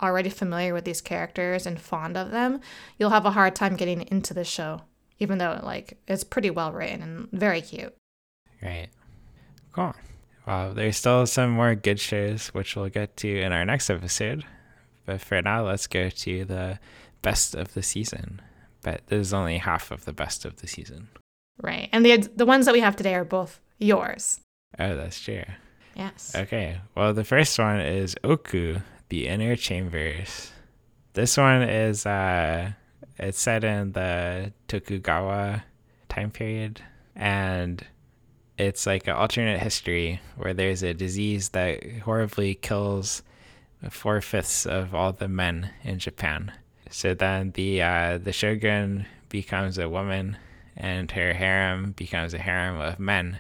already 0.02 0.30
familiar 0.30 0.74
with 0.74 0.86
these 0.86 1.02
characters 1.02 1.66
and 1.66 1.80
fond 1.82 2.16
of 2.18 2.32
them, 2.32 2.60
you'll 3.00 3.10
have 3.10 3.26
a 3.26 3.32
hard 3.32 3.56
time 3.56 3.76
getting 3.76 4.02
into 4.12 4.34
the 4.34 4.44
show, 4.44 4.82
even 5.20 5.38
though 5.40 5.60
like 5.64 5.98
it's 6.08 6.24
pretty 6.24 6.50
well 6.52 6.72
written 6.72 7.02
and 7.02 7.28
very 7.32 7.62
cute. 7.62 7.96
Right. 8.62 8.90
Cool. 9.74 9.96
Well, 10.46 10.74
there's 10.74 10.98
still 10.98 11.26
some 11.26 11.52
more 11.52 11.74
good 11.74 12.00
shows, 12.00 12.50
which 12.50 12.76
we'll 12.76 12.90
get 12.90 13.18
to 13.18 13.42
in 13.42 13.52
our 13.52 13.66
next 13.66 13.90
episode. 13.90 14.44
But 15.06 15.22
for 15.22 15.42
now, 15.42 15.66
let's 15.66 15.88
go 15.88 16.10
to 16.10 16.46
the 16.46 16.80
best 17.22 17.56
of 17.56 17.74
the 17.74 17.82
season. 17.82 18.42
But 18.86 19.02
there's 19.08 19.34
only 19.34 19.58
half 19.58 19.90
of 19.90 20.06
the 20.06 20.14
best 20.14 20.46
of 20.46 20.58
the 20.58 20.68
season. 20.68 21.10
Right. 21.60 21.90
And 21.92 22.06
the 22.06 22.18
the 22.36 22.46
ones 22.46 22.68
that 22.68 22.74
we 22.74 22.82
have 22.82 22.96
today 22.96 23.16
are 23.16 23.26
both 23.26 23.60
yours. 23.80 24.42
Oh, 24.78 24.96
that's 24.96 25.20
true. 25.20 25.44
Yes. 25.96 26.34
Okay. 26.36 26.78
Well, 26.94 27.12
the 27.16 27.24
first 27.24 27.58
one 27.58 27.80
is 27.82 28.14
Ōoku, 28.24 28.84
the 29.10 29.28
Inner 29.28 29.56
Chambers. 29.56 30.52
This 31.14 31.36
one 31.36 31.64
is 31.64 32.06
uh 32.06 32.74
it's 33.18 33.40
set 33.40 33.64
in 33.64 33.94
the 33.94 34.54
Tokugawa 34.68 35.64
time 36.08 36.30
period 36.30 36.80
and 37.16 37.84
it's 38.60 38.86
like 38.86 39.08
an 39.08 39.16
alternate 39.16 39.62
history 39.62 40.22
where 40.38 40.54
there's 40.54 40.84
a 40.84 40.94
disease 40.94 41.50
that 41.50 41.84
horribly 42.04 42.54
kills 42.54 43.24
four 43.90 44.22
fifths 44.22 44.68
of 44.68 44.94
all 44.94 45.12
the 45.12 45.28
men 45.28 45.72
in 45.84 45.98
Japan. 45.98 46.52
So 46.90 47.14
then 47.14 47.52
the 47.52 47.82
uh, 47.82 48.18
the 48.18 48.32
shogun 48.32 49.06
becomes 49.30 49.78
a 49.78 49.90
woman, 49.90 50.38
and 50.78 51.10
her 51.12 51.34
harem 51.34 51.92
becomes 51.92 52.34
a 52.34 52.38
harem 52.40 52.80
of 52.80 53.00
men, 53.00 53.40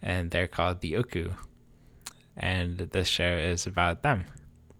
and 0.00 0.30
they're 0.30 0.48
called 0.48 0.80
the 0.80 0.92
Ōoku. 0.92 1.32
And 2.36 2.78
this 2.78 3.08
show 3.08 3.36
is 3.36 3.66
about 3.66 4.02
them. 4.02 4.24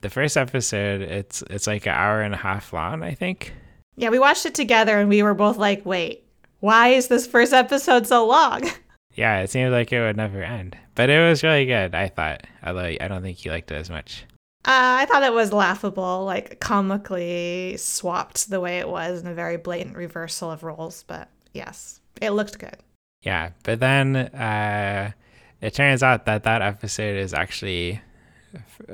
The 0.00 0.10
first 0.10 0.36
episode, 0.36 1.02
it's 1.02 1.42
it's 1.50 1.66
like 1.66 1.86
an 1.86 1.94
hour 1.94 2.22
and 2.22 2.34
a 2.34 2.38
half 2.38 2.72
long, 2.72 3.02
I 3.02 3.14
think. 3.14 3.52
Yeah, 3.96 4.08
we 4.08 4.18
watched 4.18 4.46
it 4.46 4.54
together 4.54 4.98
and 4.98 5.08
we 5.08 5.22
were 5.22 5.34
both 5.34 5.58
like, 5.58 5.84
"Wait, 5.84 6.24
why 6.60 6.88
is 6.88 7.08
this 7.08 7.26
first 7.26 7.52
episode 7.52 8.06
so 8.06 8.26
long?" 8.26 8.62
Yeah, 9.14 9.40
it 9.40 9.50
seemed 9.50 9.72
like 9.72 9.92
it 9.92 10.00
would 10.00 10.16
never 10.16 10.42
end, 10.42 10.74
but 10.94 11.10
it 11.10 11.20
was 11.20 11.42
really 11.42 11.66
good. 11.66 11.94
I 11.94 12.08
thought, 12.08 12.46
although 12.64 12.80
I 12.80 13.08
don't 13.08 13.20
think 13.20 13.44
you 13.44 13.50
liked 13.50 13.70
it 13.70 13.74
as 13.74 13.90
much. 13.90 14.24
Uh, 14.64 15.02
I 15.02 15.06
thought 15.06 15.24
it 15.24 15.32
was 15.32 15.52
laughable, 15.52 16.24
like 16.24 16.60
comically 16.60 17.76
swapped 17.78 18.48
the 18.48 18.60
way 18.60 18.78
it 18.78 18.88
was 18.88 19.20
in 19.20 19.26
a 19.26 19.34
very 19.34 19.56
blatant 19.56 19.96
reversal 19.96 20.50
of 20.52 20.62
roles. 20.62 21.02
But 21.06 21.28
yes, 21.52 22.00
it 22.20 22.30
looked 22.30 22.58
good. 22.58 22.76
Yeah, 23.22 23.50
but 23.64 23.80
then 23.80 24.14
uh, 24.16 25.12
it 25.60 25.74
turns 25.74 26.02
out 26.02 26.26
that 26.26 26.44
that 26.44 26.62
episode 26.62 27.16
is 27.16 27.34
actually 27.34 28.00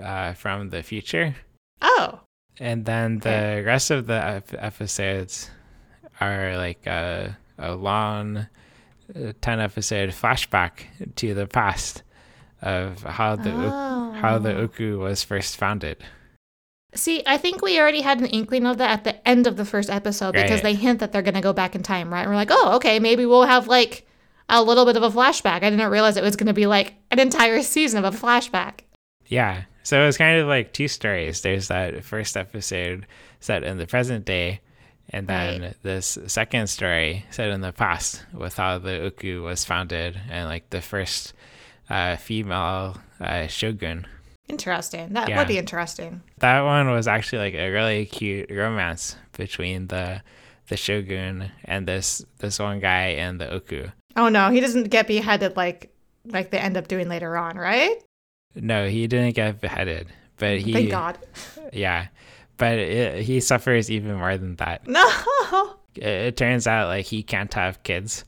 uh, 0.00 0.32
from 0.34 0.70
the 0.70 0.82
future, 0.82 1.34
Oh, 1.82 2.20
and 2.58 2.84
then 2.84 3.18
the 3.18 3.28
Okay. 3.28 3.62
rest 3.62 3.90
of 3.90 4.06
the 4.06 4.14
ep- 4.24 4.54
episodes 4.58 5.50
are 6.20 6.56
like 6.56 6.86
a, 6.86 7.36
a 7.58 7.74
long 7.74 8.36
uh, 9.14 9.32
ten 9.40 9.60
episode 9.60 10.10
flashback 10.10 11.14
to 11.16 11.34
the 11.34 11.46
past 11.46 12.02
of 12.62 13.02
how 13.02 13.36
the 13.36 13.50
Ok- 13.52 14.18
how 14.20 14.38
the 14.38 14.54
Oh. 14.54 14.68
Ōoku 14.68 14.98
was 14.98 15.22
first 15.22 15.56
founded. 15.56 15.98
See, 16.94 17.22
I 17.26 17.36
think 17.36 17.60
we 17.62 17.78
already 17.78 18.00
had 18.00 18.18
an 18.20 18.26
inkling 18.26 18.66
of 18.66 18.78
that 18.78 18.90
at 18.90 19.04
the 19.04 19.28
end 19.28 19.46
of 19.46 19.56
the 19.56 19.64
first 19.64 19.90
episode 19.90 20.32
because 20.32 20.50
Right. 20.52 20.62
they 20.62 20.74
hint 20.74 21.00
that 21.00 21.12
they're 21.12 21.22
going 21.22 21.34
to 21.34 21.40
go 21.40 21.52
back 21.52 21.74
in 21.74 21.82
time, 21.82 22.12
right? 22.12 22.22
And 22.22 22.30
we're 22.30 22.36
like, 22.36 22.50
oh, 22.50 22.76
okay, 22.76 22.98
maybe 22.98 23.26
we'll 23.26 23.44
have 23.44 23.68
like 23.68 24.06
a 24.48 24.62
little 24.62 24.86
bit 24.86 24.96
of 24.96 25.02
a 25.02 25.10
flashback. 25.10 25.62
I 25.62 25.70
didn't 25.70 25.90
realize 25.90 26.16
it 26.16 26.22
was 26.22 26.36
going 26.36 26.46
to 26.46 26.54
be 26.54 26.66
like 26.66 26.94
an 27.10 27.18
entire 27.20 27.62
season 27.62 28.02
of 28.02 28.14
a 28.14 28.16
flashback. 28.16 28.80
Yeah. 29.26 29.62
So 29.82 30.02
it 30.02 30.06
was 30.06 30.16
kind 30.16 30.40
of 30.40 30.48
like 30.48 30.72
two 30.72 30.88
stories. 30.88 31.42
There's 31.42 31.68
that 31.68 32.02
first 32.04 32.36
episode 32.36 33.06
set 33.40 33.62
in 33.62 33.76
the 33.78 33.86
present 33.86 34.24
day, 34.24 34.60
and 35.10 35.26
then 35.28 35.60
Right. 35.62 35.76
this 35.82 36.18
second 36.26 36.68
story 36.68 37.26
set 37.30 37.50
in 37.50 37.60
the 37.60 37.72
past 37.72 38.24
with 38.32 38.56
how 38.56 38.78
the 38.78 38.90
Ōoku 39.12 39.42
was 39.42 39.64
founded 39.64 40.18
and 40.30 40.48
like 40.48 40.70
the 40.70 40.80
first 40.80 41.34
uh, 41.90 42.16
female 42.16 42.96
uh, 43.20 43.46
shogun. 43.46 44.06
Interesting. 44.48 45.12
That 45.12 45.28
Yeah. 45.28 45.38
would 45.38 45.48
be 45.48 45.58
interesting. 45.58 46.22
That 46.38 46.60
one 46.62 46.90
was 46.90 47.06
actually 47.06 47.38
like 47.40 47.54
a 47.54 47.70
really 47.70 48.06
cute 48.06 48.50
romance 48.50 49.16
between 49.36 49.88
the 49.88 50.22
the 50.68 50.76
shogun 50.76 51.50
and 51.64 51.86
this 51.88 52.24
this 52.38 52.58
one 52.58 52.80
guy 52.80 53.16
and 53.18 53.40
the 53.40 53.46
Ōoku. 53.46 53.92
Oh 54.16 54.28
no, 54.28 54.50
he 54.50 54.60
doesn't 54.60 54.90
get 54.90 55.06
beheaded 55.06 55.56
like 55.56 55.92
like 56.26 56.50
they 56.50 56.58
end 56.58 56.76
up 56.76 56.88
doing 56.88 57.08
later 57.08 57.36
on, 57.36 57.56
right? 57.56 57.96
No, 58.54 58.88
he 58.88 59.06
didn't 59.06 59.34
get 59.34 59.60
beheaded, 59.60 60.08
but 60.38 60.58
he 60.58 60.72
Thank 60.72 60.90
God. 60.90 61.18
yeah, 61.72 62.08
but 62.56 62.78
it, 62.78 63.22
he 63.22 63.40
suffers 63.40 63.90
even 63.90 64.16
more 64.16 64.36
than 64.36 64.56
that. 64.56 64.86
No. 64.86 65.06
it, 65.94 66.04
it 66.06 66.36
turns 66.36 66.66
out 66.66 66.88
like 66.88 67.04
he 67.06 67.22
can't 67.22 67.52
have 67.54 67.82
kids 67.82 68.24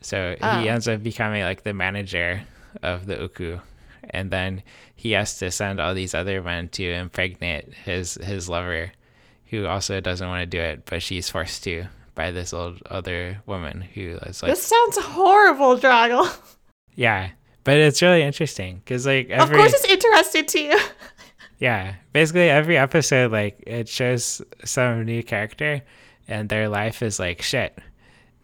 so 0.00 0.36
Oh. 0.40 0.58
he 0.60 0.68
ends 0.68 0.86
up 0.86 1.02
becoming 1.02 1.42
like 1.42 1.62
the 1.62 1.72
manager 1.74 2.42
of 2.82 3.06
the 3.06 3.16
Ōoku 3.16 3.60
and 4.10 4.30
then 4.30 4.62
he 4.94 5.12
has 5.12 5.38
to 5.38 5.50
send 5.50 5.80
all 5.80 5.94
these 5.94 6.14
other 6.14 6.42
men 6.42 6.68
to 6.68 6.92
impregnate 6.92 7.72
his 7.84 8.14
his 8.14 8.48
lover 8.48 8.92
who 9.46 9.66
also 9.66 10.00
doesn't 10.00 10.28
want 10.28 10.42
to 10.42 10.46
do 10.46 10.60
it 10.60 10.84
but 10.86 11.02
she's 11.02 11.28
forced 11.30 11.64
to 11.64 11.86
by 12.14 12.30
this 12.30 12.52
old 12.52 12.80
other 12.90 13.42
woman 13.46 13.80
who 13.80 14.18
is 14.26 14.42
like 14.42 14.52
this 14.52 14.62
sounds 14.62 14.98
horrible, 14.98 15.76
Draggle. 15.78 16.32
yeah 16.94 17.30
but 17.64 17.76
it's 17.76 18.02
really 18.02 18.22
interesting 18.22 18.76
because 18.76 19.06
like 19.06 19.30
every, 19.30 19.56
Of 19.56 19.60
course 19.60 19.72
it's 19.74 19.84
interesting 19.90 20.46
to 20.46 20.60
you. 20.60 20.78
yeah 21.58 21.94
basically 22.12 22.50
every 22.50 22.76
episode 22.76 23.32
like 23.32 23.62
it 23.66 23.88
shows 23.88 24.42
some 24.64 25.04
new 25.04 25.22
character 25.22 25.82
and 26.28 26.48
their 26.48 26.68
life 26.68 27.02
is 27.02 27.18
like 27.18 27.42
shit 27.42 27.78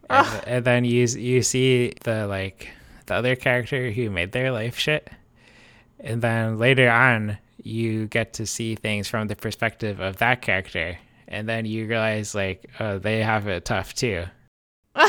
and, 0.09 0.43
and 0.47 0.65
then 0.65 0.85
you 0.85 1.05
you 1.05 1.41
see 1.41 1.93
the 2.03 2.27
like 2.27 2.69
the 3.11 3.17
other 3.17 3.35
character 3.35 3.91
who 3.91 4.09
made 4.09 4.31
their 4.31 4.53
life 4.53 4.77
shit. 4.77 5.09
And 5.99 6.21
then 6.21 6.57
later 6.57 6.89
on 6.89 7.37
you 7.61 8.07
get 8.07 8.31
to 8.35 8.45
see 8.45 8.75
things 8.75 9.09
from 9.09 9.27
the 9.27 9.35
perspective 9.35 9.99
of 9.99 10.17
that 10.17 10.41
character. 10.41 10.97
And 11.27 11.47
then 11.47 11.65
you 11.65 11.87
realize 11.87 12.33
like 12.33 12.69
oh 12.79 12.99
they 12.99 13.21
have 13.21 13.47
it 13.47 13.65
tough 13.65 13.93
too. 13.93 14.25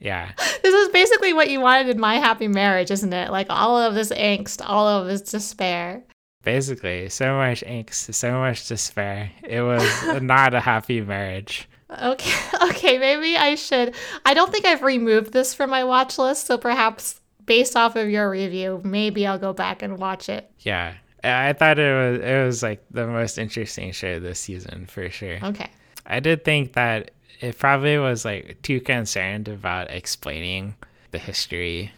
Yeah. 0.00 0.32
This 0.64 0.74
is 0.74 0.88
basically 0.88 1.32
what 1.32 1.48
you 1.48 1.60
wanted 1.60 1.88
in 1.90 2.00
my 2.00 2.16
happy 2.16 2.48
marriage, 2.48 2.90
isn't 2.90 3.12
it? 3.12 3.30
Like 3.30 3.46
all 3.50 3.78
of 3.78 3.94
this 3.94 4.10
angst, 4.10 4.60
all 4.66 4.88
of 4.88 5.06
this 5.06 5.22
despair. 5.22 6.02
basically 6.42 7.08
so 7.08 7.36
much 7.36 7.62
angst 7.62 8.12
so 8.12 8.32
much 8.32 8.66
despair. 8.66 9.30
It 9.44 9.60
was 9.60 9.86
not 10.20 10.54
a 10.54 10.60
happy 10.60 11.00
marriage 11.02 11.68
Okay, 12.00 12.32
okay, 12.70 12.98
maybe 12.98 13.36
I 13.36 13.54
should. 13.54 13.94
I 14.24 14.34
don't 14.34 14.50
think 14.50 14.64
I've 14.64 14.82
removed 14.82 15.32
this 15.32 15.54
from 15.54 15.70
my 15.70 15.84
watch 15.84 16.18
list, 16.18 16.46
so 16.46 16.58
perhaps 16.58 17.20
based 17.44 17.76
off 17.76 17.96
of 17.96 18.08
your 18.08 18.30
review, 18.30 18.80
maybe 18.84 19.26
I'll 19.26 19.38
go 19.38 19.52
back 19.52 19.82
and 19.82 19.98
watch 19.98 20.28
it. 20.28 20.50
Yeah, 20.60 20.94
I 21.24 21.52
thought 21.52 21.78
it 21.78 21.92
was 21.92 22.20
it 22.20 22.44
was 22.44 22.62
like 22.62 22.84
the 22.90 23.06
most 23.06 23.38
interesting 23.38 23.92
show 23.92 24.20
this 24.20 24.38
season 24.40 24.86
for 24.86 25.08
sure. 25.10 25.38
Okay. 25.42 25.70
I 26.06 26.20
did 26.20 26.44
think 26.44 26.72
that 26.74 27.10
it 27.40 27.58
probably 27.58 27.98
was 27.98 28.24
like 28.24 28.60
too 28.62 28.80
concerned 28.80 29.48
about 29.48 29.90
explaining 29.90 30.74
the 31.10 31.18
history 31.18 31.92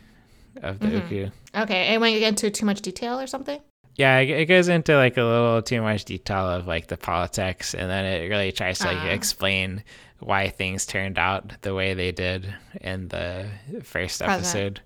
of 0.62 0.78
the 0.80 0.88
Mhm. 0.88 1.08
Ōoku. 1.08 1.32
Okay, 1.56 1.86
and 1.86 2.00
when 2.00 2.12
you 2.12 2.18
get 2.18 2.28
into 2.28 2.50
too 2.50 2.66
much 2.66 2.80
detail 2.80 3.18
or 3.20 3.26
something? 3.26 3.60
Yeah, 3.96 4.18
it, 4.18 4.46
goes 4.46 4.68
into 4.68 4.96
like 4.96 5.16
a 5.16 5.22
little 5.22 5.62
too 5.62 5.80
much 5.80 6.04
detail 6.04 6.48
of 6.48 6.66
like 6.66 6.88
the 6.88 6.96
politics, 6.96 7.74
and 7.74 7.88
then 7.88 8.04
it 8.04 8.28
really 8.28 8.50
tries 8.52 8.78
to 8.80 8.86
like 8.88 8.96
Ah. 8.98 9.06
explain 9.08 9.84
why 10.18 10.48
things 10.48 10.84
turned 10.86 11.18
out 11.18 11.60
the 11.62 11.74
way 11.74 11.94
they 11.94 12.10
did 12.10 12.52
in 12.80 13.08
the 13.08 13.46
first 13.84 14.20
Present. 14.20 14.30
episode. 14.30 14.80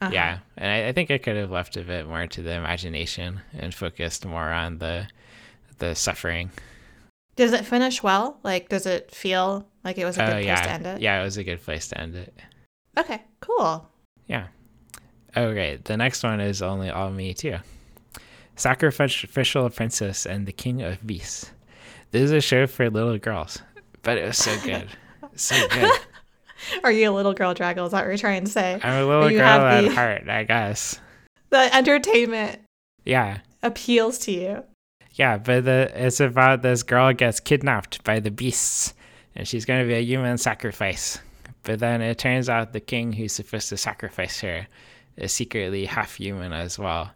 Uh-huh. 0.00 0.10
Yeah, 0.12 0.38
and 0.56 0.70
I, 0.70 0.88
I 0.88 0.92
think 0.92 1.10
it 1.10 1.22
could 1.22 1.36
have 1.36 1.50
left 1.50 1.76
a 1.76 1.82
bit 1.82 2.06
more 2.06 2.26
to 2.26 2.42
the 2.42 2.52
imagination 2.52 3.40
and 3.58 3.74
focused 3.74 4.24
more 4.26 4.50
on 4.52 4.78
the 4.78 5.08
the 5.78 5.94
suffering. 5.94 6.50
Does 7.34 7.52
it 7.52 7.64
finish 7.64 8.02
well? 8.02 8.38
Like, 8.44 8.68
does 8.68 8.86
it 8.86 9.10
feel 9.10 9.66
like 9.84 9.98
it 9.98 10.04
was 10.04 10.18
a 10.18 10.22
Oh 10.22 10.26
good 10.26 10.32
place 10.34 10.46
yeah, 10.46 10.62
to 10.62 10.70
end 10.70 10.86
it? 10.86 11.00
yeah, 11.00 11.20
it 11.20 11.24
was 11.24 11.36
a 11.36 11.44
good 11.44 11.62
place 11.62 11.88
to 11.88 12.00
end 12.00 12.14
it. 12.14 12.34
Okay, 12.98 13.22
cool. 13.40 13.88
Yeah. 14.26 14.48
Okay, 15.36 15.78
the 15.82 15.96
next 15.96 16.22
one 16.22 16.40
is 16.40 16.60
only 16.62 16.90
all 16.90 17.10
me 17.10 17.32
too. 17.34 17.56
Sacrificial 18.56 19.70
Princess 19.70 20.26
and 20.26 20.46
the 20.46 20.52
King 20.52 20.82
of 20.82 21.04
Beasts. 21.06 21.50
This 22.10 22.22
is 22.22 22.30
a 22.32 22.40
show 22.40 22.66
for 22.66 22.88
little 22.90 23.18
girls, 23.18 23.60
but 24.02 24.18
it 24.18 24.26
was 24.26 24.36
so 24.38 24.54
good, 24.64 24.88
so 25.34 25.56
good. 25.68 25.90
Are 26.84 26.92
you 26.92 27.10
a 27.10 27.12
little 27.12 27.32
girl, 27.32 27.54
Draggle? 27.54 27.86
Is 27.86 27.92
that 27.92 28.02
what 28.02 28.08
you're 28.08 28.18
trying 28.18 28.44
to 28.44 28.50
say? 28.50 28.78
I'm 28.82 29.02
a 29.02 29.06
little 29.06 29.30
You 29.30 29.38
girl 29.38 29.46
at 29.48 29.80
the- 29.82 29.94
heart, 29.94 30.28
I 30.28 30.44
guess. 30.44 31.00
The 31.50 31.74
entertainment 31.74 32.60
Yeah, 33.04 33.38
appeals 33.62 34.18
to 34.20 34.32
you. 34.32 34.64
yeah, 35.12 35.38
but 35.38 35.64
the, 35.64 35.90
it's 35.94 36.20
about 36.20 36.62
this 36.62 36.82
girl 36.82 37.12
gets 37.12 37.40
kidnapped 37.40 38.04
by 38.04 38.20
the 38.20 38.30
beasts, 38.30 38.94
and 39.34 39.48
she's 39.48 39.64
going 39.64 39.80
to 39.82 39.88
be 39.88 39.94
a 39.94 40.00
human 40.04 40.38
sacrifice. 40.38 41.18
But 41.64 41.78
then 41.78 42.00
it 42.02 42.18
turns 42.18 42.48
out 42.48 42.72
the 42.72 42.80
king 42.80 43.12
who's 43.12 43.32
supposed 43.32 43.68
to 43.70 43.76
sacrifice 43.76 44.40
her 44.40 44.66
is 45.16 45.32
secretly 45.32 45.86
half 45.86 46.14
human 46.16 46.52
as 46.52 46.78
well. 46.78 47.10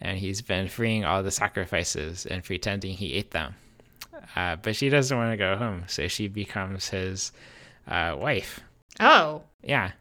And 0.00 0.18
he's 0.18 0.40
been 0.40 0.68
freeing 0.68 1.04
all 1.04 1.22
the 1.22 1.30
sacrifices 1.30 2.26
and 2.26 2.42
pretending 2.42 2.94
he 2.94 3.14
ate 3.14 3.32
them. 3.32 3.54
Uh, 4.34 4.56
but 4.56 4.76
she 4.76 4.88
doesn't 4.88 5.16
want 5.16 5.32
to 5.32 5.36
go 5.36 5.56
home, 5.56 5.84
so 5.88 6.08
she 6.08 6.28
becomes 6.28 6.88
his 6.88 7.32
uh, 7.86 8.16
wife. 8.18 8.60
Oh. 8.98 9.42
Yeah. 9.62 9.92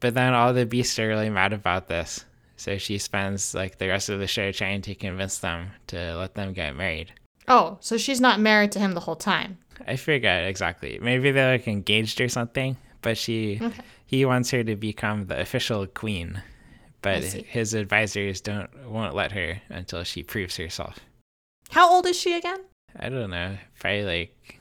But 0.00 0.14
then 0.14 0.34
all 0.34 0.52
the 0.52 0.66
beasts 0.66 0.98
are 0.98 1.08
really 1.08 1.30
mad 1.30 1.52
about 1.52 1.88
this. 1.88 2.24
So 2.56 2.76
she 2.76 2.98
spends 2.98 3.54
like 3.54 3.78
the 3.78 3.88
rest 3.88 4.08
of 4.08 4.20
the 4.20 4.26
show 4.26 4.52
trying 4.52 4.82
to 4.82 4.94
convince 4.94 5.38
them 5.38 5.70
to 5.88 6.16
let 6.16 6.34
them 6.34 6.52
get 6.52 6.76
married. 6.76 7.12
Oh, 7.48 7.78
so 7.80 7.96
she's 7.96 8.20
not 8.20 8.38
married 8.38 8.72
to 8.72 8.78
him 8.78 8.92
the 8.92 9.00
whole 9.00 9.16
time. 9.16 9.58
I 9.86 9.96
forget 9.96 10.44
exactly. 10.44 10.98
Maybe 11.00 11.30
they're 11.30 11.52
like 11.52 11.66
engaged 11.66 12.20
or 12.20 12.28
something, 12.28 12.76
but 13.00 13.16
she 13.16 13.58
okay. 13.62 13.82
he 14.04 14.24
wants 14.26 14.50
her 14.50 14.62
to 14.62 14.76
become 14.76 15.26
the 15.26 15.40
official 15.40 15.86
queen. 15.86 16.42
But 17.02 17.22
his 17.22 17.74
advisors 17.74 18.40
don't 18.40 18.68
won't 18.86 19.14
let 19.14 19.32
her 19.32 19.62
until 19.68 20.04
she 20.04 20.22
proves 20.22 20.56
herself. 20.56 20.98
How 21.70 21.90
old 21.90 22.06
is 22.06 22.18
she 22.18 22.36
again? 22.36 22.60
I 22.98 23.08
don't 23.08 23.30
know. 23.30 23.56
Probably 23.78 24.04
like 24.04 24.58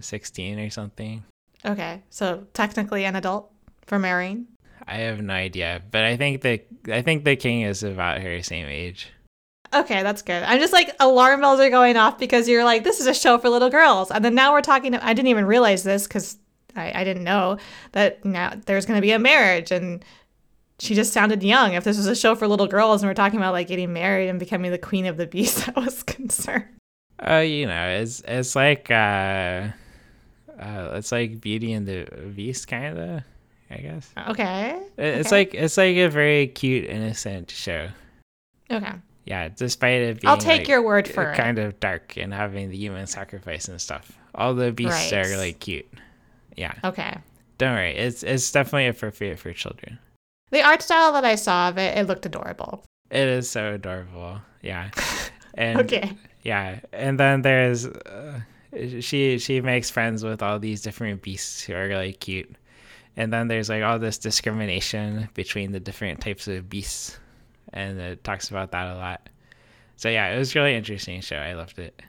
16 0.00 0.58
or 0.58 0.70
something. 0.70 1.24
Okay. 1.64 2.02
So 2.10 2.46
technically 2.52 3.04
an 3.04 3.16
adult 3.16 3.50
for 3.86 3.98
marrying? 3.98 4.46
I 4.86 4.96
have 4.98 5.20
no 5.20 5.34
idea, 5.34 5.82
but 5.90 6.04
I 6.04 6.16
think 6.16 6.40
the 6.40 6.62
I 6.90 7.02
think 7.02 7.24
the 7.24 7.36
king 7.36 7.62
is 7.62 7.82
about 7.82 8.22
her 8.22 8.42
same 8.42 8.66
age. 8.66 9.08
Okay, 9.72 10.02
that's 10.02 10.22
good. 10.22 10.42
I'm 10.42 10.58
just 10.58 10.72
like 10.72 10.96
alarm 10.98 11.40
bells 11.40 11.60
are 11.60 11.70
going 11.70 11.96
off 11.96 12.18
because 12.18 12.48
you're 12.48 12.64
like 12.64 12.82
this 12.82 12.98
is 12.98 13.06
a 13.06 13.14
show 13.14 13.38
for 13.38 13.50
little 13.50 13.70
girls, 13.70 14.10
and 14.10 14.24
then 14.24 14.34
now 14.34 14.52
we're 14.52 14.62
talking. 14.62 14.94
I 14.94 15.12
didn't 15.12 15.28
even 15.28 15.44
realize 15.44 15.82
this 15.84 16.06
because 16.06 16.38
I, 16.74 17.00
I 17.00 17.04
didn't 17.04 17.24
know 17.24 17.58
that 17.92 18.24
now 18.24 18.54
there's 18.66 18.86
going 18.86 18.96
to 18.96 19.02
be 19.02 19.12
a 19.12 19.18
marriage, 19.18 19.70
and 19.70 20.04
she 20.80 20.94
just 20.94 21.12
sounded 21.12 21.42
young. 21.42 21.74
If 21.74 21.84
this 21.84 21.96
was 21.96 22.06
a 22.06 22.16
show 22.16 22.34
for 22.34 22.48
little 22.48 22.66
girls 22.66 23.02
and 23.02 23.08
we're 23.08 23.14
talking 23.14 23.38
about 23.38 23.52
like 23.52 23.68
getting 23.68 23.92
married 23.92 24.28
and 24.28 24.38
becoming 24.38 24.70
the 24.70 24.78
queen 24.78 25.06
of 25.06 25.16
the 25.16 25.26
beast, 25.26 25.68
I 25.76 25.80
was 25.80 26.02
concerned. 26.02 26.66
Oh, 27.20 27.36
uh, 27.36 27.40
you 27.40 27.66
know, 27.66 27.88
it's 27.88 28.22
it's 28.26 28.56
like 28.56 28.90
uh, 28.90 29.68
uh, 30.58 30.92
it's 30.94 31.12
like 31.12 31.40
Beauty 31.40 31.72
and 31.72 31.86
the 31.86 32.06
Beast, 32.34 32.66
kind 32.66 32.98
of. 32.98 33.22
I 33.70 33.76
guess. 33.76 34.10
Okay. 34.28 34.80
It's 34.98 35.28
okay. 35.28 35.36
like 35.36 35.54
it's 35.54 35.76
like 35.76 35.96
a 35.96 36.08
very 36.08 36.48
cute, 36.48 36.86
innocent 36.86 37.50
show. 37.50 37.88
Okay. 38.70 38.92
Yeah, 39.26 39.48
despite 39.48 40.00
it 40.02 40.20
being 40.20 40.28
I'll 40.28 40.38
take 40.38 40.62
like, 40.62 40.68
your 40.68 40.82
word 40.82 41.06
for 41.06 41.30
it. 41.30 41.36
kind 41.36 41.58
it. 41.58 41.66
of 41.66 41.78
dark 41.78 42.16
and 42.16 42.34
having 42.34 42.70
the 42.70 42.76
human 42.76 43.06
sacrifice 43.06 43.68
and 43.68 43.80
stuff. 43.80 44.18
All 44.34 44.54
the 44.54 44.72
beasts 44.72 45.12
right. 45.12 45.24
are 45.24 45.28
really 45.28 45.52
cute. 45.52 45.86
Yeah. 46.56 46.74
Okay. 46.82 47.16
Don't 47.58 47.74
worry, 47.74 47.96
it's 47.96 48.22
it's 48.24 48.50
definitely 48.50 48.88
appropriate 48.88 49.38
for 49.38 49.52
children. 49.52 49.98
The 50.50 50.62
art 50.62 50.82
style 50.82 51.12
that 51.12 51.24
I 51.24 51.36
saw 51.36 51.68
of 51.68 51.78
it, 51.78 51.96
it 51.96 52.06
looked 52.06 52.26
adorable. 52.26 52.84
It 53.10 53.26
is 53.28 53.48
so 53.50 53.74
adorable. 53.74 54.40
Yeah. 54.62 54.90
And 55.54 55.80
okay. 55.80 56.16
Yeah, 56.42 56.80
and 56.92 57.18
then 57.18 57.42
there's 57.42 57.84
uh, 57.84 58.40
she 59.00 59.38
she 59.38 59.60
makes 59.60 59.90
friends 59.90 60.24
with 60.24 60.42
all 60.42 60.58
these 60.58 60.80
different 60.80 61.22
beasts 61.22 61.62
who 61.62 61.74
are 61.74 61.88
really 61.88 62.12
cute. 62.12 62.54
And 63.16 63.32
then 63.32 63.48
there's 63.48 63.68
like 63.68 63.82
all 63.82 63.98
this 63.98 64.16
discrimination 64.16 65.28
between 65.34 65.72
the 65.72 65.80
different 65.80 66.20
types 66.20 66.46
of 66.48 66.70
beasts. 66.70 67.18
And 67.72 68.00
it 68.00 68.24
talks 68.24 68.48
about 68.50 68.70
that 68.70 68.86
a 68.86 68.94
lot. 68.94 69.28
So 69.96 70.08
yeah 70.08 70.28
it 70.28 70.38
was 70.38 70.54
really 70.54 70.74
interesting 70.74 71.20
show. 71.20 71.36
I 71.36 71.54
loved 71.54 71.78
it. 71.78 72.00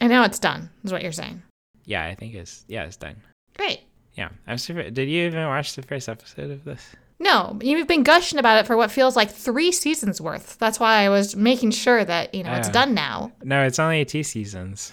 And 0.00 0.10
now 0.10 0.24
it's 0.24 0.38
done 0.38 0.70
is 0.82 0.92
what 0.92 1.02
you're 1.02 1.12
saying. 1.12 1.42
Yeah 1.84 2.04
i 2.04 2.14
think 2.14 2.34
it's 2.34 2.64
yeah 2.68 2.84
it's 2.84 2.96
done. 2.96 3.16
Great. 3.56 3.82
Yeah 4.14 4.30
i'm 4.46 4.58
super 4.58 4.90
did 4.90 5.08
you 5.08 5.26
even 5.26 5.46
watch 5.46 5.76
the 5.76 5.82
first 5.82 6.08
episode 6.08 6.50
of 6.50 6.64
this 6.64 6.96
no 7.18 7.58
you've 7.62 7.88
been 7.88 8.02
gushing 8.02 8.38
about 8.38 8.58
it 8.58 8.66
for 8.66 8.76
what 8.76 8.90
feels 8.90 9.16
like 9.16 9.30
three 9.30 9.72
seasons 9.72 10.20
worth 10.20 10.58
that's 10.58 10.80
why 10.80 11.02
i 11.02 11.08
was 11.08 11.34
making 11.36 11.70
sure 11.70 12.04
that 12.04 12.34
you 12.34 12.42
know 12.42 12.52
it's 12.52 12.68
done 12.68 12.94
now 12.94 13.32
no 13.42 13.62
it's 13.62 13.78
only 13.78 14.04
two 14.04 14.22
seasons 14.22 14.92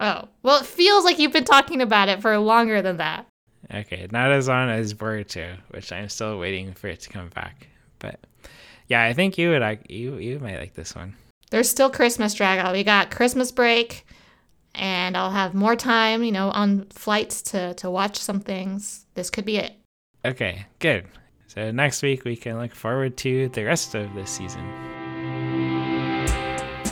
oh 0.00 0.28
well 0.42 0.60
it 0.60 0.66
feels 0.66 1.04
like 1.04 1.18
you've 1.18 1.32
been 1.32 1.44
talking 1.44 1.80
about 1.80 2.08
it 2.08 2.20
for 2.20 2.36
longer 2.38 2.82
than 2.82 2.96
that 2.98 3.26
Okay, 3.72 4.06
not 4.10 4.32
as 4.32 4.48
long 4.48 4.70
as 4.70 4.94
Boruto, 4.94 5.56
which 5.70 5.92
I'm 5.92 6.08
still 6.08 6.38
waiting 6.38 6.72
for 6.74 6.88
it 6.88 7.00
to 7.00 7.08
come 7.08 7.28
back. 7.28 7.68
But 7.98 8.20
yeah, 8.88 9.04
I 9.04 9.12
think 9.12 9.38
you 9.38 9.50
would 9.50 9.62
like 9.62 9.90
you 9.90 10.16
you 10.16 10.38
might 10.38 10.58
like 10.58 10.74
this 10.74 10.94
one. 10.94 11.16
There's 11.50 11.68
still 11.68 11.90
Christmas 11.90 12.34
drag 12.34 12.72
We 12.72 12.84
got 12.84 13.10
Christmas 13.10 13.52
break, 13.52 14.06
and 14.74 15.16
I'll 15.16 15.30
have 15.30 15.54
more 15.54 15.76
time, 15.76 16.24
you 16.24 16.32
know, 16.32 16.50
on 16.50 16.86
flights 16.90 17.42
to 17.42 17.74
to 17.74 17.90
watch 17.90 18.18
some 18.18 18.40
things. 18.40 19.06
This 19.14 19.30
could 19.30 19.44
be 19.44 19.56
it. 19.56 19.72
Okay, 20.24 20.66
good. 20.78 21.06
So 21.54 21.70
next 21.70 22.02
week 22.02 22.24
we 22.24 22.36
can 22.36 22.58
look 22.58 22.74
forward 22.74 23.16
to 23.18 23.48
the 23.50 23.64
rest 23.64 23.94
of 23.94 24.12
this 24.14 24.30
season. 24.30 24.64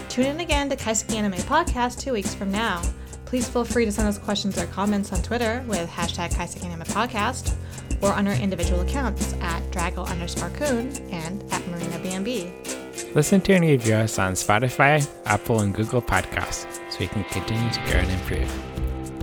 Tune 0.09 0.27
in 0.27 0.41
again 0.41 0.69
to 0.69 0.77
Kaiseki 0.77 1.17
Anime 1.17 1.41
Podcast 1.41 2.01
two 2.01 2.13
weeks 2.13 2.35
from 2.35 2.53
now. 2.53 2.83
Please 3.25 3.49
feel 3.49 3.65
free 3.65 3.87
to 3.87 3.93
send 3.93 4.09
us 4.09 4.19
questions 4.19 4.59
or 4.59 4.67
comments 4.67 5.13
on 5.13 5.23
Twitter 5.23 5.65
with 5.67 5.89
hashtag 5.89 6.33
Kaiseki 6.33 6.67
Anime 6.67 6.87
Podcast 6.87 7.57
or 8.03 8.13
on 8.13 8.29
our 8.29 8.35
individual 8.35 8.81
accounts 8.83 9.33
at 9.41 9.63
Draggle 9.73 10.09
underscore 10.09 10.51
Coon 10.51 10.95
and 11.11 11.43
at 11.53 11.67
Marina 11.69 11.99
BNB. 11.99 13.15
Listen 13.15 13.41
to 13.41 13.55
and 13.55 13.65
review 13.65 13.95
us 13.95 14.19
on 14.19 14.35
Spotify, 14.35 15.09
Apple, 15.25 15.61
and 15.61 15.75
Google 15.75 16.03
Podcasts 16.03 16.67
so 16.93 16.99
we 17.01 17.09
can 17.09 17.25
continue 17.25 17.71
to 17.71 17.81
grow 17.87 18.01
and 18.01 18.11
improve. 18.11 18.51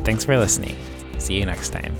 Thanks 0.05 0.25
for 0.25 0.37
listening. 0.37 0.75
See 1.17 1.37
you 1.37 1.45
next 1.45 1.69
time. 1.69 1.95